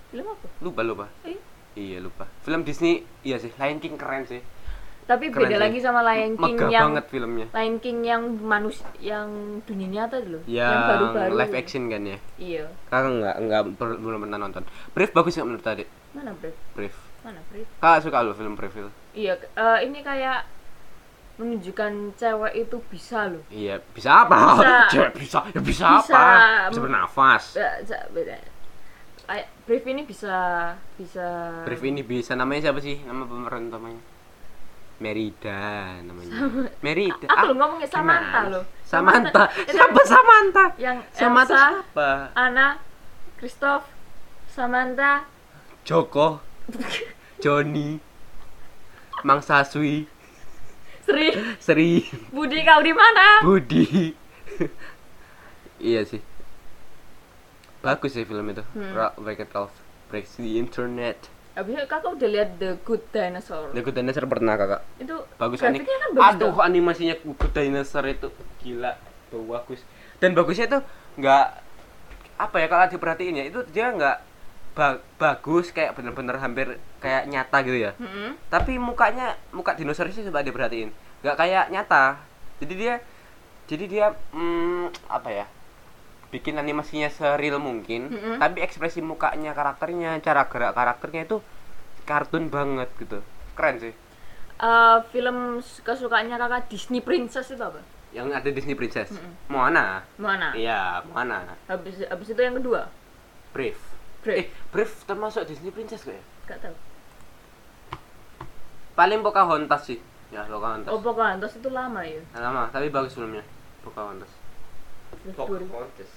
Film 0.09 0.27
apa? 0.27 0.47
lupa 0.65 0.81
lupa. 0.83 1.07
Eh, 1.29 1.39
iya 1.77 2.01
lupa. 2.01 2.25
Film 2.43 2.65
Disney 2.65 3.05
iya 3.23 3.37
sih. 3.37 3.53
Lion 3.55 3.79
King 3.79 4.01
keren 4.01 4.25
sih. 4.25 4.41
Tapi 5.09 5.33
Keren 5.33 5.49
beda 5.49 5.57
sih. 5.57 5.63
lagi 5.65 5.79
sama 5.81 6.01
Lion 6.05 6.37
King 6.37 6.57
megah 6.57 6.69
yang 6.69 6.85
banget 6.93 7.05
filmnya. 7.09 7.47
Lion 7.57 7.77
King 7.81 7.99
yang 8.05 8.23
manus 8.45 8.85
yang 9.01 9.29
dunia 9.65 9.89
nyata 9.89 10.21
dulu 10.21 10.45
yang, 10.45 10.85
baru-baru 10.85 11.33
live 11.33 11.57
action 11.57 11.89
kan 11.89 12.03
ya? 12.05 12.19
Iya. 12.37 12.65
Kakak 12.93 13.11
nggak 13.17 13.37
nggak 13.49 13.63
per- 13.81 14.01
belum 14.01 14.19
pernah 14.29 14.37
nonton. 14.37 14.65
Brave 14.93 15.13
bagus 15.17 15.33
nggak 15.37 15.49
menurut 15.49 15.65
tadi 15.65 15.85
mana 16.13 16.33
Brave 16.37 16.59
Brave 16.77 16.99
mana 17.25 17.41
Brave 17.49 17.69
kakak 17.81 18.01
suka 18.05 18.25
lo 18.25 18.33
film 18.37 18.53
itu. 18.57 18.91
Iya 19.17 19.35
eh, 19.41 19.79
ini 19.89 20.01
kayak 20.05 20.58
menunjukkan 21.39 21.93
cewek 22.15 22.55
itu 22.59 22.77
bisa 22.91 23.31
loh. 23.31 23.43
Iya 23.49 23.79
bisa 23.95 24.27
apa? 24.27 24.37
Bisa. 24.59 24.75
Cewek 24.93 25.13
bisa 25.17 25.39
ya 25.49 25.61
bisa, 25.63 25.87
Bisa. 25.97 26.19
apa? 26.19 26.69
Bisa 26.69 26.81
bernafas. 26.83 27.43
Beda- 27.55 28.09
beda- 28.11 28.57
Brave 29.69 29.87
ini 29.87 30.03
bisa 30.03 30.35
bisa. 30.97 31.27
Brave 31.63 31.85
ini 31.85 32.01
bisa 32.01 32.33
namanya 32.33 32.69
siapa 32.69 32.81
sih? 32.81 32.97
Nama 33.05 33.23
pemeran 33.23 33.69
utamanya? 33.69 34.01
Merida 34.99 35.95
namanya. 36.03 36.49
Merida. 36.83 37.29
Aku 37.29 37.37
Ah, 37.37 37.45
lo 37.45 37.55
ngomongnya 37.55 37.87
Samantha 37.87 38.41
loh. 38.51 38.65
Samantha. 38.83 39.47
Siapa 39.71 40.01
Samantha? 40.03 40.65
Yang 40.75 40.99
Samantha 41.13 41.55
Elsa, 41.55 41.71
siapa? 41.71 42.11
Anna, 42.35 42.69
Christoph, 43.39 43.85
Samantha, 44.51 45.23
Joko 45.87 46.43
Joni 47.45 48.01
Mang 49.23 49.39
Saswi 49.39 50.09
Sri, 51.09 51.27
Sri. 51.57 51.89
Budi 52.29 52.61
kau 52.69 52.85
di 52.85 52.93
mana? 52.93 53.41
Budi. 53.41 54.13
Iya 55.81 56.05
sih. 56.05 56.21
Bagus 57.81 58.13
sih 58.13 58.29
film 58.29 58.53
itu. 58.53 58.61
Hmm. 58.77 58.93
Rock 58.93 59.17
Wreck-It 59.17 59.49
Ralph 59.57 59.73
Breaks 60.13 60.37
the 60.37 60.61
Internet. 60.61 61.33
Habis 61.57 61.75
itu 61.75 61.87
kakak 61.91 62.11
udah 62.15 62.29
lihat 62.29 62.51
The 62.61 62.77
Good 62.85 63.03
Dinosaur. 63.11 63.73
The 63.73 63.83
Good 63.83 63.97
Dinosaur 63.97 64.27
pernah 64.29 64.55
kakak. 64.55 64.83
Itu 65.01 65.25
bagus 65.41 65.59
kan 65.59 65.75
bagus 65.75 66.35
aduh 66.37 66.53
tuh. 66.55 66.63
animasinya 66.63 67.15
Good 67.25 67.55
Dinosaur 67.57 68.05
itu 68.07 68.29
gila. 68.61 68.99
Bagus. 69.33 69.81
Dan 70.19 70.35
bagusnya 70.37 70.67
itu 70.69 70.79
nggak 71.19 71.47
apa 72.39 72.57
ya 72.63 72.67
kalau 72.71 72.87
diperhatiin 72.87 73.39
ya 73.43 73.45
itu 73.51 73.61
dia 73.75 73.91
nggak 73.91 74.17
ba- 74.79 75.01
bagus 75.23 75.67
kayak 75.77 75.93
bener-bener 75.99 76.37
hampir 76.39 76.67
kayak 77.03 77.27
nyata 77.33 77.59
gitu 77.67 77.79
ya 77.87 77.93
Mm-mm. 77.99 78.29
tapi 78.55 78.73
mukanya 78.79 79.35
muka 79.51 79.75
dinosaurus 79.79 80.15
sih 80.15 80.25
coba 80.29 80.47
diperhatiin 80.47 80.91
nggak 81.23 81.37
kayak 81.41 81.65
nyata 81.75 82.05
jadi 82.63 82.75
dia 82.83 82.95
jadi 83.71 83.85
dia 83.93 84.07
hmm, 84.35 84.95
apa 85.11 85.31
ya 85.31 85.47
bikin 86.29 86.61
animasinya 86.63 87.09
seril 87.09 87.57
mungkin 87.59 88.13
Mm-mm. 88.13 88.37
tapi 88.39 88.61
ekspresi 88.63 89.01
mukanya 89.01 89.53
karakternya 89.59 90.21
cara 90.23 90.43
gerak 90.53 90.73
karakternya 90.77 91.23
itu 91.27 91.37
kartun 92.09 92.49
banget 92.53 92.89
gitu 93.01 93.19
keren 93.59 93.77
sih 93.81 93.95
Eh, 94.59 94.99
film 95.15 95.63
kesukaannya 95.87 96.35
kakak 96.35 96.67
Disney 96.67 96.99
Princess 96.99 97.47
itu 97.55 97.63
apa? 97.63 97.79
yang 98.11 98.27
ada 98.35 98.51
Disney 98.51 98.75
Princess 98.75 99.15
Mm-mm. 99.15 99.33
Moana 99.47 100.03
Mana? 100.19 100.51
iya 100.51 100.99
Moana 101.07 101.47
Habis 101.71 102.03
habis 102.11 102.29
itu 102.35 102.41
yang 102.43 102.59
kedua. 102.59 102.91
Brave 103.55 103.79
Brave. 104.23 104.39
eh 104.39 104.47
Brave 104.69 104.93
termasuk 105.05 105.47
Disney 105.47 105.71
Princess 105.71 106.03
gak 106.03 106.17
ya 106.17 106.25
Gak 106.47 106.59
tahu. 106.65 106.77
paling 108.95 109.21
Pocahontas 109.23 109.83
sih 109.85 109.99
ya 110.29 110.43
Pocahontas 110.45 110.91
Oh 110.91 111.01
Pocahontas 111.01 111.53
itu 111.55 111.69
lama 111.71 112.03
ya. 112.03 112.19
Nah, 112.35 112.41
lama 112.51 112.63
tapi 112.69 112.91
bagus 112.91 113.15
filmnya 113.15 113.45
Pocahontas 113.81 114.29
2000 115.25 115.39
Pocahontas 115.39 116.11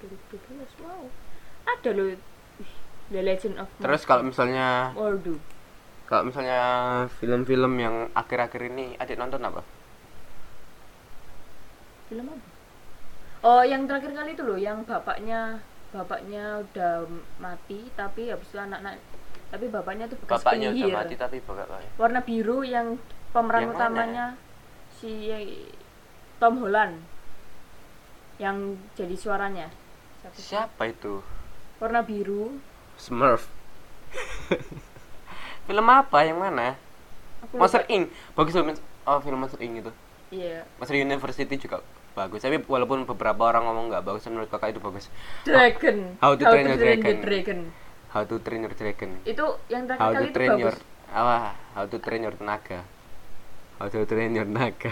2012 0.00 0.86
wow. 0.86 1.04
Ada 1.66 1.90
loh 1.92 2.14
The 3.06 3.20
Legend 3.22 3.54
of 3.58 3.68
terus 3.78 4.02
kalau 4.02 4.22
misalnya 4.22 4.90
Mordu. 4.94 5.38
Kalau 6.06 6.22
misalnya 6.22 6.62
film-film 7.18 7.74
yang 7.82 8.06
akhir-akhir 8.14 8.70
ini 8.70 8.94
adik 8.94 9.18
nonton 9.18 9.42
apa? 9.42 9.58
Film 12.06 12.30
apa? 12.30 12.46
Oh, 13.42 13.62
yang 13.66 13.90
terakhir 13.90 14.14
kali 14.14 14.38
itu 14.38 14.42
loh, 14.46 14.54
yang 14.54 14.86
bapaknya 14.86 15.58
bapaknya 15.96 16.44
udah 16.60 17.08
mati 17.38 17.88
tapi 17.92 18.28
habis 18.28 18.46
itu 18.46 18.58
anak-anak 18.58 19.00
tapi 19.46 19.64
bapaknya 19.66 20.04
tuh 20.06 20.18
bekas 20.20 20.42
Bapaknya 20.42 20.68
penyihir. 20.70 20.90
udah 20.90 20.98
mati 21.00 21.14
tapi 21.14 21.36
bapak 21.40 21.66
lain. 21.68 21.88
Warna 21.96 22.20
biru 22.20 22.58
yang 22.60 22.98
pemeran 23.30 23.60
Yang 23.62 23.70
mana? 23.70 23.78
utamanya 23.78 24.26
si 24.92 25.12
Tom 26.36 26.58
Holland 26.58 26.94
yang 28.36 28.56
jadi 28.92 29.16
suaranya. 29.16 29.66
Siapa? 30.20 30.36
Siapa 30.36 30.82
itu? 30.86 31.22
Warna 31.78 32.02
biru. 32.02 32.58
Smurf. 32.96 33.48
film 35.66 35.86
apa? 35.86 36.18
Yang 36.22 36.38
mana? 36.38 36.68
Aku 37.44 37.56
Monster. 37.56 37.84
Inc. 37.88 38.10
Bagus 38.34 38.52
loh. 38.52 38.64
Oh, 39.06 39.18
film 39.20 39.38
Monster 39.38 39.60
Inc 39.60 39.80
itu. 39.80 39.92
Iya. 40.32 40.66
Monster 40.76 40.96
University 40.96 41.54
juga 41.56 41.80
bagus. 42.16 42.40
Tapi 42.40 42.64
walaupun 42.64 43.04
beberapa 43.04 43.42
orang 43.44 43.62
ngomong 43.62 43.84
nggak 43.88 44.02
bagus, 44.02 44.24
menurut 44.26 44.48
kakak 44.48 44.72
itu 44.72 44.80
bagus. 44.80 45.12
Dragon. 45.44 46.16
How 46.18 46.32
to 46.32 46.42
Train 46.42 46.64
Your 46.64 46.74
the 46.74 46.82
Dragon. 46.82 47.16
Dragon. 47.20 47.58
How 48.08 48.22
to 48.24 48.36
Train 48.40 48.60
Your 48.62 48.72
Dragon. 48.72 49.10
Itu 49.22 49.44
yang 49.68 49.84
terakhir 49.84 50.00
How 50.00 50.10
kali 50.10 50.18
to 50.18 50.24
itu 50.24 50.34
Train 50.34 50.50
bagus. 50.50 50.62
Your 50.64 50.76
apa? 51.06 51.36
How 51.70 51.84
to 51.84 51.96
Train 51.98 52.20
Your 52.22 52.36
Naga. 52.40 52.80
How 53.76 53.86
to 53.86 53.98
Train 54.02 54.32
Your 54.32 54.48
Naga. 54.48 54.90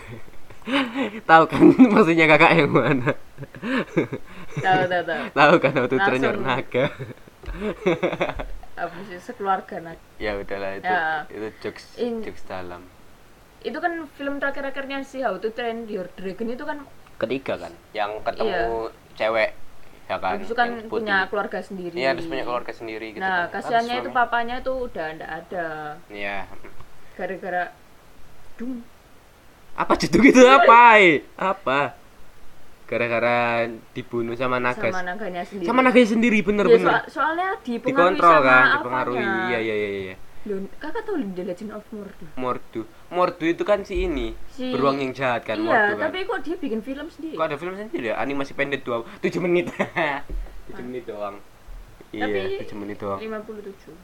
Tahu 1.29 1.45
kan 1.45 1.61
maksudnya 1.93 2.25
kakak 2.27 2.53
yang 2.55 2.71
mana? 2.71 3.13
Tahu 4.55 4.83
tahu 4.87 5.03
tahu. 5.03 5.23
Tahu 5.39 5.55
kan 5.59 5.73
How 5.75 5.87
to 5.87 5.97
Train 5.99 6.21
Your 6.23 6.37
Langsung. 6.37 6.45
Naga. 6.45 6.85
Habis 8.75 9.07
itu 9.07 9.23
sekeluarga 9.23 9.79
nak. 9.79 9.99
ya 10.19 10.35
udahlah 10.35 10.75
itu 10.75 10.85
Ya. 10.85 11.23
itu 11.31 11.47
jokes 11.63 11.95
In- 11.97 12.21
jokes 12.21 12.43
dalam. 12.45 12.83
Itu 13.61 13.79
kan 13.79 14.05
film 14.13 14.37
terakhir-akhirnya 14.37 15.07
si 15.07 15.23
How 15.23 15.39
to 15.39 15.49
Train 15.49 15.87
Your 15.87 16.11
Dragon 16.11 16.49
itu 16.51 16.65
kan 16.65 16.83
Ketiga 17.25 17.55
kan, 17.59 17.73
yang 17.93 18.11
ketemu 18.21 18.63
cewek 19.15 19.51
ya 20.05 20.17
kan. 20.19 20.37
habis 20.37 20.45
itu 20.45 20.55
kan 20.55 20.69
punya 20.85 21.17
keluarga 21.27 21.59
sendiri. 21.59 21.97
Iya, 21.97 22.13
terus 22.13 22.29
punya 22.29 22.45
keluarga 22.45 22.73
sendiri 22.73 23.07
gitu. 23.11 23.21
Nah, 23.21 23.49
kan. 23.49 23.57
kasihannya 23.57 23.97
itu 23.99 24.11
papanya 24.11 24.55
itu 24.61 24.73
udah 24.75 25.07
ndak 25.15 25.31
ada 25.35 25.67
Iya. 26.07 26.39
gara-gara 27.15 27.65
dung 28.55 28.85
Apa 29.75 29.93
judul 29.97 30.21
gitu 30.25 30.45
apa? 30.45 31.01
eh? 31.01 31.25
Apa? 31.35 31.99
Gara-gara 32.85 33.65
dibunuh 33.91 34.37
sama 34.37 34.61
naga. 34.61 34.87
sama 34.87 35.03
naganya 35.03 35.43
sendiri. 35.43 35.67
Sama 35.67 35.81
naganya 35.81 36.09
sendiri 36.09 36.39
Ya, 36.39 36.45
bener-bener. 36.45 36.85
soal- 36.87 37.09
soalnya 37.09 37.49
dipengaruhi 37.59 38.15
Dikontrol 38.15 38.35
sama 38.35 38.47
kan, 38.47 38.65
dipengaruhi. 38.77 39.25
Iya, 39.25 39.59
iya, 39.59 39.75
iya, 39.75 39.89
iya. 40.05 40.17
Kakak 40.45 41.03
tahu 41.03 41.17
The 41.33 41.43
Legend 41.43 41.73
of 41.73 41.85
Mordu? 41.89 42.25
Mordu. 42.37 42.81
Mordu 43.09 43.45
itu 43.47 43.65
kan 43.65 43.81
si 43.81 44.05
ini, 44.05 44.37
Si- 44.47 44.69
beruang 44.69 45.01
yang 45.01 45.17
jahat 45.17 45.41
kan 45.43 45.57
iya, 45.57 45.65
Mordu 45.65 45.93
kan. 45.97 46.05
tapi 46.05 46.19
kok 46.23 46.45
dia 46.45 46.57
bikin 46.61 46.85
film 46.85 47.09
sendiri? 47.09 47.33
Kok 47.33 47.49
ada 47.49 47.57
film 47.57 47.73
sendiri 47.75 48.13
ya? 48.13 48.21
Animasi 48.21 48.53
pendek 48.53 48.85
dua, 48.85 49.09
7 49.19 49.41
menit. 49.41 49.73
7 50.69 50.85
menit 50.85 51.09
doang. 51.09 51.41
Iya, 52.13 52.29
Tapi- 52.29 52.61
7 52.63 52.77
menit 52.77 52.97
doang. 53.01 53.17
57. 53.17 53.97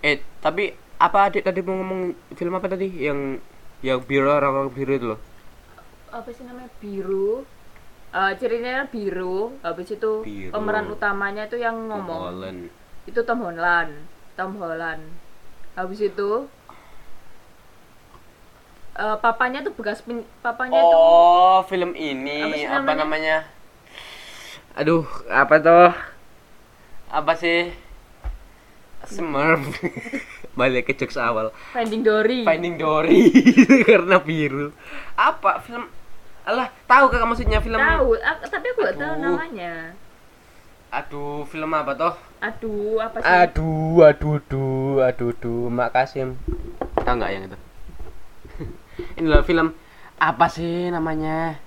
Eh, 0.00 0.22
tapi 0.38 0.70
apa 0.96 1.18
adik 1.26 1.42
tadi 1.42 1.60
mau 1.60 1.74
ngomong 1.74 2.00
film 2.32 2.54
apa 2.54 2.70
tadi? 2.70 2.86
Yang 2.86 3.42
yang 3.80 3.98
biru 4.00 4.26
orang-orang 4.26 4.70
biru 4.70 4.92
itu 4.92 5.06
loh. 5.08 5.20
Apa 6.08 6.30
sih 6.30 6.46
namanya? 6.46 6.70
Biru. 6.78 7.42
Eh 8.08 8.32
ceritanya 8.38 8.86
biru, 8.86 9.58
habis 9.60 9.90
itu 9.90 10.22
Biru. 10.22 10.48
pemeran 10.48 10.86
utamanya 10.88 11.44
itu 11.44 11.58
yang 11.58 11.90
ngomong. 11.90 12.20
Holland. 12.24 12.60
Itu 13.04 13.20
Tom 13.20 13.42
Holland. 13.42 13.92
Tom 14.38 14.54
Holland. 14.62 15.02
Habis 15.74 15.98
itu 15.98 16.46
eh, 18.94 19.16
papanya 19.18 19.66
tuh 19.66 19.74
bekas 19.74 19.98
pin, 20.06 20.22
papanya 20.38 20.78
tuh 20.78 20.94
Oh, 20.94 21.58
film 21.66 21.98
ini 21.98 22.46
Apa 22.46 22.54
sih 22.54 22.66
apa 22.70 22.78
namanya? 22.78 23.02
namanya? 23.02 23.36
Aduh, 24.78 25.02
apa 25.26 25.54
tuh? 25.58 25.90
Apa 27.10 27.34
sih? 27.34 27.74
Smurf. 29.10 29.82
Balik 30.58 30.90
ke 30.90 30.94
jokes 30.94 31.18
awal. 31.18 31.50
Finding 31.74 32.06
Dory. 32.06 32.46
Finding 32.46 32.78
Dory 32.78 33.30
karena 33.90 34.22
biru. 34.22 34.70
Apa 35.18 35.58
film? 35.62 35.90
Alah, 36.46 36.70
tahu 36.86 37.10
kakak 37.10 37.26
maksudnya 37.26 37.58
film? 37.58 37.78
Tahu, 37.78 38.14
tapi 38.46 38.66
aku 38.70 38.80
gak 38.86 38.98
tahu 39.02 39.14
namanya. 39.18 39.98
Aduh, 40.88 41.44
film 41.44 41.68
apa 41.76 41.92
toh? 41.92 42.14
Aduh, 42.40 42.96
apa 42.96 43.20
sih? 43.20 43.28
Aduh, 43.28 44.00
aduh, 44.00 44.40
aduh, 44.40 45.04
aduh, 45.04 45.28
aduh, 45.36 45.62
Mak 45.68 45.92
Kasim. 45.92 46.40
Tahu 46.96 47.14
nggak 47.20 47.30
yang 47.30 47.44
itu? 47.44 47.58
Ini 49.20 49.26
loh 49.28 49.44
film 49.44 49.76
apa 50.16 50.46
sih 50.48 50.88
namanya? 50.88 51.60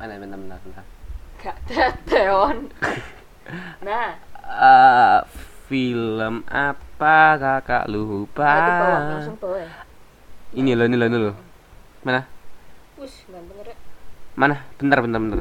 Mana 0.00 0.16
bentar, 0.16 0.40
bentar, 0.40 0.58
bentar. 0.64 0.84
Gak 1.38 1.56
teteon. 1.68 2.72
nah, 3.86 4.16
Eh, 4.44 5.18
film 5.68 6.44
apa 6.48 7.16
kakak 7.36 7.88
lupa? 7.88 8.52
itu 8.56 8.72
bawa 8.76 8.98
langsung 9.08 9.36
bawa 9.40 9.56
ya. 9.60 9.70
Ini 10.52 10.70
loh, 10.76 10.84
ini 10.88 10.96
loh, 10.96 11.06
ini 11.08 11.18
loh. 11.20 11.36
Mana? 12.04 12.24
Wus, 12.96 13.24
ganteng 13.28 13.60
rek. 13.64 13.76
Mana? 14.36 14.64
Bentar, 14.80 15.00
bentar, 15.04 15.20
bentar. 15.20 15.40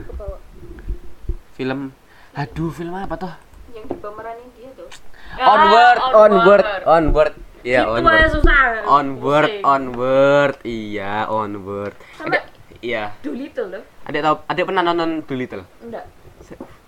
Film. 1.55 1.91
Aduh, 2.33 2.69
film 2.69 2.93
apa 2.93 3.13
toh? 3.13 3.33
Yang 3.69 3.93
dipemeranin 3.93 4.49
dia 4.57 4.69
tuh. 4.73 4.89
Onward, 5.35 5.97
Ah, 5.99 6.09
onward, 6.19 6.65
onward. 6.83 7.33
Iya, 7.63 7.79
Itu 7.79 7.91
aja 7.91 8.01
onward. 8.01 8.29
susah. 8.33 8.59
Onward, 8.83 9.47
Pusing. 9.47 9.63
onward. 9.63 10.55
Iya, 10.63 11.13
onward. 11.25 11.95
Sama- 12.17 12.27
Adek, 12.27 12.43
iya. 12.81 13.03
Doolittle 13.21 13.67
loh. 13.69 13.83
Adek 14.03 14.21
tahu, 14.21 14.35
adek 14.43 14.63
pernah 14.65 14.81
nonton 14.83 15.09
Doolittle? 15.23 15.63
Enggak. 15.79 16.05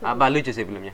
Apa 0.02 0.28
lucu 0.28 0.50
sih 0.50 0.62
filmnya? 0.62 0.92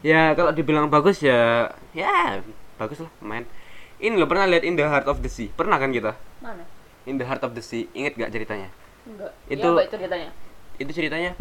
Ya, 0.00 0.32
kalau 0.32 0.52
dibilang 0.52 0.86
bagus 0.86 1.18
ya, 1.18 1.72
ya 1.90 2.38
bagus 2.76 3.00
lah, 3.00 3.10
main. 3.18 3.48
Ini 3.96 4.14
lo 4.14 4.28
pernah 4.28 4.44
lihat 4.44 4.62
In 4.62 4.76
the 4.76 4.84
Heart 4.84 5.08
of 5.08 5.18
the 5.18 5.30
Sea? 5.30 5.48
Pernah 5.50 5.80
kan 5.80 5.88
kita? 5.88 6.12
Mana? 6.38 6.68
In 7.04 7.16
the 7.16 7.24
Heart 7.24 7.42
of 7.42 7.52
the 7.52 7.64
Sea, 7.64 7.88
inget 7.92 8.12
gak 8.14 8.28
ceritanya? 8.28 8.68
Enggak. 9.02 9.32
Itu- 9.46 9.64
Ya, 9.64 9.72
apa 9.74 9.82
itu 9.82 9.96
ceritanya? 9.96 10.28
Itu 10.76 10.90
ceritanya 10.92 11.32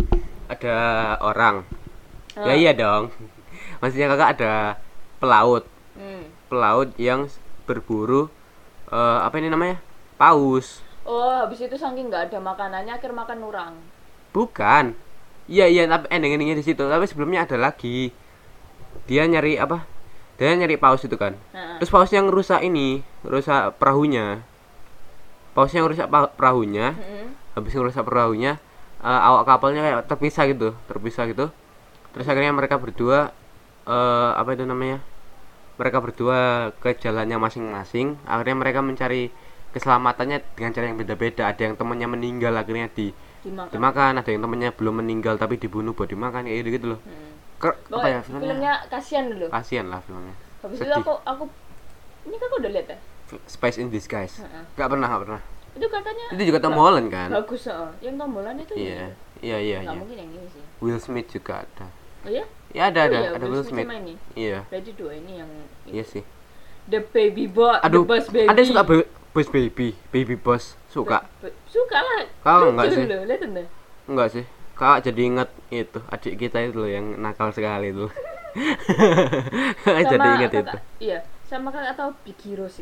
ada 0.47 0.75
orang. 1.19 1.67
Ah. 2.33 2.49
Ya 2.49 2.53
iya 2.57 2.71
dong. 2.73 3.13
Maksudnya 3.79 4.09
kakak 4.09 4.29
ada 4.39 4.53
pelaut, 5.17 5.63
Hmm. 5.93 6.25
pelaut 6.49 6.89
yang 6.97 7.29
berburu 7.63 8.25
eh, 8.89 9.19
apa 9.21 9.37
ini 9.37 9.47
namanya 9.47 9.77
paus 10.17 10.81
Oh, 11.05 11.45
habis 11.45 11.59
itu 11.59 11.75
saking 11.75 12.09
nggak 12.09 12.31
ada 12.33 12.39
makanannya 12.39 12.93
akhir 12.93 13.13
makan 13.13 13.37
nurang. 13.39 13.73
bukan 14.33 14.97
iya 15.45 15.69
iya 15.69 15.85
tapi 15.85 16.09
ending 16.09 16.33
endingnya 16.33 16.57
di 16.57 16.65
situ 16.65 16.81
tapi 16.81 17.05
sebelumnya 17.05 17.45
ada 17.45 17.53
lagi 17.55 18.09
dia 19.05 19.29
nyari 19.29 19.61
apa 19.61 19.85
dia 20.35 20.57
nyari 20.57 20.73
paus 20.75 21.05
itu 21.05 21.13
kan 21.13 21.37
Heeh. 21.53 21.77
terus 21.77 21.93
paus 21.93 22.09
yang 22.09 22.25
rusak 22.33 22.65
ini 22.65 23.05
rusak 23.21 23.77
perahunya 23.77 24.41
paus 25.53 25.69
yang 25.69 25.85
rusak 25.85 26.09
perahunya 26.09 26.97
Heeh. 26.97 27.25
habis 27.53 27.71
ngerusak 27.77 28.01
perahunya 28.01 28.57
eh, 28.99 29.21
awak 29.29 29.45
kapalnya 29.45 29.85
kayak 29.85 29.99
terpisah 30.09 30.49
gitu 30.49 30.73
terpisah 30.89 31.29
gitu 31.29 31.53
terus 32.13 32.25
akhirnya 32.25 32.53
mereka 32.53 32.77
berdua 32.77 33.33
eh, 33.83 34.31
apa 34.33 34.53
itu 34.53 34.63
namanya 34.63 35.01
mereka 35.73 35.97
berdua 35.99 36.39
ke 36.77 36.93
jalannya 36.95 37.35
masing-masing 37.35 38.15
akhirnya 38.23 38.55
mereka 38.55 38.79
mencari 38.79 39.33
keselamatannya 39.73 40.45
dengan 40.53 40.71
cara 40.71 40.85
yang 40.85 40.97
beda-beda 40.97 41.49
ada 41.49 41.57
yang 41.59 41.73
temannya 41.73 42.05
meninggal 42.07 42.53
akhirnya 42.53 42.87
di 42.87 43.09
Dimakan. 43.43 43.73
dimakan 43.73 44.13
ada 44.21 44.29
yang 44.29 44.39
temannya 44.39 44.69
belum 44.71 45.01
meninggal 45.01 45.35
tapi 45.35 45.57
dibunuh 45.57 45.91
buat 45.91 46.07
dimakan 46.07 46.45
kayak 46.45 46.57
gitu 46.61 46.69
gitu 46.71 46.87
loh 46.95 46.99
Heeh. 47.03 47.31
Ker- 47.57 47.79
apa 47.89 48.07
ya 48.07 48.19
filmnya 48.21 48.45
filmnya 48.45 48.73
kasihan 48.87 49.25
dulu. 49.27 49.45
kasian 49.49 49.85
lah 49.89 49.99
filmnya 49.99 50.35
Habis 50.61 50.77
itu 50.77 50.85
sedih. 50.85 51.01
aku 51.01 51.13
aku 51.25 51.43
ini 52.23 52.35
kakak 52.37 52.57
udah 52.61 52.71
lihat 52.71 52.87
ya? 52.87 52.97
Spice 53.43 53.77
in 53.81 53.89
Disguise 53.89 54.39
Heeh. 54.39 54.63
nggak 54.77 54.87
pernah 54.87 55.07
nggak 55.09 55.21
pernah 55.25 55.41
Itu 55.73 55.87
katanya 55.89 56.25
itu 56.29 56.43
juga 56.45 56.59
Tom 56.61 56.77
Holland 56.77 57.09
kan 57.09 57.29
bagus 57.33 57.65
heeh. 57.65 57.89
Yang 57.99 58.15
tombolan 58.15 58.55
itu 58.55 58.73
iya 58.77 59.09
iya 59.41 59.57
iya 59.57 59.79
iya 59.81 59.91
mungkin 59.91 60.15
yang 60.15 60.29
ini 60.29 60.47
sih. 60.53 60.63
Will 60.79 61.01
Smith 61.01 61.27
juga 61.27 61.65
ada 61.65 61.89
Oh 62.23 62.29
iya? 62.29 62.45
ya 62.71 62.83
ada 62.87 62.99
Oh 62.99 63.05
ada. 63.05 63.17
iya, 63.17 63.29
ada 63.31 63.45
Will 63.45 63.61
Smith. 63.61 63.83
Sama 63.83 63.95
ini. 63.97 64.13
iya. 64.33 64.63
Berarti 64.65 64.91
dua 64.93 65.11
ini 65.13 65.31
yang 65.37 65.49
iya 65.85 66.03
sih. 66.03 66.23
The 66.83 66.99
Baby 67.05 67.47
Boy, 67.47 67.75
aduh 67.77 68.03
The 68.03 68.09
Boss 68.09 68.25
Baby. 68.27 68.47
ada 68.47 68.61
suka 68.61 68.81
Bo- 68.81 69.09
Boss 69.29 69.47
Baby 69.47 69.87
Baby 70.09 70.35
Boss. 70.35 70.75
Suka? 70.87 71.23
Suka 71.65 71.97
lah. 71.97 72.27
Kau 72.39 72.69
enggak 72.69 72.91
sih? 72.91 73.03
loh, 73.03 73.23
lihat 73.23 73.41
anda. 73.41 73.63
enggak 74.05 74.27
sih. 74.29 74.45
Kak 74.73 74.99
jadi 75.01 75.21
inget 75.23 75.49
itu 75.69 75.99
adik 76.07 76.33
kita 76.35 76.57
itu 76.59 76.75
loh 76.75 76.89
yang 76.89 77.17
nakal 77.17 77.49
sekali 77.49 77.93
itu. 77.93 78.09
Jadi 79.85 80.27
inget 80.35 80.51
itu. 80.55 80.77
Iya, 80.99 81.17
sama 81.43 81.69
kakak 81.69 81.93
tahu 81.93 82.09
Big 82.23 82.37
Hero 82.41 82.65
6. 82.65 82.81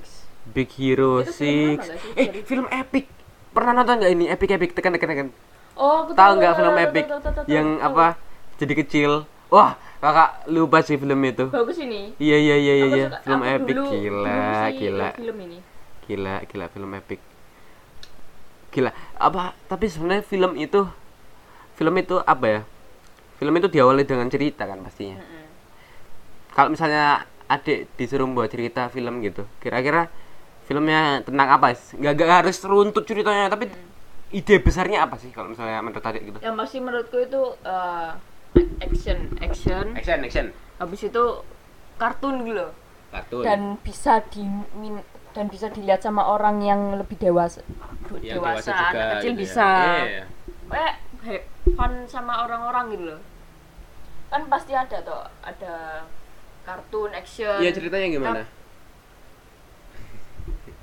Big 0.52 0.70
Hero 0.74 1.20
Itu 1.20 1.32
film 1.34 1.76
6 1.76 1.76
apa 1.76 1.84
nggak 1.84 2.00
sih? 2.00 2.12
eh 2.14 2.28
Dari- 2.28 2.44
film 2.44 2.66
epic. 2.68 3.06
Pernah 3.52 3.72
nonton 3.74 3.96
nggak 4.00 4.12
ini? 4.12 4.26
Epic 4.28 4.50
epic. 4.50 4.70
Tekan 4.72 4.92
tekan 4.92 5.10
tekan. 5.10 5.28
Oh, 5.74 6.04
aku 6.04 6.12
tahu 6.12 6.32
nggak 6.38 6.54
film 6.54 6.76
epic 6.78 7.06
yang 7.48 7.68
apa 7.80 8.16
jadi 8.62 8.74
kecil. 8.78 9.12
Wah 9.50 9.74
kakak 9.98 10.48
lupa 10.48 10.80
sih 10.82 10.96
film 10.96 11.18
itu. 11.26 11.50
Bagus 11.50 11.78
ini. 11.78 12.14
iya 12.18 12.38
iya 12.38 12.56
iya 12.56 12.74
iya 12.74 12.88
iya. 12.88 13.06
suka- 13.10 13.22
film 13.26 13.42
epic. 13.44 13.76
dulu- 13.76 13.92
gila 13.92 14.38
dulu 14.38 14.78
gila. 14.80 15.10
Film 15.18 15.38
ini. 15.42 15.58
gila 16.06 16.36
gila 16.46 16.66
film 16.70 16.92
epic. 16.94 17.20
Gila. 18.72 18.92
Apa 19.18 19.52
tapi 19.66 19.86
sebenarnya 19.86 20.24
film 20.24 20.56
itu 20.56 20.82
film 21.76 21.94
itu 21.98 22.16
apa 22.24 22.46
ya? 22.48 22.62
Film 23.36 23.54
itu 23.58 23.68
diawali 23.68 24.06
dengan 24.06 24.30
cerita 24.30 24.64
kan 24.64 24.80
pastinya. 24.82 25.18
Heeh. 25.18 25.40
kalau 26.52 26.68
misalnya 26.68 27.24
adik 27.48 27.88
disuruh 27.96 28.28
buat 28.28 28.48
cerita 28.48 28.88
film 28.88 29.24
gitu 29.24 29.48
kira-kira 29.60 30.12
filmnya 30.68 31.20
tentang 31.24 31.48
apa? 31.52 31.76
Sih 31.76 31.96
nggak 31.96 32.14
nggak 32.16 32.32
harus 32.44 32.58
runtut 32.64 33.04
ceritanya 33.04 33.48
tapi 33.48 33.68
ide 34.32 34.56
besarnya 34.60 35.04
apa 35.04 35.20
sih 35.20 35.32
kalau 35.32 35.52
misalnya 35.52 35.84
menurut 35.84 36.00
adik 36.02 36.24
gitu? 36.28 36.38
Yang 36.40 36.56
masih 36.56 36.80
menurutku 36.80 37.18
itu 37.20 37.42
eh, 37.64 38.10
action, 38.82 39.18
action. 39.40 39.86
action 39.96 40.20
action 40.24 40.46
Habis 40.82 41.08
itu 41.08 41.24
kartun 41.96 42.44
gitu 42.44 42.58
loh. 42.58 42.72
kartun 43.12 43.44
Dan 43.46 43.60
bisa 43.84 44.24
di 44.32 44.44
dan 45.32 45.48
bisa 45.48 45.72
dilihat 45.72 46.04
sama 46.04 46.28
orang 46.28 46.60
yang 46.60 46.82
lebih 47.00 47.16
dewasa. 47.16 47.64
Yang 48.20 48.44
dewasa, 48.44 48.68
dewasa 48.68 48.72
juga 48.76 48.88
anak 48.92 49.08
kecil 49.16 49.32
gitu 49.32 49.40
ya. 49.40 49.42
bisa. 49.42 49.70
Iya. 50.04 50.24
Eh, 50.72 50.94
he- 51.28 51.46
fun 51.72 51.94
sama 52.08 52.44
orang-orang 52.44 52.86
gitu 52.92 53.04
loh. 53.16 53.22
Kan 54.28 54.48
pasti 54.52 54.76
ada 54.76 54.98
tuh, 55.00 55.24
ada 55.44 56.04
kartun 56.68 57.12
action. 57.16 57.60
Iya 57.64 57.72
ceritanya 57.72 58.08
gimana? 58.12 58.44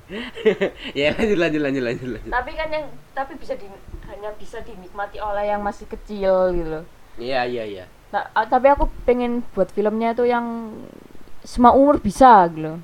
ya 0.97 1.13
lanjut 1.13 1.37
lanjut 1.37 1.61
lanjut 1.61 1.83
lanjut 1.85 2.09
lanjut. 2.17 2.31
tapi 2.33 2.51
kan 2.57 2.67
yang 2.73 2.85
tapi 3.13 3.37
bisa 3.37 3.53
di, 3.53 3.69
hanya 4.09 4.33
bisa 4.41 4.57
dinikmati 4.65 5.21
oleh 5.21 5.53
yang 5.53 5.61
masih 5.61 5.85
kecil 5.85 6.49
gitu 6.57 6.81
loh 6.81 6.85
Iya 7.19 7.41
iya 7.45 7.63
iya. 7.67 7.85
nah, 8.09 8.25
ah, 8.33 8.45
tapi 8.47 8.67
aku 8.71 8.89
pengen 9.05 9.45
buat 9.53 9.69
filmnya 9.69 10.17
tuh 10.17 10.25
yang 10.25 10.73
semua 11.45 11.71
umur 11.75 11.99
bisa 11.99 12.47
gitu 12.49 12.63
loh 12.65 12.77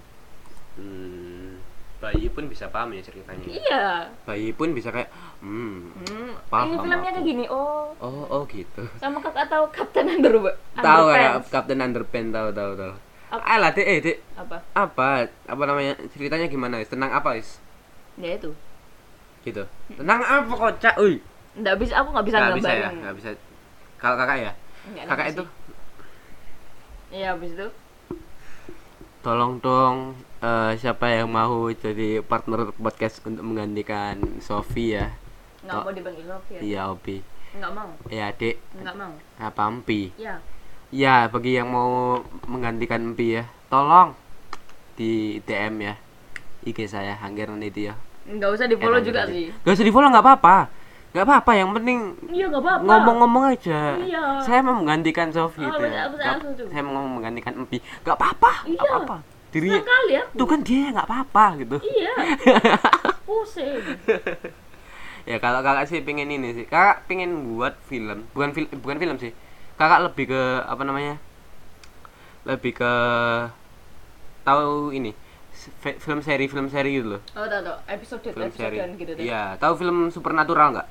Hmm, 0.76 1.56
bayi 2.04 2.28
pun 2.28 2.52
bisa 2.52 2.68
paham 2.68 2.92
ya 2.92 3.00
ceritanya. 3.00 3.48
iya 3.48 4.12
Bayi 4.28 4.52
pun 4.52 4.76
bisa 4.76 4.92
kayak 4.92 5.08
hmm. 5.40 5.96
hmm, 6.04 6.30
Paham 6.52 6.68
ini 6.68 6.76
filmnya 6.76 7.00
aku. 7.00 7.16
kayak 7.16 7.24
gini 7.24 7.46
oh 7.48 7.96
Oh 7.96 8.28
oh 8.28 8.42
gitu. 8.52 8.84
sama 9.00 9.24
kakak 9.24 9.48
tahu 9.48 9.66
Captain 9.72 10.04
Under 10.12 10.36
Tahu 10.36 10.44
kan 10.44 10.52
Underpants. 10.76 11.48
Captain 11.48 11.80
Underpants 11.80 12.32
tahu 12.36 12.50
tahu 12.52 12.72
tahu. 12.76 12.94
Ap- 13.32 13.46
Alah 13.48 13.72
dek 13.72 13.88
eh 13.88 14.00
dek 14.04 14.18
apa 14.36 14.58
apa 14.76 15.08
apa 15.48 15.64
namanya 15.64 15.96
ceritanya 16.12 16.46
gimana 16.46 16.84
Is? 16.84 16.92
tentang 16.92 17.10
apa 17.10 17.40
is 17.40 17.58
ya 18.20 18.36
itu 18.36 18.52
gitu 19.44 19.64
tentang 19.96 20.20
apa 20.22 20.54
kocak 20.54 20.94
uy 21.00 21.24
nggak 21.56 21.76
bisa 21.80 22.04
aku 22.04 22.10
nggak 22.12 22.26
bisa 22.28 22.38
nggak 22.38 22.58
bisa 22.60 22.72
ya 22.72 22.90
nggak 22.92 23.16
bisa 23.16 23.30
kalau 24.06 24.16
kakak 24.16 24.38
ya? 24.40 24.52
Nggak 24.88 25.06
kakak 25.08 25.28
itu? 25.32 25.44
Iya 27.10 27.34
habis 27.34 27.52
itu? 27.52 27.68
Tolong 29.20 29.58
dong 29.58 30.14
eh, 30.40 30.72
siapa 30.78 31.10
yang 31.10 31.26
mau 31.28 31.66
jadi 31.74 32.22
partner 32.22 32.70
podcast 32.72 33.26
untuk 33.26 33.42
menggantikan 33.42 34.22
Sofi 34.40 34.94
ya? 34.94 35.10
Nggak 35.66 35.74
Oh. 35.76 35.84
mau 35.84 35.92
dipanggil 35.92 36.24
Sofi 36.24 36.52
ya? 36.52 36.62
Iya 36.62 36.82
Opi. 36.88 37.18
Nggak 37.56 37.72
mau? 37.74 37.90
Ya 38.08 38.28
dek 38.32 38.56
nggak 38.76 38.96
mau? 38.96 39.14
Apa 39.40 39.62
Empi? 39.66 40.14
Ya 40.16 40.38
ya 40.94 41.26
bagi 41.26 41.58
yang 41.58 41.68
mau 41.68 42.22
menggantikan 42.46 43.02
Empi 43.04 43.36
ya 43.36 43.44
tolong 43.68 44.14
di 44.94 45.42
DM 45.42 45.82
ya 45.82 45.98
IG 46.62 46.86
saya 46.86 47.18
Hanggeran 47.18 47.60
itu 47.60 47.90
ya 47.90 47.98
nggak 48.26 48.50
usah 48.52 48.66
di 48.66 48.74
follow 48.76 48.98
Eh, 48.98 49.04
juga 49.04 49.26
nanti. 49.26 49.34
sih. 49.36 49.48
Gak 49.62 49.74
usah 49.74 49.84
di 49.84 49.92
follow 49.92 50.10
nggak 50.10 50.24
apa-apa 50.24 50.58
nggak 51.16 51.24
apa-apa 51.24 51.52
yang 51.56 51.72
penting 51.72 52.12
iya 52.28 52.52
ngomong-ngomong 52.52 53.56
aja. 53.56 53.96
Iya. 53.96 54.44
saya 54.44 54.60
mau 54.60 54.76
menggantikan 54.76 55.32
Sofi 55.32 55.64
Oh, 55.64 55.72
itu 55.72 55.88
ya. 55.88 56.12
saya 56.68 56.84
mau 56.84 57.00
menggantikan 57.00 57.56
Empi. 57.56 57.80
Nggak 58.04 58.20
apa-apa 58.20 58.68
Iya. 58.68 58.84
apa-apa. 58.84 59.16
Dirinya 59.48 59.80
sekali 59.80 60.12
ya. 60.12 60.24
Tuh 60.36 60.44
kan 60.44 60.60
dia 60.60 60.92
nggak 60.92 61.08
apa-apa 61.08 61.46
gitu. 61.56 61.78
Iya. 61.80 62.12
Pusing. 63.28 63.80
Ya 65.26 65.42
kalau 65.42 65.66
kakak 65.66 65.90
sih 65.90 66.06
pengen 66.06 66.30
ini 66.30 66.54
sih. 66.54 66.66
Kakak 66.68 67.10
pengen 67.10 67.50
buat 67.50 67.74
film. 67.90 68.30
Bukan 68.30 68.54
film 68.54 68.70
bukan 68.78 68.98
film 69.00 69.18
sih. 69.18 69.34
Kakak 69.74 70.06
lebih 70.06 70.30
ke 70.30 70.42
apa 70.62 70.86
namanya 70.86 71.18
lebih 72.46 72.78
ke 72.78 72.92
tahu 74.46 74.94
ini 74.94 75.18
film 75.82 76.22
seri 76.22 76.46
film 76.46 76.70
seri 76.70 77.02
gitu 77.02 77.18
loh. 77.18 77.22
Oh 77.34 77.48
tau 77.48 77.82
episode 77.90 78.22
film 78.22 78.38
episode 78.46 78.70
seri 78.70 78.78
gitu 78.96 79.12
deh 79.18 79.24
iya 79.26 79.58
tahu 79.58 79.74
film 79.76 80.14
supernatural 80.14 80.78
nggak 80.78 80.88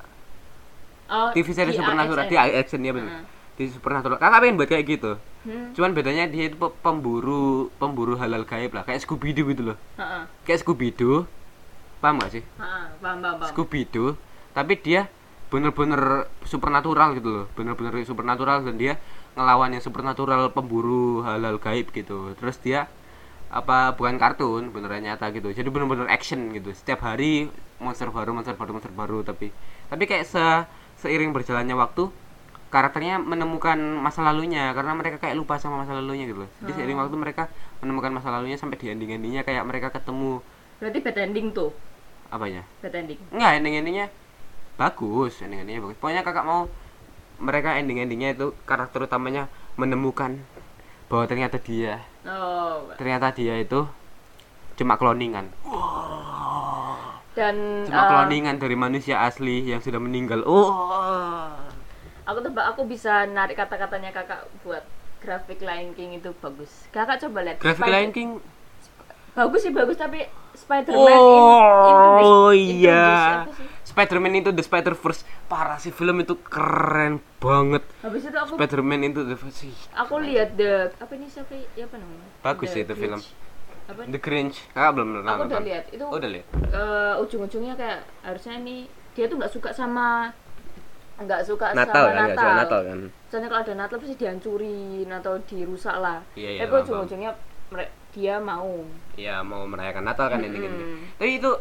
oh, 1.07 1.29
TV 1.31 1.47
seri 1.51 1.71
di 1.71 1.77
supernatural. 1.77 2.25
di 2.25 2.37
action 2.37 2.81
ya 2.81 2.91
bener. 2.91 3.11
Heeh. 3.11 3.25
di 3.55 3.63
supernatural. 3.71 4.19
Kakak 4.19 4.39
pengen 4.41 4.55
buat 4.59 4.69
kayak 4.69 4.85
gitu? 4.85 5.13
Hmm. 5.45 5.77
cuman 5.77 5.93
bedanya 5.93 6.25
dia 6.25 6.49
itu 6.49 6.57
pe- 6.57 6.73
pemburu 6.81 7.69
pemburu 7.77 8.17
halal 8.17 8.43
gaib 8.43 8.73
lah. 8.73 8.81
Kayak 8.81 9.05
Scooby 9.05 9.29
Doo 9.31 9.45
gitu 9.47 9.61
loh. 9.61 9.77
Heeh. 9.95 10.25
kayak 10.41 10.65
Scooby 10.65 10.89
Doo 10.89 11.29
paham 12.01 12.17
gak 12.17 12.33
sih? 12.33 12.43
Heeh, 12.43 12.83
paham 12.97 13.21
paham 13.21 13.35
paham. 13.37 13.49
Scooby 13.53 13.85
Doo 13.85 14.17
tapi 14.51 14.73
dia 14.75 15.05
bener-bener 15.53 16.25
supernatural 16.43 17.13
gitu 17.13 17.29
loh. 17.29 17.45
Bener-bener 17.53 17.93
supernatural 18.03 18.65
dan 18.65 18.75
dia 18.75 18.97
ngelawan 19.37 19.69
yang 19.71 19.83
supernatural 19.85 20.49
pemburu 20.49 21.21
halal 21.21 21.61
gaib 21.61 21.93
gitu. 21.93 22.33
Terus 22.41 22.57
dia 22.57 22.89
apa 23.53 23.93
bukan 23.93 24.17
kartun 24.17 24.73
beneran 24.73 25.05
nyata 25.05 25.29
gitu. 25.29 25.53
Jadi 25.53 25.69
bener-bener 25.69 26.09
action 26.09 26.49
gitu. 26.51 26.73
Setiap 26.73 27.05
hari 27.05 27.53
monster 27.77 28.09
baru 28.09 28.33
monster 28.33 28.57
baru 28.57 28.81
monster 28.81 28.89
baru 28.89 29.21
tapi 29.21 29.53
tapi 29.85 30.03
kayak 30.09 30.25
se 30.25 30.41
seiring 31.05 31.29
berjalannya 31.29 31.77
waktu 31.77 32.09
karakternya 32.73 33.21
menemukan 33.21 33.77
masa 33.77 34.25
lalunya. 34.25 34.73
Karena 34.73 34.97
mereka 34.97 35.21
kayak 35.21 35.37
lupa 35.37 35.61
sama 35.61 35.85
masa 35.85 35.93
lalunya 35.93 36.25
gitu 36.25 36.43
loh. 36.43 36.49
Jadi 36.65 36.81
seiring 36.81 36.97
waktu 36.97 37.13
mereka 37.13 37.53
menemukan 37.85 38.09
masa 38.17 38.33
lalunya 38.33 38.57
sampai 38.57 38.81
di 38.81 38.89
ending 38.89 39.13
endingnya 39.13 39.45
kayak 39.45 39.61
mereka 39.69 39.93
ketemu. 39.93 40.41
Berarti 40.81 40.99
bad 41.05 41.17
ending 41.21 41.53
tuh? 41.53 41.69
Apanya? 42.33 42.65
Bad 42.81 42.97
ending. 42.97 43.21
Enggak, 43.29 43.51
ending-endingnya 43.61 44.07
bagus, 44.75 45.39
ending-endingnya 45.45 45.81
bagus. 45.85 45.97
Pokoknya 46.01 46.25
kakak 46.25 46.43
mau 46.43 46.67
mereka 47.39 47.77
ending-endingnya 47.79 48.35
itu 48.35 48.51
karakter 48.65 49.05
utamanya 49.05 49.47
menemukan 49.79 50.39
bahwa 51.05 51.29
ternyata 51.29 51.61
dia, 51.61 52.01
oh. 52.25 52.89
Ternyata 52.97 53.29
dia 53.35 53.59
itu 53.61 53.85
cuma 54.75 54.97
cloningan, 54.97 55.51
dan 57.35 57.55
cuma 57.83 57.99
eh, 57.99 58.09
cloningan 58.09 58.55
dari 58.55 58.73
manusia 58.73 59.21
asli 59.21 59.61
yang 59.65 59.77
sudah 59.77 59.99
meninggal. 59.99 60.41
Oh, 60.41 61.51
aku 62.23 62.39
tebak 62.41 62.65
aku 62.67 62.81
bisa 62.85 63.27
narik 63.27 63.55
kata-katanya 63.55 64.09
kakak 64.09 64.47
buat 64.61 64.81
grafik 65.17 65.59
Lion 65.59 65.91
King 65.91 66.15
itu 66.15 66.31
bagus 66.35 66.85
kakak 66.89 67.17
coba 67.19 67.43
lihat 67.43 67.57
grafik 67.57 67.81
Spider- 67.81 67.93
Lion 67.93 68.11
King 68.11 68.29
bagus 69.31 69.61
sih 69.61 69.71
bagus 69.71 69.95
tapi 69.95 70.23
Spider-Man 70.55 71.11
in- 71.11 71.19
Oh 71.19 72.47
the- 72.47 72.55
Into 72.55 72.79
iya. 72.79 73.03
the- 73.03 73.35
apa 73.41 73.51
sih? 73.53 73.67
Spider-Man 73.85 74.33
itu 74.37 74.49
The 74.49 74.61
Spider-Verse 74.61 75.21
parah 75.45 75.75
sih 75.75 75.89
film 75.89 76.19
itu 76.19 76.39
keren 76.41 77.19
banget. 77.37 77.83
habis 77.99 78.23
itu 78.23 78.33
aku 78.33 78.55
Spider-Man 78.55 79.01
itu 79.05 79.21
The 79.21 79.35
sih. 79.49 79.73
aku 79.93 80.13
lihat 80.19 80.55
the 80.55 80.71
apa 80.95 81.11
ini 81.13 81.27
siapa 81.27 81.51
ya 81.73 81.83
apa 81.83 81.95
namanya 81.95 82.27
Bagus 82.41 82.69
The 82.69 82.73
sih 82.73 82.81
itu 82.81 82.93
film. 82.95 83.19
Apa 83.85 84.01
The 84.09 84.19
Grinch. 84.19 84.57
Ah 84.73 84.89
belum 84.89 85.21
pernah 85.21 85.31
aku 85.37 85.43
udah 85.45 85.61
lihat 85.61 85.85
itu 85.93 86.03
Oh, 86.03 86.17
udah 86.17 86.29
lihat. 86.29 86.45
eh, 86.73 87.13
ujung-ujungnya 87.21 87.73
kayak 87.73 88.01
harusnya 88.21 88.57
ini 88.57 88.89
dia 89.13 89.25
tuh 89.25 89.37
nggak 89.37 89.53
suka 89.53 89.69
sama 89.71 90.33
nggak 91.15 91.41
suka 91.47 91.71
Natal 91.71 91.95
sama 91.95 92.11
kan, 92.11 92.15
Natal. 92.27 92.35
suka 92.35 92.53
Natal 92.59 92.79
kan. 92.83 92.99
Soalnya 93.31 93.47
kalau 93.47 93.61
ada 93.63 93.73
Natal 93.77 93.97
pasti 94.01 94.15
dihancurin 94.17 95.09
atau 95.09 95.33
dirusak 95.45 95.95
lah. 95.95 96.19
Iya, 96.35 96.49
iya, 96.51 96.59
Tapi 96.65 96.73
ujung-ujungnya 96.81 97.31
dia 98.11 98.35
mau. 98.39 98.83
Ya 99.15 99.39
mau 99.39 99.63
merayakan 99.63 100.03
Natal 100.03 100.27
kan 100.27 100.39
ini 100.39 100.55
Mm-mm. 100.55 101.15
Tapi 101.15 101.31
itu 101.39 101.51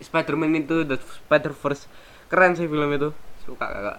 Spider-Man 0.00 0.64
itu 0.64 0.84
The 0.84 0.96
Spider-Verse 0.98 1.84
keren 2.28 2.56
sih 2.56 2.66
film 2.66 2.88
itu. 2.90 3.12
Suka 3.44 3.68
kakak. 3.68 3.98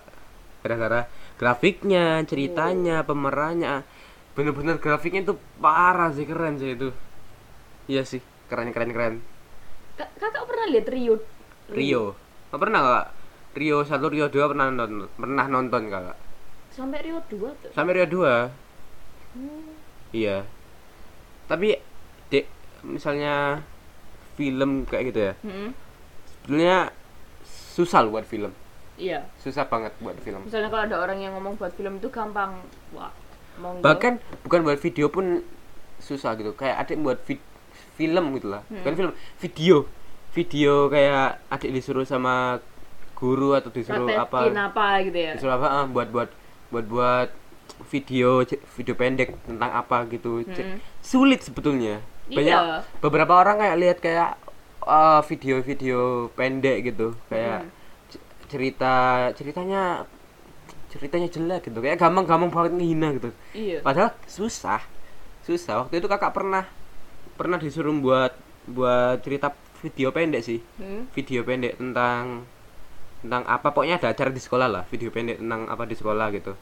Gara-gara 0.64 1.02
grafiknya, 1.38 2.24
ceritanya, 2.24 3.04
pemerannya. 3.04 3.84
Bener-bener 4.34 4.78
grafiknya 4.78 5.22
itu 5.24 5.34
parah 5.60 6.10
sih 6.10 6.26
keren 6.26 6.58
sih 6.58 6.74
itu. 6.74 6.90
Iya 7.86 8.04
sih, 8.04 8.20
keren 8.48 8.72
keren 8.72 8.92
keren. 8.92 9.16
Ka- 9.94 10.12
Kakak 10.16 10.48
pernah 10.48 10.66
lihat 10.72 10.88
Rio? 10.88 11.20
Rio. 11.70 12.16
Nggak 12.50 12.62
pernah 12.62 12.80
kak? 12.82 13.08
Rio 13.54 13.78
1, 13.82 13.92
Rio 14.10 14.26
2 14.28 14.52
pernah 14.52 14.66
nonton, 14.68 15.06
pernah 15.14 15.46
nonton 15.46 15.84
kakak. 15.88 16.18
Sampai 16.74 17.00
Rio 17.06 17.20
2 17.30 17.54
tuh. 17.62 17.70
Sampai 17.70 17.94
Rio 17.94 18.08
2. 18.10 18.50
Hmm. 19.38 19.70
Iya. 20.10 20.48
Tapi 21.46 21.78
dek 22.30 22.46
misalnya 22.82 23.62
film 24.34 24.88
kayak 24.88 25.04
gitu 25.14 25.20
ya. 25.20 25.34
Hmm. 25.44 25.70
Sebenarnya 26.44 26.80
susah 27.46 28.02
loh 28.02 28.18
buat 28.18 28.26
film. 28.26 28.50
Iya. 28.98 29.26
Susah 29.38 29.66
banget 29.66 29.94
buat 30.00 30.18
film. 30.22 30.46
Misalnya 30.46 30.70
kalau 30.70 30.84
ada 30.86 30.98
orang 30.98 31.18
yang 31.20 31.34
ngomong 31.34 31.58
buat 31.58 31.74
film 31.74 31.98
itu 31.98 32.10
gampang. 32.10 32.58
Wah. 32.94 33.12
Monggo. 33.54 33.86
Bahkan 33.86 34.18
bukan 34.46 34.60
buat 34.66 34.80
video 34.82 35.10
pun 35.10 35.46
susah 36.02 36.34
gitu. 36.38 36.54
Kayak 36.54 36.86
adik 36.86 36.98
buat 36.98 37.22
vid- 37.22 37.46
film 37.94 38.26
gitu 38.34 38.48
lah. 38.50 38.62
Bukan 38.66 38.94
film, 38.94 39.12
video. 39.38 39.76
Video 40.32 40.74
kayak 40.88 41.46
adik 41.48 41.70
disuruh 41.72 42.04
sama 42.04 42.58
guru 43.14 43.54
atau 43.54 43.70
disuruh 43.70 44.10
apa? 44.10 44.26
Praktekin 44.44 44.60
apa 44.60 44.86
gitu 45.02 45.18
ya. 45.20 45.32
disuruh 45.34 45.56
apa 45.56 45.68
ah, 45.72 45.86
buat 45.86 46.10
buat 46.10 46.30
buat 46.70 46.86
buat 46.86 47.30
video 47.86 48.41
video 48.74 48.94
pendek 48.94 49.34
tentang 49.44 49.72
apa 49.72 50.06
gitu 50.08 50.41
Mm-mm. 50.41 50.78
sulit 51.00 51.39
sebetulnya 51.39 52.02
banyak 52.26 52.54
Iya. 52.56 52.82
beberapa 53.00 53.34
orang 53.36 53.58
kayak 53.58 53.78
lihat 53.78 53.98
kayak 54.00 54.30
ah, 54.82 55.22
video-video 55.22 56.00
pendek 56.32 56.84
gitu 56.84 57.14
kayak 57.28 57.64
Mm. 57.64 57.70
c- 58.10 58.24
cerita 58.48 58.94
ceritanya 59.32 59.82
ceritanya 60.89 61.28
jelek 61.28 61.62
gitu 61.66 61.80
kayak 61.80 61.98
gampang-gampang 61.98 62.52
banget 62.52 62.72
ngehina 62.74 63.08
gitu 63.14 63.30
Iya. 63.54 63.80
padahal 63.82 64.12
susah 64.26 64.82
susah 65.41 65.86
waktu 65.86 65.98
itu 65.98 66.08
kakak 66.08 66.32
pernah 66.32 66.66
pernah 67.36 67.58
disuruh 67.58 67.94
buat 67.98 68.34
buat 68.70 69.20
cerita 69.26 69.52
video 69.84 70.16
pendek 70.16 70.42
sih. 70.44 70.60
Hmm. 70.80 71.10
video 71.12 71.44
pendek 71.44 71.78
tentang 71.78 72.48
tentang 73.22 73.44
apa. 73.48 73.74
Pokoknya 73.74 74.00
ada 74.00 74.12
acara 74.12 74.30
di 74.32 74.42
sekolah 74.42 74.68
lah 74.70 74.84
video 74.88 75.10
pendek 75.10 75.42
tentang 75.42 75.68
apa 75.68 75.84
di 75.86 75.96
sekolah 75.96 76.28
gitu. 76.34 76.54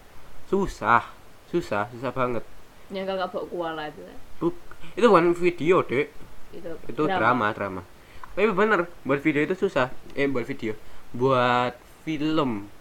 Susah 0.49 1.03
susah 1.51 1.91
susah 1.91 2.11
banget. 2.15 2.43
Yang 2.91 3.15
kakak 3.15 3.27
bawa 3.31 3.45
kuala 3.47 3.83
itu. 3.87 4.01
Buk, 4.39 4.55
itu 4.95 5.05
bukan 5.07 5.35
video 5.35 5.83
dek. 5.83 6.07
Itu, 6.51 6.71
itu 6.87 7.03
drama. 7.07 7.55
drama 7.55 7.83
tapi 8.31 8.47
bener 8.55 8.87
buat 9.03 9.19
video 9.19 9.43
itu 9.43 9.55
susah. 9.67 9.91
Eh 10.15 10.27
buat 10.31 10.47
video. 10.47 10.75
Buat 11.11 11.75
film. 12.07 12.71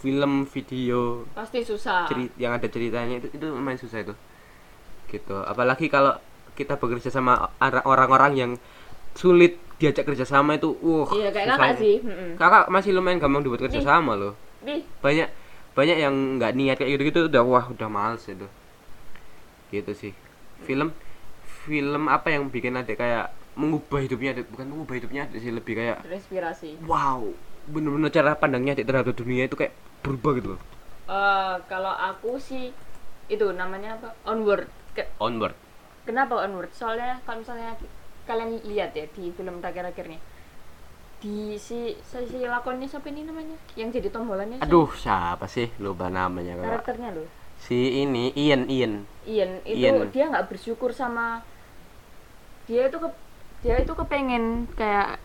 Film 0.00 0.32
video. 0.48 1.28
Pasti 1.36 1.64
susah. 1.64 2.08
ceri 2.08 2.28
yang 2.40 2.56
ada 2.56 2.68
ceritanya 2.68 3.20
itu 3.20 3.28
itu 3.32 3.44
lumayan 3.44 3.76
susah 3.76 4.00
itu. 4.00 4.14
Gitu. 5.08 5.36
Apalagi 5.44 5.92
kalau 5.92 6.16
kita 6.54 6.78
bekerja 6.78 7.10
sama 7.10 7.50
orang-orang 7.84 8.32
yang 8.34 8.50
sulit 9.14 9.58
diajak 9.78 10.06
kerja 10.06 10.22
sama 10.22 10.54
itu 10.54 10.70
uh 10.70 11.06
Iya 11.10 11.28
kayak 11.34 11.46
kakak 11.54 11.76
sih. 11.82 11.96
Mm-mm. 12.00 12.38
kakak 12.38 12.70
masih 12.70 12.94
lumayan 12.94 13.18
gampang 13.18 13.42
dibuat 13.42 13.66
kerja 13.66 13.82
sama 13.82 14.14
loh 14.14 14.34
Nih, 14.62 14.86
banyak 15.02 15.28
banyak 15.74 15.96
yang 15.98 16.14
nggak 16.38 16.52
niat 16.54 16.76
kayak 16.78 16.90
gitu 16.94 17.02
gitu 17.10 17.20
udah 17.26 17.42
wah 17.42 17.64
udah 17.68 17.88
males 17.90 18.22
itu 18.30 18.46
gitu 19.74 19.92
sih 19.92 20.12
film 20.62 20.94
film 21.66 22.06
apa 22.06 22.30
yang 22.30 22.46
bikin 22.48 22.78
adik 22.78 23.02
kayak 23.02 23.34
mengubah 23.58 24.02
hidupnya 24.02 24.34
adik 24.34 24.46
bukan 24.50 24.66
mengubah 24.70 24.94
hidupnya 24.98 25.26
adik 25.26 25.42
sih 25.42 25.50
lebih 25.50 25.74
kayak 25.74 25.98
terinspirasi. 26.06 26.78
wow 26.86 27.22
bener-bener 27.66 28.10
cara 28.12 28.38
pandangnya 28.38 28.78
adik 28.78 28.86
terhadap 28.86 29.14
dunia 29.14 29.50
itu 29.50 29.56
kayak 29.58 29.74
berubah 30.02 30.32
gitu 30.38 30.50
loh 30.56 30.62
Eh, 31.04 31.56
kalau 31.68 31.92
aku 31.92 32.40
sih 32.40 32.72
itu 33.28 33.44
namanya 33.52 34.00
apa? 34.00 34.16
Onward. 34.24 34.64
Ke- 34.96 35.12
onward 35.20 35.52
kenapa 36.04 36.44
onward? 36.44 36.70
Soalnya 36.72 37.20
kalau 37.24 37.42
misalnya 37.42 37.76
kalian 38.24 38.60
lihat 38.64 38.96
ya 38.96 39.04
di 39.12 39.28
film 39.36 39.60
terakhir-akhir 39.60 40.08
nih 40.08 40.20
di 41.24 41.56
si 41.56 41.96
si, 42.04 42.18
si 42.28 42.44
lakonnya 42.44 42.84
siapa 42.84 43.08
ini 43.08 43.24
namanya? 43.24 43.56
Yang 43.72 44.00
jadi 44.00 44.08
tombolannya 44.12 44.60
siapa? 44.60 44.68
aduh 44.68 44.90
siapa 44.92 45.44
sih? 45.48 45.72
Lupa 45.80 46.12
namanya 46.12 46.60
kakak 46.60 46.68
karakternya 46.68 47.10
loh. 47.16 47.28
Si 47.56 48.04
ini 48.04 48.28
Ian 48.36 48.68
Ian. 48.68 49.08
Ian 49.24 49.50
itu 49.64 49.88
Ian. 49.88 50.12
dia 50.12 50.28
nggak 50.28 50.52
bersyukur 50.52 50.92
sama 50.92 51.40
dia 52.68 52.92
itu 52.92 53.00
ke 53.00 53.08
dia 53.64 53.80
itu 53.80 53.92
kepengen 53.96 54.68
kayak 54.76 55.16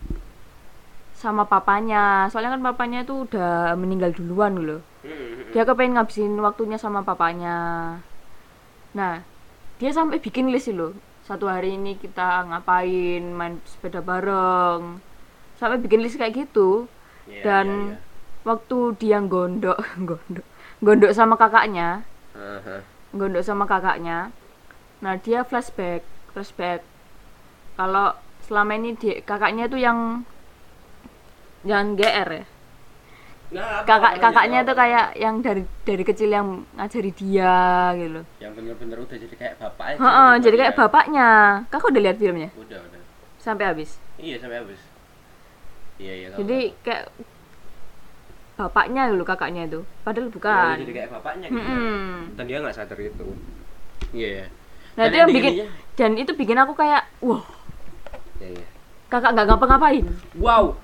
sama 1.12 1.44
papanya. 1.44 2.32
Soalnya 2.32 2.56
kan 2.56 2.64
papanya 2.64 3.04
itu 3.04 3.28
udah 3.28 3.76
meninggal 3.76 4.16
duluan 4.16 4.56
loh. 4.56 4.80
Dia 5.52 5.68
kepengen 5.68 6.00
ngabisin 6.00 6.32
waktunya 6.40 6.80
sama 6.80 7.04
papanya. 7.04 8.00
Nah 8.96 9.20
dia 9.80 9.90
sampai 9.96 10.20
bikin 10.20 10.52
list 10.52 10.68
loh. 10.76 10.92
Satu 11.24 11.48
hari 11.48 11.80
ini 11.80 11.96
kita 11.96 12.44
ngapain 12.52 13.24
main 13.32 13.56
sepeda 13.64 14.04
bareng. 14.04 15.00
Sampai 15.56 15.80
bikin 15.80 16.04
list 16.04 16.20
kayak 16.20 16.36
gitu. 16.36 16.84
Iya, 17.24 17.42
dan 17.42 17.66
waktu 18.44 19.00
dia 19.00 19.24
gondok 19.24 19.80
gondok 20.08 20.46
gondok 20.84 21.12
sama 21.16 21.40
kakaknya. 21.40 22.04
Gondok 23.16 23.40
sama 23.40 23.64
kakaknya. 23.64 24.28
Nah 25.00 25.16
dia 25.16 25.40
flashback 25.48 26.04
flashback. 26.36 26.84
Kalau 27.80 28.12
selama 28.44 28.76
ini 28.76 28.92
dia 29.00 29.24
kakaknya 29.24 29.64
itu 29.64 29.80
yang 29.80 30.28
yang 31.64 31.96
GR 31.96 32.28
ya 32.28 32.44
kakak 33.50 34.12
kakaknya 34.16 34.62
tuh 34.62 34.72
kayak 34.72 35.06
yang 35.14 35.38
dari 35.38 35.62
dari 35.82 36.02
kecil 36.02 36.30
yang 36.30 36.46
ngajari 36.72 37.10
dia 37.10 37.58
gitu 37.92 38.22
yang 38.38 38.54
bener-bener 38.54 38.98
udah 39.00 39.16
jadi 39.16 39.34
kayak 39.34 39.54
bapak 39.58 39.84
aja 39.88 39.98
Heeh, 39.98 40.30
gitu 40.30 40.44
jadi 40.44 40.56
kayak 40.56 40.72
dia. 40.72 40.80
bapaknya. 40.80 41.28
Kakak 41.66 41.88
udah 41.90 42.02
lihat 42.02 42.16
filmnya? 42.16 42.50
Udah 42.54 42.78
udah. 42.78 43.00
Sampai 43.36 43.64
habis? 43.66 43.98
Iya 44.16 44.38
sampai 44.38 44.62
habis. 44.62 44.80
Iya 45.96 46.12
iya 46.14 46.26
tahu, 46.30 46.38
jadi 46.40 46.58
kayak 46.80 47.04
bapaknya 48.56 49.02
loh 49.10 49.24
kakaknya 49.24 49.62
itu. 49.66 49.80
Padahal 50.00 50.28
tahu. 50.28 50.34
bukan. 50.36 50.64
Iya, 50.70 50.80
jadi 50.80 50.92
kayak 50.94 51.10
bapaknya 51.10 51.46
gitu. 51.48 51.60
Mm-mm. 51.60 52.16
dan 52.36 52.44
dia 52.44 52.56
nggak 52.58 52.76
sadar 52.76 52.98
itu 52.98 53.26
iya 54.10 54.28
iya. 54.30 54.46
Nah 54.90 55.04
Dan 55.04 55.08
itu 55.08 55.16
yang 55.16 55.28
bikin 55.30 55.52
ininya- 55.56 55.70
dan 55.94 56.10
itu 56.14 56.32
bikin 56.34 56.56
aku 56.56 56.72
kayak 56.74 57.02
wah. 57.20 57.42
Iya 58.38 58.48
iya. 58.54 58.66
Kakak 59.08 59.34
nggak 59.34 59.46
ngapa-ngapain. 59.48 60.06
Wow 60.38 60.78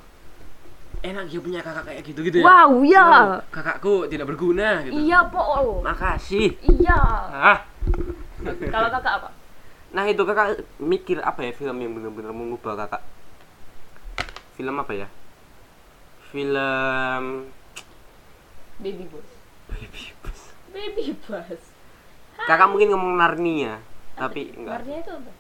enak 1.13 1.25
ya 1.31 1.41
punya 1.41 1.61
kakak 1.63 1.85
kayak 1.87 2.03
gitu 2.03 2.21
gitu 2.27 2.37
ya? 2.41 2.45
Wow 2.45 2.83
ya 2.83 3.03
Wow, 3.07 3.29
kakakku 3.55 3.95
tidak 4.11 4.27
berguna 4.31 4.83
gitu. 4.83 4.99
Iya 4.99 5.27
po 5.31 5.43
makasih. 5.83 6.59
Iya. 6.63 6.99
Ah. 7.31 7.61
Kalau 8.47 8.89
kakak 8.91 9.13
apa? 9.23 9.29
Nah 9.95 10.05
itu 10.11 10.23
kakak 10.27 10.67
mikir 10.83 11.23
apa 11.23 11.47
ya 11.47 11.53
film 11.55 11.77
yang 11.79 11.93
benar-benar 11.95 12.33
mengubah 12.35 12.75
kakak? 12.87 13.03
Film 14.59 14.75
apa 14.83 14.93
ya? 14.93 15.09
Film 16.35 17.47
baby 18.77 19.09
boss 19.09 19.31
baby 19.73 20.13
bus. 20.21 20.41
Baby 20.73 21.05
boss 21.25 21.63
kakak 22.37 22.69
mungkin 22.69 22.93
ngomong 22.93 23.17
Narnia 23.17 23.81
tapi 24.17 24.53
enggak. 24.53 24.85
Narnia 24.85 24.99
itu 25.01 25.13
apa? 25.13 25.31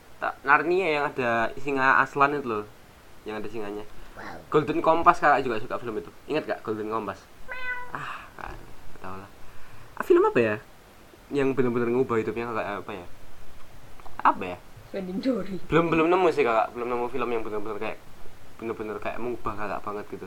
Narnia 0.44 0.86
yang 0.88 1.04
ada 1.12 1.52
singa 1.60 2.00
Aslan 2.00 2.40
itu 2.40 2.48
loh 2.48 2.64
yang 3.28 3.36
ada 3.36 3.48
singanya 3.50 3.84
Golden 4.46 4.78
Compass 4.80 5.18
kakak 5.20 5.42
juga 5.42 5.60
suka 5.60 5.76
film 5.80 5.98
itu. 5.98 6.10
Ingat 6.30 6.44
gak 6.46 6.60
Golden 6.62 6.88
Compass? 6.88 7.20
Ah 7.94 8.26
kan 8.36 8.52
nggak 8.52 9.00
tahu 9.00 9.16
lah 9.16 9.30
ah, 9.96 10.04
film 10.04 10.22
apa 10.28 10.38
ya? 10.38 10.54
Yang 11.32 11.48
benar-benar 11.56 11.88
ngubah 11.90 12.16
hidupnya 12.20 12.52
kakak 12.52 12.66
apa 12.84 12.92
ya? 12.92 13.06
Apa 14.22 14.44
ya? 14.44 14.58
Belum 15.68 15.86
belum 15.90 16.06
nemu 16.12 16.26
sih 16.32 16.44
kakak 16.44 16.72
belum 16.76 16.88
nemu 16.88 17.04
film 17.10 17.28
yang 17.32 17.42
benar-benar 17.42 17.78
kayak 17.80 17.98
benar-benar 18.56 18.96
kayak 19.00 19.18
mengubah 19.20 19.52
kakak 19.56 19.80
banget 19.84 20.04
gitu. 20.12 20.26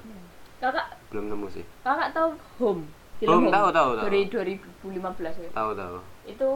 Kakak 0.60 0.88
belum 1.14 1.26
nemu 1.32 1.48
sih. 1.54 1.66
kakak 1.86 2.10
tahu 2.12 2.30
Home? 2.60 2.84
Home, 3.20 3.52
tahu, 3.52 3.68
tahu, 3.76 3.90
tahu. 4.00 4.06
dari 4.08 4.32
2015 4.32 5.44
ya? 5.44 5.50
Tahu 5.52 5.70
tahu. 5.76 5.98
Itu 6.24 6.50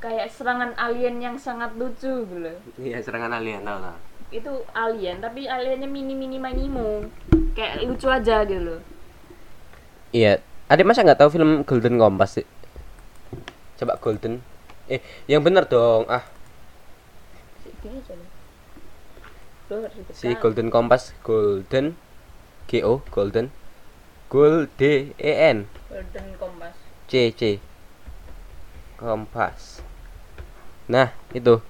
kayak 0.00 0.32
serangan 0.32 0.72
alien 0.80 1.20
yang 1.20 1.36
sangat 1.36 1.76
lucu 1.76 2.24
gitu 2.24 2.52
iya 2.80 2.98
serangan 3.04 3.36
alien 3.36 3.60
tau 3.62 3.78
tau. 3.78 3.96
Itu 4.32 4.64
alien 4.72 5.20
tapi 5.20 5.44
aliennya 5.44 5.84
mini 5.84 6.16
mini 6.16 6.40
minimo 6.40 7.04
kayak 7.52 7.84
lucu 7.84 8.08
aja 8.08 8.46
gitu 8.48 8.62
loh. 8.62 8.80
Iya. 10.10 10.40
Adik 10.70 10.86
masa 10.86 11.02
nggak 11.02 11.18
tahu 11.18 11.34
film 11.34 11.66
Golden 11.66 11.98
Compass 11.98 12.38
sih? 12.38 12.46
Coba 13.76 13.98
Golden. 13.98 14.38
Eh 14.86 15.02
yang 15.26 15.42
bener 15.42 15.66
dong. 15.66 16.06
Ah. 16.06 16.24
Si. 20.14 20.30
Golden 20.38 20.70
Compass 20.70 21.14
Golden 21.22 21.94
G 22.66 22.82
O 22.82 23.02
Golden 23.10 23.50
Gold 24.30 24.70
D 24.78 25.10
E 25.18 25.32
N. 25.50 25.66
Golden 25.90 26.26
Kompas 26.38 26.74
C 27.10 27.34
C. 27.34 27.58
Kompas 28.94 29.82
nah 30.90 31.14
itu 31.30 31.62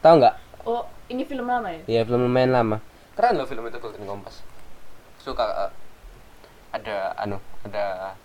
tahu 0.00 0.14
nggak 0.16 0.34
oh 0.64 0.82
ini 1.06 1.22
film 1.22 1.46
lama 1.46 1.68
ya 1.70 1.80
Iya 1.86 2.00
film 2.08 2.26
lumayan 2.26 2.50
lama. 2.50 2.76
Keren 3.14 3.38
loh 3.38 3.46
film 3.46 3.62
itu 3.68 3.78
Golden 3.78 4.02
Compass. 4.04 4.42
Suka 5.22 5.46
eh, 5.68 5.70
ada 6.74 7.14
anu 7.14 7.38
ada 7.62 8.16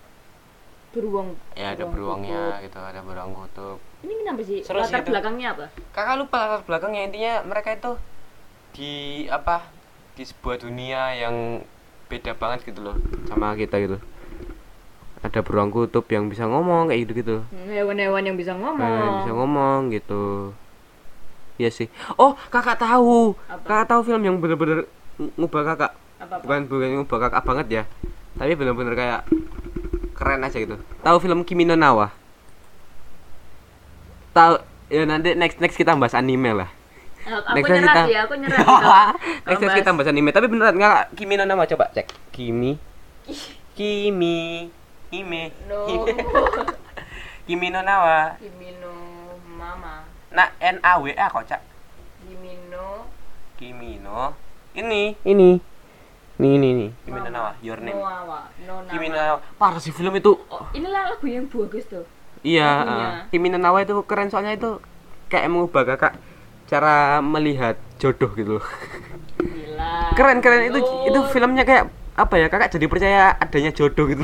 beruang 0.91 1.32
ya 1.55 1.71
ada 1.71 1.88
beruangnya 1.88 2.59
gitu, 2.59 2.75
ada 2.75 2.99
beruang 2.99 3.32
kutub. 3.32 3.79
kutub. 3.79 4.03
ini 4.03 4.13
kenapa 4.19 4.41
sih 4.43 4.59
Seru 4.59 4.84
sih 4.84 4.91
latar 4.91 5.07
itu. 5.07 5.09
belakangnya 5.15 5.47
apa 5.55 5.65
Kakak 5.95 6.15
lupa 6.19 6.38
latar 6.43 6.61
belakangnya 6.67 7.01
intinya 7.07 7.34
mereka 7.47 7.69
itu 7.79 7.91
di 8.75 8.93
apa 9.32 9.71
di 10.19 10.23
sebuah 10.27 10.59
dunia 10.59 11.15
yang 11.15 11.63
beda 12.11 12.36
banget 12.36 12.67
gitu 12.67 12.84
loh 12.84 12.95
sama 13.32 13.55
kita 13.55 13.79
gitu. 13.79 14.03
Ada 15.22 15.39
beruang 15.39 15.69
kutub 15.69 16.05
yang 16.07 16.28
bisa 16.28 16.43
ngomong 16.43 16.89
kayak 16.89 16.99
gitu 17.03 17.11
gitu. 17.15 17.36
Hewan-hewan 17.67 18.24
yang 18.24 18.36
bisa 18.36 18.53
ngomong 18.53 18.82
Nah, 18.82 19.22
bisa 19.22 19.32
ngomong 19.32 19.80
gitu. 19.89 20.49
Iya 21.55 21.69
sih. 21.69 21.88
Oh, 22.15 22.34
kakak 22.47 22.76
tahu. 22.76 23.38
Apa? 23.45 23.61
Kakak 23.61 23.88
tahu 23.88 24.01
film 24.03 24.22
yang 24.24 24.36
bener-bener 24.36 24.89
ng- 25.15 25.34
ngubah 25.38 25.63
kakak. 25.67 25.91
apa 26.17 26.38
apa 26.38 26.43
bukan 26.43 26.61
bukan 26.67 26.89
ngubah 26.95 27.17
kakak 27.19 27.43
banget 27.43 27.67
ya 27.72 27.84
tapi 28.32 28.53
bener-bener 28.53 28.93
kayak 28.93 29.26
keren 30.13 30.38
aja 30.39 30.53
gitu 30.53 30.78
tahu 31.01 31.17
film 31.17 31.41
Kimi 31.41 31.65
no 31.65 31.74
Nawa 31.74 32.13
tahu 34.32 34.61
ya 34.88 35.03
nanti 35.03 35.34
next 35.34 35.57
next 35.57 35.74
kita 35.76 35.93
bahas 35.93 36.13
anime 36.13 36.53
lah 36.53 36.69
aku 37.24 37.57
Next 37.57 37.69
nyerah 37.72 37.82
kita- 37.84 38.05
sih 38.05 38.17
aku 38.17 38.34
nyerah 38.38 38.59
next 39.45 39.61
kita 39.65 39.82
bahas. 39.84 39.97
bahas 39.97 40.09
anime 40.09 40.30
tapi 40.30 40.45
beneran 40.45 40.76
nggak 40.76 41.15
Kimi 41.15 41.34
no 41.36 41.43
Nawa 41.43 41.65
coba 41.65 41.89
cek 41.89 42.05
Kimi 42.30 42.78
Kimi 43.74 44.69
Hime. 45.12 45.51
No. 45.68 45.91
Hime. 45.91 46.16
Kimi 47.47 47.68
no 47.68 47.84
Nawa. 47.84 48.39
Kimi 48.39 48.80
no 48.80 48.91
mama. 49.59 50.07
Nah 50.32 50.55
N 50.64 50.80
A 50.80 50.95
W 51.03 51.12
A 51.12 51.28
kok 51.28 51.43
cak? 51.51 51.62
Kimi 52.24 52.55
no 52.72 53.12
Kimi 53.59 53.99
no. 53.99 54.32
Ini. 54.72 55.20
Ini. 55.28 55.49
Nih 56.39 56.51
ini 56.57 56.70
nih 56.74 56.89
Kimi 57.03 57.20
no 57.20 57.30
Nawa. 57.30 57.51
Your 57.59 57.84
name. 57.84 57.99
No 57.99 58.07
awa 58.07 58.47
no 58.64 58.88
nama 58.88 58.91
Kimi 58.95 59.12
no 59.12 59.20
Nawa. 59.20 59.39
Parah 59.59 59.84
sih 59.84 59.91
film 59.91 60.16
itu. 60.16 60.32
Oh 60.47 60.64
inilah 60.72 61.12
lagu 61.12 61.28
yang 61.28 61.51
bagus 61.51 61.84
tuh. 61.91 62.07
Iya, 62.41 62.70
uh, 62.88 63.12
Kimi 63.36 63.51
no 63.51 63.59
Nawa 63.59 63.84
itu 63.84 63.99
keren 64.07 64.32
soalnya 64.32 64.55
itu 64.55 64.80
kayak 65.28 65.51
mengubah 65.51 65.84
kakak 65.84 66.16
cara 66.72 67.20
melihat 67.20 67.76
jodoh 67.99 68.32
gitu 68.39 68.64
loh. 68.64 68.66
gila. 69.43 70.16
Keren 70.16 70.39
keren. 70.39 70.72
Itu 70.72 70.80
itu 71.03 71.20
filmnya 71.36 71.68
kayak 71.68 71.91
apa 72.16 72.39
ya? 72.39 72.47
Kakak 72.47 72.72
jadi 72.80 72.88
percaya 72.88 73.36
adanya 73.36 73.76
jodoh 73.76 74.07
gitu. 74.07 74.24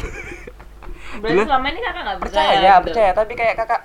Berarti 1.18 1.36
Gila. 1.36 1.45
selama 1.47 1.65
ini 1.68 1.80
kakak 1.82 2.01
nggak 2.03 2.20
percaya 2.20 2.47
percaya 2.47 2.72
gitu. 2.74 2.86
percaya 2.86 3.09
tapi 3.13 3.34
kayak 3.34 3.55
kakak 3.55 3.82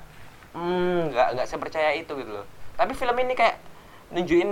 hmm 0.52 0.98
nggak 1.10 1.28
nggak 1.34 1.48
sepercaya 1.48 1.90
itu 1.92 2.12
gitu 2.12 2.30
loh. 2.30 2.46
Tapi 2.76 2.92
film 2.92 3.16
ini 3.18 3.32
kayak 3.32 3.56
nunjukin 4.10 4.50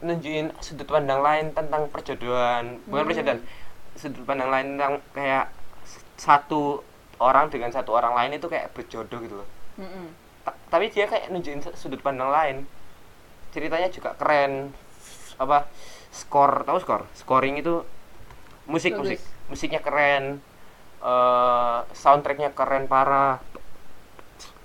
nunjukin 0.00 0.46
sudut 0.60 0.86
pandang 0.86 1.20
lain 1.20 1.50
tentang 1.50 1.88
perjodohan 1.88 2.78
bukan 2.86 3.02
Hmm. 3.02 3.08
perjodohan 3.08 3.38
sudut 3.94 4.22
pandang 4.22 4.50
lain 4.50 4.66
tentang 4.76 4.92
kayak 5.10 5.50
satu 6.14 6.82
orang 7.18 7.48
dengan 7.48 7.70
satu 7.70 7.90
orang 7.90 8.14
lain 8.14 8.38
itu 8.38 8.46
kayak 8.46 8.70
berjodoh 8.70 9.18
gitu 9.18 9.34
loh. 9.38 9.48
Ta- 10.44 10.58
tapi 10.68 10.90
dia 10.90 11.06
kayak 11.06 11.30
nunjukin 11.30 11.62
sudut 11.74 11.98
pandang 11.98 12.28
lain 12.28 12.56
ceritanya 13.50 13.88
juga 13.88 14.14
keren 14.14 14.74
apa 15.34 15.66
skor 16.10 16.62
tahu 16.62 16.78
skor 16.78 17.02
scoring 17.14 17.58
itu 17.58 17.82
musik 18.66 18.94
musik 18.94 19.18
musiknya 19.46 19.78
keren 19.78 20.38
eh 21.04 21.78
soundtracknya 21.92 22.56
keren 22.56 22.88
parah. 22.88 23.38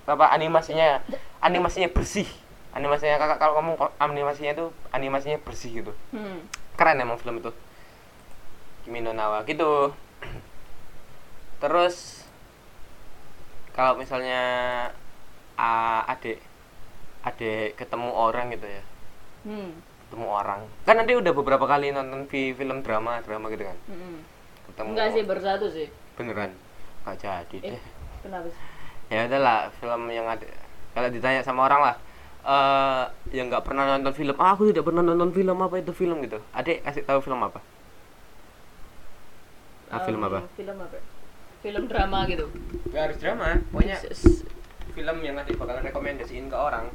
Apa 0.08 0.32
animasinya 0.32 1.04
animasinya 1.44 1.92
bersih. 1.92 2.26
Animasinya 2.72 3.18
kakak 3.20 3.38
kalau 3.42 3.54
ngomong 3.60 3.76
animasinya 4.00 4.56
itu 4.56 4.66
animasinya 4.94 5.38
bersih 5.44 5.84
gitu. 5.84 5.92
Hmm. 6.16 6.40
keren 6.80 6.96
emang 6.96 7.20
film 7.20 7.44
itu. 7.44 7.52
Kimi 8.88 9.04
no 9.04 9.12
Nawa 9.12 9.44
gitu. 9.44 9.92
Terus 11.60 12.24
kalau 13.76 14.00
misalnya 14.00 14.40
ah, 15.60 16.08
adik 16.08 16.40
adik 17.20 17.76
ketemu 17.76 18.10
orang 18.16 18.48
gitu 18.56 18.64
ya. 18.64 18.82
Hmm. 19.44 19.76
ketemu 20.08 20.26
orang. 20.26 20.60
Kan 20.88 20.96
nanti 20.98 21.12
udah 21.14 21.32
beberapa 21.36 21.68
kali 21.68 21.92
nonton 21.92 22.24
fi- 22.26 22.56
film 22.56 22.80
drama 22.82 23.20
drama 23.22 23.46
gitu 23.52 23.68
kan. 23.68 23.76
Mm-mm. 23.92 24.24
ketemu 24.70 24.88
enggak 24.94 25.08
sih 25.12 25.22
baru 25.26 25.40
satu 25.42 25.66
sih 25.70 25.88
beneran. 26.20 26.52
Gak 27.08 27.16
jadi 27.16 27.56
eh 27.64 27.80
deh. 27.80 27.82
kenapa 28.20 28.46
sih? 28.52 28.60
Ya 29.08 29.24
udahlah 29.24 29.72
film 29.80 30.02
yang 30.12 30.28
ada 30.28 30.44
kalau 30.92 31.08
ditanya 31.08 31.40
sama 31.40 31.64
orang 31.64 31.80
lah. 31.80 31.96
Eh 32.44 33.04
yang 33.40 33.48
nggak 33.48 33.64
pernah 33.64 33.88
nonton 33.88 34.12
film 34.12 34.36
ah 34.36 34.52
aku 34.52 34.68
tidak 34.68 34.84
pernah 34.84 35.00
nonton 35.00 35.32
film 35.32 35.56
apa 35.56 35.80
itu 35.80 35.92
film 35.96 36.20
gitu. 36.20 36.38
Adik 36.52 36.84
kasih 36.84 37.02
tahu 37.08 37.24
film 37.24 37.40
apa? 37.40 37.64
Ah, 39.90 40.06
film 40.06 40.22
Um, 40.22 40.28
apa? 40.30 40.38
film 40.54 40.76
apa? 40.78 40.98
Film 41.60 41.84
drama 41.90 42.18
gitu. 42.30 42.46
Gak 42.94 43.02
harus 43.10 43.16
drama, 43.18 43.58
pokoknya 43.74 43.98
film 44.94 45.16
yang 45.20 45.34
nanti 45.34 45.52
bakalan 45.58 45.82
rekomendasiin 45.82 46.46
ke 46.46 46.56
orang. 46.56 46.88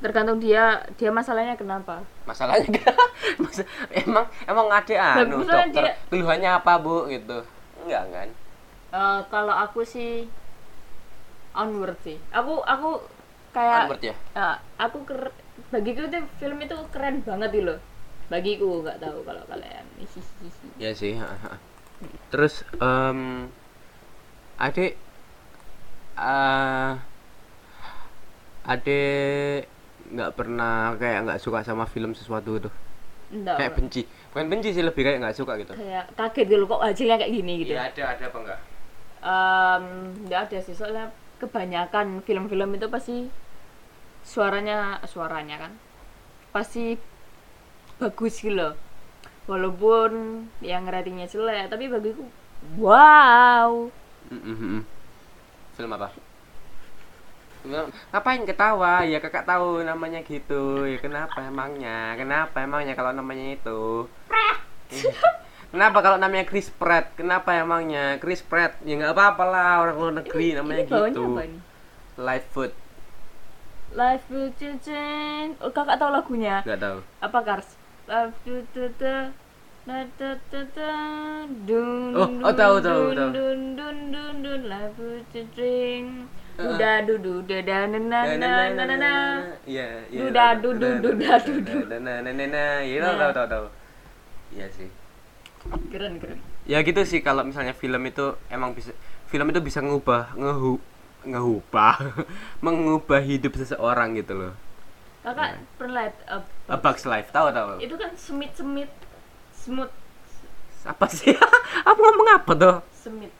Tergantung 0.00 0.38
dia 0.40 0.80
dia 0.96 1.10
masalahnya 1.12 1.54
kenapa 1.60 2.00
Masalahnya 2.24 2.80
Mas, 3.42 3.58
emang 3.92 4.26
emang 4.48 4.66
ada 4.72 4.96
anu 5.20 5.44
dokter. 5.44 5.84
dia- 5.84 5.96
Keluhannya 6.08 6.50
apa, 6.60 6.72
Bu? 6.80 7.08
gitu. 7.12 7.38
Enggak 7.84 8.04
kan? 8.12 8.28
Eh, 8.90 9.20
kalau 9.30 9.54
aku 9.54 9.80
sih 9.86 10.26
onward 11.54 11.98
sih 12.06 12.16
aku 12.30 12.54
aku 12.62 12.90
kayak 13.54 13.82
Onward 13.86 14.02
ya? 14.02 14.14
eh, 14.38 14.56
aku 14.78 14.98
ker 15.08 15.20
bagiku 15.74 16.00
itu 16.06 16.18
film 16.38 16.58
itu 16.62 16.76
keren 16.94 17.16
banget 17.26 17.50
loh 17.62 17.78
bagiku 18.30 18.66
nggak 18.86 18.98
tahu 19.02 19.18
kalau 19.26 19.42
kalian. 19.50 19.86
Iya 20.80 20.90
sih. 20.96 21.14
Terus 22.30 22.62
em 22.80 23.50
adik 24.60 24.92
eh 26.16 26.92
adik 28.64 29.66
nggak 30.10 30.30
pernah 30.34 30.94
kayak 30.98 31.18
nggak 31.26 31.40
suka 31.42 31.62
sama 31.62 31.86
film 31.86 32.12
sesuatu 32.18 32.58
itu 32.58 32.70
Nggak, 33.30 33.56
kayak 33.62 33.72
benci. 33.78 34.02
Bukan 34.34 34.46
benci 34.50 34.68
sih 34.74 34.82
lebih 34.82 35.02
kayak 35.06 35.18
nggak 35.22 35.36
suka 35.38 35.54
gitu. 35.62 35.72
Kayak 35.78 36.10
kaget 36.18 36.46
gitu 36.50 36.56
loh, 36.58 36.66
kok 36.66 36.82
hasilnya 36.82 37.16
kayak 37.18 37.32
gini 37.32 37.52
gitu. 37.62 37.72
Iya 37.78 37.82
ada 37.94 38.02
ada 38.18 38.24
apa 38.26 38.38
enggak 38.42 38.60
Em, 39.20 39.84
nggak 40.26 40.40
ada 40.48 40.58
sih 40.64 40.74
soalnya 40.74 41.06
kebanyakan 41.38 42.24
film-film 42.24 42.70
itu 42.76 42.86
pasti 42.88 43.16
suaranya 44.24 45.00
suaranya 45.08 45.56
kan 45.62 45.72
pasti 46.50 46.98
bagus 48.02 48.42
gitu 48.42 48.56
loh. 48.58 48.74
Walaupun 49.46 50.46
yang 50.62 50.86
ratingnya 50.86 51.26
jelek 51.30 51.70
tapi 51.70 51.86
bagiku 51.90 52.24
wow. 52.78 53.90
Mm, 54.30 54.42
mm, 54.42 54.56
mm. 54.58 54.82
film 55.74 55.90
apa 55.96 56.29
Ngapain 57.64 58.42
ketawa? 58.48 59.04
Ya 59.04 59.20
kakak 59.20 59.44
tahu 59.44 59.84
namanya 59.84 60.24
gitu. 60.24 60.88
Ya 60.88 60.98
kenapa 61.00 61.44
emangnya? 61.44 62.16
Kenapa 62.16 62.64
emangnya 62.64 62.94
kalau 62.96 63.12
namanya 63.12 63.56
itu? 63.56 64.08
Kenapa 65.70 66.02
kalau 66.02 66.18
namanya 66.18 66.44
Chris 66.50 66.66
Pratt? 66.66 67.14
Kenapa 67.14 67.54
emangnya? 67.54 68.18
Chris 68.18 68.42
Pratt 68.42 68.74
ya 68.82 68.98
nggak 68.98 69.14
apa-apa 69.14 69.44
lah 69.46 69.72
orang 69.86 69.96
luar 69.96 70.14
negeri 70.24 70.58
namanya 70.58 70.82
ini 70.82 70.90
gitu. 70.90 71.22
ini? 71.38 71.58
Lightfoot 72.18 72.72
Life 73.90 74.30
will 74.30 74.54
change 74.54 75.58
oh 75.58 75.74
kakak 75.74 75.98
tahu 75.98 76.14
lagunya? 76.14 76.62
Nggak 76.62 76.78
tahu. 76.78 76.98
Apa 77.22 77.38
Kars? 77.42 77.74
Life 78.06 78.38
dun, 81.66 82.14
Oh, 82.14 82.28
oh, 82.46 82.52
tahu, 82.54 82.76
tahu, 82.78 83.02
dun, 83.10 83.16
tahu. 83.16 83.30
dun, 83.34 83.60
dun, 83.74 83.96
dun, 84.12 84.34
dun, 84.44 84.60
life 84.70 84.94
will 84.98 85.24
change. 85.32 86.22
Uh. 86.22 86.39
Duda 86.60 86.92
dudu 87.02 87.34
dada 87.42 87.78
na 87.86 87.98
na 87.98 88.20
na 88.36 88.48
na 88.68 88.84
na 88.84 88.96
na. 88.96 89.12
iya 89.64 90.04
iya 90.06 90.20
Duda, 90.22 90.44
dudu, 90.56 90.88
duda, 91.00 91.32
dudu. 91.38 91.76
nah 91.88 92.20
nah 92.20 92.28
nah 92.28 92.46
nah 92.46 92.72
iya 92.80 93.00
tahu 93.00 93.14
Nah. 93.16 93.32
tahu 93.32 93.46
tahu 93.48 93.66
iya 94.50 94.66
sih. 94.68 94.88
Keren 95.88 96.16
keren. 96.16 96.38
ya 96.64 96.80
gitu 96.80 97.00
sih 97.02 97.20
kalau 97.20 97.42
misalnya 97.42 97.72
film 97.72 98.00
itu 98.02 98.36
emang 98.46 98.72
bisa 98.72 98.92
film 99.26 99.48
itu 99.48 99.60
bisa 99.60 99.80
ngubah 99.80 100.32
ngehu 100.34 100.76
ngubah 101.22 101.96
mengubah 102.64 103.20
hidup 103.20 103.52
seseorang 103.54 104.12
gitu 104.14 104.34
loh. 104.34 104.52
Kakak 105.20 105.52
Iya. 105.52 105.60
pernah 105.76 105.94
lihat 106.00 106.16
uh, 106.26 106.40
A 106.66 106.76
Bug's 106.76 107.04
Life 107.04 107.28
tahu 107.28 107.48
tahu. 107.50 107.76
Itu 107.78 107.94
kan 107.94 108.12
semit 108.14 108.52
semit 108.52 108.88
smooth. 109.52 109.92
Apa 110.82 111.04
sih? 111.06 111.36
Apa 111.88 111.98
ngomong 111.98 112.28
apa 112.34 112.52
tuh? 112.54 112.76
Semit 112.90 113.32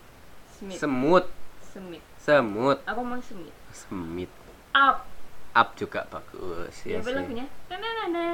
semit 0.52 0.76
semut. 0.76 1.24
Semit 1.64 2.04
semut. 2.30 2.78
Aku 2.86 3.00
mau 3.02 3.18
semit. 3.18 3.50
Semit. 3.70 4.30
Up. 4.70 5.02
Up 5.50 5.68
juga 5.74 6.06
bagus 6.06 6.70
ya 6.86 7.02
apa 7.02 7.10
sih. 7.10 7.16
lagunya. 7.18 7.46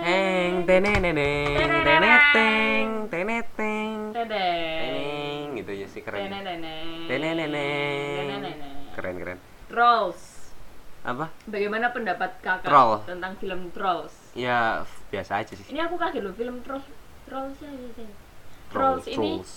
Heng 0.05 0.69
teneneneng 0.69 1.57
teneteng 1.57 2.89
teneteng. 3.09 3.97
Teneng. 4.13 5.45
Gitu 5.57 5.73
ya 5.73 5.87
sih 5.89 6.05
keren. 6.05 6.29
Tenenene. 6.29 7.09
teneneneng 7.09 8.21
Tenenene. 8.21 8.71
keren 8.93 9.17
keren. 9.17 9.39
Trolls. 9.73 10.53
Apa? 11.03 11.33
Bagaimana 11.47 11.89
pendapat 11.89 12.37
kakak 12.43 12.69
Troll. 12.69 13.01
tentang 13.09 13.33
film 13.39 13.73
Trolls? 13.73 14.13
Ya 14.37 14.85
biasa 15.09 15.41
aja 15.41 15.57
sih. 15.57 15.65
Ini 15.73 15.89
aku 15.89 15.97
kaget 15.97 16.21
loh 16.21 16.35
film 16.35 16.61
Trolls 16.61 16.85
Trolls 17.25 17.57
ya, 17.59 17.71
ya, 17.71 17.89
ya. 17.97 18.11
Troll- 18.69 19.01
Trolls 19.01 19.07
ini 19.09 19.17
trolls. 19.41 19.53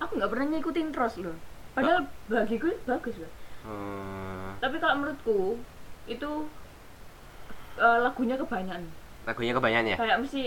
aku 0.00 0.16
nggak 0.16 0.30
pernah 0.32 0.46
ngikutin 0.48 0.86
Trolls 0.88 1.16
loh. 1.20 1.36
Padahal 1.74 2.08
bagiku 2.26 2.72
bagus 2.88 3.20
loh 3.20 3.28
Hmm, 3.62 4.58
tapi 4.58 4.76
kalau 4.76 4.94
menurutku 4.98 5.54
itu 6.04 6.30
eh, 7.74 7.98
lagunya 8.00 8.34
kebanyakan. 8.34 8.82
Lagunya 9.22 9.52
kebanyakan 9.54 9.86
ya? 9.86 9.96
Kayak 9.96 10.18
mesti 10.18 10.42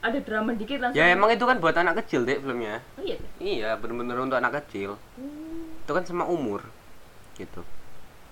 ada 0.00 0.18
drama 0.20 0.52
dikit 0.52 0.78
langsung. 0.78 0.96
Ya 0.96 1.08
emang 1.08 1.28
itu 1.28 1.40
kan 1.42 1.56
buat 1.56 1.72
anak 1.72 2.04
kecil 2.04 2.24
deh 2.24 2.36
filmnya. 2.36 2.80
Oh, 2.94 3.02
iya 3.02 3.16
iya 3.38 3.70
bener-bener 3.74 4.16
untuk 4.16 4.36
anak 4.36 4.60
kecil. 4.60 5.00
Hmm, 5.16 5.80
itu 5.80 5.90
kan 5.90 6.04
sama 6.04 6.24
umur 6.24 6.60
gitu. 7.36 7.64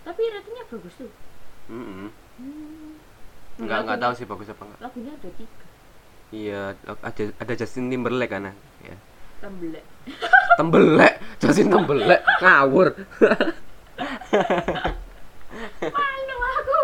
Tapi 0.05 0.21
ratingnya 0.25 0.65
bagus 0.69 0.95
tuh 0.97 1.13
Mm-mm. 1.69 2.09
Hmm. 2.41 2.97
nggak 3.61 3.79
nggak 3.85 3.85
Lagunya- 3.85 4.01
tahu 4.01 4.13
sih 4.15 4.25
bagus 4.25 4.49
apa 4.49 4.63
enggak 4.65 4.81
lagunya 4.81 5.13
ada 5.13 5.29
tiga. 5.37 5.65
Iya 6.29 6.61
ada 7.01 7.23
ada 7.37 7.53
Justin 7.57 7.89
Timberlake 7.89 8.29
kan 8.31 8.53
ya. 8.85 8.97
Tembelek 9.39 9.85
tembelek 10.57 11.15
Justin 11.39 11.69
Tembelek 11.69 12.21
ngawur 12.41 12.89
malu 15.95 16.37
aku. 16.59 16.81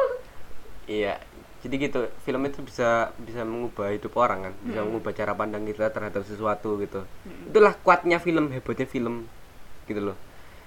Iya 0.88 1.16
jadi 1.64 1.88
gitu 1.88 2.00
film 2.28 2.44
itu 2.44 2.60
bisa 2.60 3.08
bisa 3.24 3.40
mengubah 3.40 3.88
hidup 3.88 4.12
orang 4.20 4.52
kan 4.52 4.54
bisa 4.68 4.84
mengubah 4.84 5.16
cara 5.16 5.32
pandang 5.32 5.64
kita 5.64 5.88
terhadap 5.88 6.20
sesuatu 6.28 6.76
gitu. 6.76 7.08
Itulah 7.24 7.72
kuatnya 7.80 8.20
film 8.20 8.52
hebatnya 8.52 8.84
film 8.84 9.24
gitu 9.88 10.12
loh. 10.12 10.16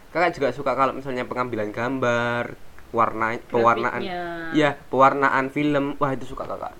Kakak 0.09 0.33
juga 0.33 0.49
suka 0.49 0.73
kalau 0.73 0.97
misalnya 0.97 1.29
pengambilan 1.29 1.69
gambar 1.69 2.57
warna 2.89 3.37
pewarnaan. 3.45 4.01
Grafiknya. 4.01 4.57
iya 4.57 4.69
pewarnaan 4.89 5.53
film. 5.53 6.01
Wah 6.01 6.17
itu 6.17 6.25
suka 6.25 6.49
kakak. 6.49 6.73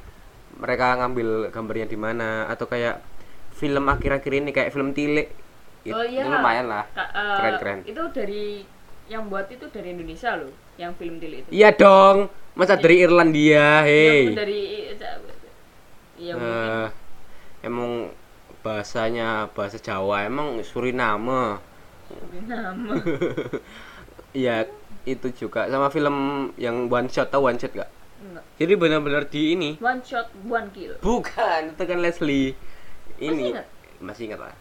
Mereka 0.58 0.98
ngambil 0.98 1.54
gambarnya 1.54 1.86
di 1.86 1.98
mana 2.02 2.50
atau 2.50 2.66
kayak 2.66 2.98
film 3.54 3.86
akhir-akhir 3.86 4.34
ini 4.34 4.50
kayak 4.50 4.74
film 4.74 4.98
tilik. 4.98 5.30
Itu, 5.86 5.93
oh 5.93 6.02
iya. 6.02 6.26
Itu 6.26 6.34
lumayan 6.34 6.66
lah. 6.66 6.89
Eh, 6.98 7.38
keren-keren. 7.38 7.80
itu 7.86 8.02
dari 8.18 8.66
yang 9.08 9.32
buat 9.32 9.47
itu 9.47 9.66
dari 9.72 9.95
Indonesia 9.95 10.36
loh 10.36 10.51
yang 10.78 10.93
film 10.95 11.18
Tili 11.18 11.41
itu. 11.43 11.49
Iya 11.49 11.74
dong 11.74 12.30
masa 12.53 12.78
dari 12.78 13.01
Irlandia 13.01 13.82
hei. 13.88 14.30
Yang 14.30 14.38
dari 14.38 14.62
iya 16.18 16.34
mungkin. 16.34 16.53
Eh, 16.53 16.88
emang 17.66 17.91
bahasanya 18.66 19.47
bahasa 19.53 19.78
Jawa 19.80 20.28
emang 20.28 20.60
Suriname. 20.66 21.62
Nama 22.47 22.93
iya 24.43 24.68
itu 25.08 25.28
juga. 25.36 25.68
Sama 25.68 25.88
film 25.91 26.49
yang 26.60 26.88
one 26.91 27.08
shot 27.08 27.32
tau 27.32 27.47
one 27.47 27.60
shot 27.60 27.72
gak 27.76 27.91
Enggak. 28.18 28.43
jadi 28.58 28.74
benar-benar 28.76 29.24
di 29.30 29.53
ini. 29.53 29.70
One 29.78 30.01
shot 30.01 30.34
one 30.47 30.74
kill. 30.74 30.97
Bukan 30.99 31.78
itu 31.78 31.84
kan 31.86 31.99
Leslie. 32.01 32.58
Ini 33.18 33.43
ingat? 33.55 33.66
masih 34.01 34.30
ingat 34.30 34.39
lah. 34.51 34.55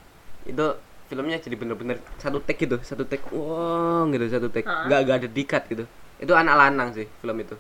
Itu 0.45 0.77
filmnya 1.07 1.39
jadi 1.39 1.55
bener-bener 1.55 2.03
satu 2.19 2.43
take 2.43 2.67
gitu 2.67 2.83
satu 2.83 3.07
take 3.07 3.23
wow 3.31 4.03
gitu 4.11 4.27
satu 4.27 4.49
take. 4.51 4.67
Hah? 4.67 4.91
nggak 4.91 5.01
nggak 5.07 5.17
ada 5.23 5.29
dikat 5.31 5.63
gitu. 5.71 5.85
Itu 6.19 6.33
anak 6.35 6.55
lanang 6.59 6.91
sih 6.97 7.07
film 7.23 7.37
itu. 7.39 7.57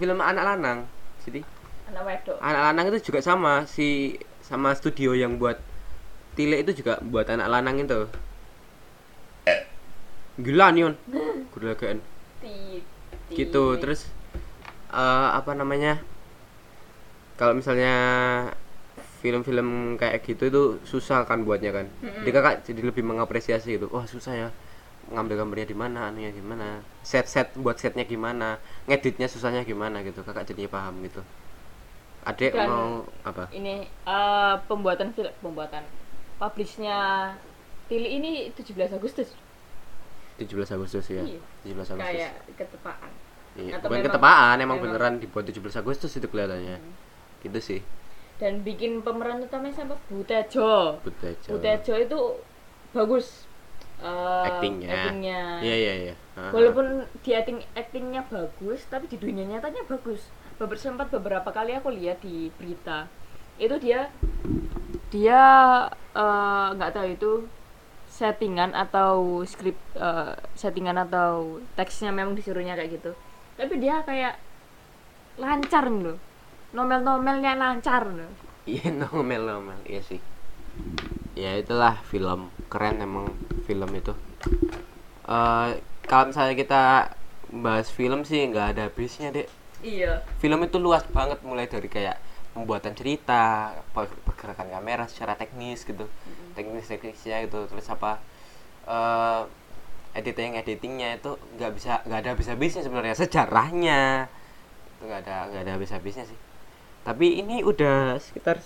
Film 0.00 0.18
anak 0.18 0.44
lanang 0.44 0.78
jadi 1.22 1.44
anak 1.90 2.02
wedok. 2.06 2.36
anak 2.40 2.62
lanang 2.70 2.84
itu 2.94 2.98
juga 3.12 3.20
sama 3.20 3.68
si 3.68 4.18
sama 4.42 4.74
studio 4.74 5.14
yang 5.14 5.36
buat 5.38 5.58
Tile 6.38 6.62
itu 6.62 6.82
juga 6.82 7.02
buat 7.02 7.26
anak 7.26 7.48
lanang 7.50 7.82
itu. 7.82 8.06
Gila 10.40 10.72
nih 10.72 10.88
on 10.88 10.94
gila 11.52 11.74
kan 11.76 12.00
gitu 13.30 13.78
terus 13.78 14.10
eh, 14.90 15.28
apa 15.36 15.54
namanya 15.54 16.02
kalau 17.38 17.56
misalnya 17.56 17.94
film-film 19.20 19.68
kayak 19.94 20.24
gitu 20.24 20.48
itu 20.48 20.62
susah 20.82 21.22
kan 21.22 21.44
buatnya 21.44 21.70
kan. 21.70 21.86
Jadi 22.00 22.30
kakak 22.32 22.54
jadi 22.64 22.80
lebih 22.82 23.04
mengapresiasi 23.04 23.76
gitu. 23.76 23.86
Wah 23.92 24.08
susah 24.08 24.32
ya 24.32 24.48
ngambil 25.10 25.42
gambarnya 25.42 25.66
di 25.66 25.74
mana 25.74 26.06
anunya 26.08 26.30
gimana 26.30 26.80
set 27.02 27.26
set 27.26 27.50
buat 27.58 27.74
setnya 27.74 28.06
gimana 28.06 28.56
ngeditnya 28.86 29.28
susahnya 29.28 29.62
gimana 29.62 30.00
gitu. 30.00 30.24
Kakak 30.24 30.48
jadinya 30.48 30.72
paham 30.72 31.04
gitu. 31.04 31.20
Adek 32.20 32.52
Dan- 32.52 32.68
mau 32.68 32.88
apa? 33.22 33.48
ini 33.50 33.84
eh, 33.86 34.54
pembuatan 34.64 35.12
film 35.12 35.32
pembuatan 35.40 35.84
publishnya 36.36 37.32
Tili 37.86 38.16
ini 38.16 38.48
17 38.54 38.92
Agustus. 38.92 39.34
17 40.38 40.46
Agustus 40.70 41.04
ya? 41.10 41.20
Iya. 41.20 41.40
17 41.66 41.90
Agustus. 41.90 42.06
Kayak 42.06 42.32
ketepaan. 42.54 43.10
Iya, 43.58 43.70
atau 43.76 43.88
bukan 43.90 43.98
memang- 43.98 44.06
ketepaan 44.06 44.56
emang, 44.56 44.78
memang- 44.78 44.80
beneran 44.80 45.14
dibuat 45.18 45.44
17 45.44 45.74
Agustus 45.74 46.14
itu 46.14 46.24
kelihatannya. 46.24 46.78
Gitu 47.42 47.58
sih 47.60 47.80
dan 48.40 48.64
bikin 48.64 49.04
pemeran 49.04 49.44
utamanya 49.44 49.84
sama 49.84 50.00
Butejo. 50.08 50.96
Butejo. 51.04 51.48
Butejo 51.52 51.94
itu 52.00 52.18
bagus 52.96 53.44
eh, 54.00 54.48
Actingnya. 54.48 54.88
actingnya. 54.88 55.40
iya 55.60 55.76
iya 55.76 55.94
iya. 56.08 56.14
Walaupun 56.40 57.04
di 57.20 57.36
acting 57.36 57.60
actingnya 57.76 58.24
bagus 58.32 58.88
tapi 58.88 59.12
di 59.12 59.20
dunia 59.20 59.44
nyatanya 59.44 59.84
bagus. 59.84 60.32
Beber, 60.56 60.80
sempat 60.80 61.12
beberapa 61.12 61.52
kali 61.52 61.76
aku 61.76 61.92
lihat 61.92 62.24
di 62.24 62.48
berita. 62.56 63.12
Itu 63.60 63.76
dia 63.76 64.08
dia 65.12 65.42
eh, 66.16 66.66
nggak 66.80 66.92
tahu 66.96 67.06
itu 67.12 67.32
settingan 68.08 68.72
atau 68.72 69.44
skrip 69.44 69.76
eh, 70.00 70.32
settingan 70.56 70.96
atau 70.96 71.60
teksnya 71.76 72.08
memang 72.08 72.32
disuruhnya 72.32 72.72
kayak 72.72 72.96
gitu. 72.96 73.12
Tapi 73.60 73.76
dia 73.76 74.00
kayak 74.00 74.40
lancar 75.36 75.92
loh 75.92 76.29
nomel-nomelnya 76.76 77.52
lancar 77.58 78.04
Iya 78.68 78.88
nomel 79.00 79.42
nomel 79.50 79.80
iya 79.88 80.02
sih. 80.04 80.20
Ya 81.34 81.56
itulah 81.56 81.96
film 82.10 82.50
keren 82.72 83.00
emang 83.02 83.26
film 83.66 83.90
itu. 83.96 84.12
eh 85.30 85.68
kalau 86.10 86.24
misalnya 86.30 86.54
kita 86.58 86.82
bahas 87.64 87.88
film 87.90 88.22
sih 88.26 88.46
nggak 88.50 88.66
ada 88.76 88.82
habisnya 88.90 89.30
dek. 89.34 89.48
iya 89.82 90.20
Film 90.42 90.60
itu 90.64 90.76
luas 90.80 91.04
banget 91.10 91.40
mulai 91.44 91.66
dari 91.68 91.88
kayak 91.88 92.16
pembuatan 92.54 92.94
cerita, 92.98 93.70
per- 93.94 94.20
pergerakan 94.26 94.68
kamera 94.74 95.04
secara 95.06 95.38
teknis 95.38 95.86
gitu, 95.86 96.06
teknis 96.56 96.86
teknisnya 96.90 97.46
gitu, 97.46 97.66
terus 97.70 97.86
apa 97.88 98.18
eh 98.90 99.42
editing 100.18 100.58
editingnya 100.58 101.22
itu 101.22 101.30
nggak 101.54 101.70
bisa 101.78 101.92
nggak 102.02 102.18
ada 102.26 102.30
habis 102.34 102.48
habisnya 102.50 102.82
sebenarnya 102.82 103.14
sejarahnya 103.14 104.26
itu 104.98 105.02
nggak 105.06 105.20
ada 105.22 105.36
nggak 105.52 105.62
ada 105.62 105.72
habis 105.78 105.90
habisnya 105.94 106.24
sih 106.26 106.38
tapi 107.02 107.40
ini 107.40 107.60
udah 107.60 108.16
sekitar 108.16 108.60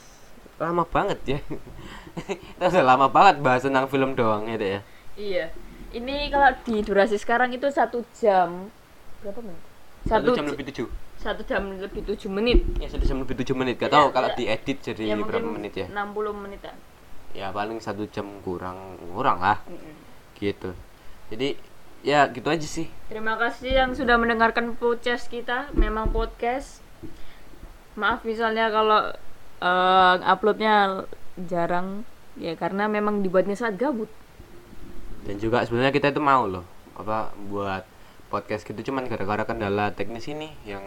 lama 0.56 0.84
banget 0.84 1.18
ya 1.26 1.38
kita 2.54 2.64
udah 2.70 2.84
lama 2.84 3.06
banget 3.08 3.40
bahas 3.40 3.62
tentang 3.62 3.86
film 3.86 4.14
doang 4.14 4.46
ya 4.46 4.56
Dek, 4.56 4.70
ya 4.70 4.80
Iya. 5.14 5.46
Ini 5.90 6.26
kalau 6.26 6.50
di 6.62 6.82
durasi 6.82 7.14
sekarang 7.14 7.50
itu 7.50 7.70
satu 7.70 8.02
jam 8.12 8.66
berapa 9.22 9.38
menit? 9.38 9.62
satu 10.04 10.30
jam 10.30 10.44
lebih 10.44 10.66
tujuh 10.68 10.86
satu 11.16 11.40
jam 11.42 11.64
lebih 11.72 12.04
tujuh 12.04 12.28
menit. 12.28 12.60
ya 12.76 12.90
satu 12.90 13.02
jam 13.02 13.16
lebih 13.16 13.40
tujuh 13.40 13.54
menit 13.54 13.78
gak 13.78 13.88
tahu 13.88 14.10
kalau 14.10 14.28
iya. 14.28 14.58
diedit 14.58 14.78
jadi 14.84 15.02
Ya, 15.06 15.16
berapa 15.16 15.48
menit 15.48 15.72
ya 15.72 15.86
60 15.88 16.12
menitan. 16.36 16.76
ya 17.32 17.48
paling 17.48 17.80
satu 17.80 18.04
jam 18.06 18.28
kurang 18.42 18.76
kurang 19.00 19.40
lah 19.40 19.64
Mm-mm. 19.64 19.94
gitu 20.36 20.76
jadi 21.32 21.56
ya 22.02 22.28
gitu 22.28 22.44
aja 22.44 22.68
sih 22.68 22.84
Terima 23.08 23.40
kasih 23.40 23.72
yang 23.72 23.90
sudah 23.90 24.20
mendengarkan 24.20 24.76
podcast 24.76 25.26
kita. 25.26 25.72
Memang 25.72 26.12
podcast. 26.12 26.83
Maaf 27.94 28.26
misalnya 28.26 28.68
kalau 28.70 29.00
eh, 29.62 30.14
uploadnya 30.26 31.06
jarang 31.38 32.02
ya 32.34 32.54
karena 32.58 32.90
memang 32.90 33.22
dibuatnya 33.22 33.54
saat 33.54 33.78
gabut. 33.78 34.10
dan 35.24 35.40
juga 35.40 35.64
sebenarnya 35.64 35.88
kita 35.88 36.12
itu 36.12 36.20
mau 36.20 36.44
loh 36.44 36.68
apa 37.00 37.32
buat 37.48 37.80
podcast 38.28 38.68
gitu. 38.68 38.92
Cuman 38.92 39.08
gara-gara 39.08 39.48
kendala 39.48 39.88
teknis 39.96 40.28
ini 40.28 40.52
yang 40.68 40.84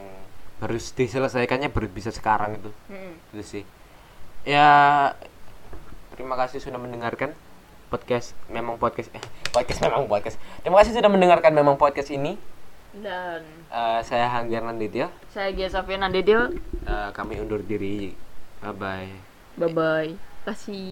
harus 0.62 0.94
diselesaikannya 0.94 1.74
baru 1.74 1.90
bisa 1.90 2.14
sekarang 2.14 2.62
itu. 2.62 2.70
Mm-mm. 2.92 3.14
itu 3.34 3.44
sih. 3.44 3.64
Ya 4.46 4.70
terima 6.14 6.38
kasih 6.38 6.62
sudah 6.62 6.78
mendengarkan 6.78 7.34
podcast 7.90 8.38
memang 8.54 8.78
podcast 8.78 9.10
eh, 9.18 9.24
podcast 9.50 9.80
memang 9.82 10.06
podcast. 10.06 10.38
Terima 10.62 10.86
kasih 10.86 10.94
sudah 10.94 11.10
mendengarkan 11.10 11.56
memang 11.58 11.82
podcast 11.82 12.14
ini 12.14 12.38
Dan 13.02 13.42
Eh, 13.68 14.00
saya 14.08 14.32
Hanggar 14.32 14.64
Nanditya. 14.64 15.12
saya 15.34 15.52
Gia 15.52 15.68
Safian 15.68 16.02
Nandedil. 16.02 16.56
Eh, 16.88 17.10
kami 17.14 17.38
undur 17.42 17.62
diri. 17.62 18.16
Bye 18.64 18.74
bye. 18.74 19.10
Bye 19.58 19.72
bye. 19.74 20.12
Kasih. 20.46 20.86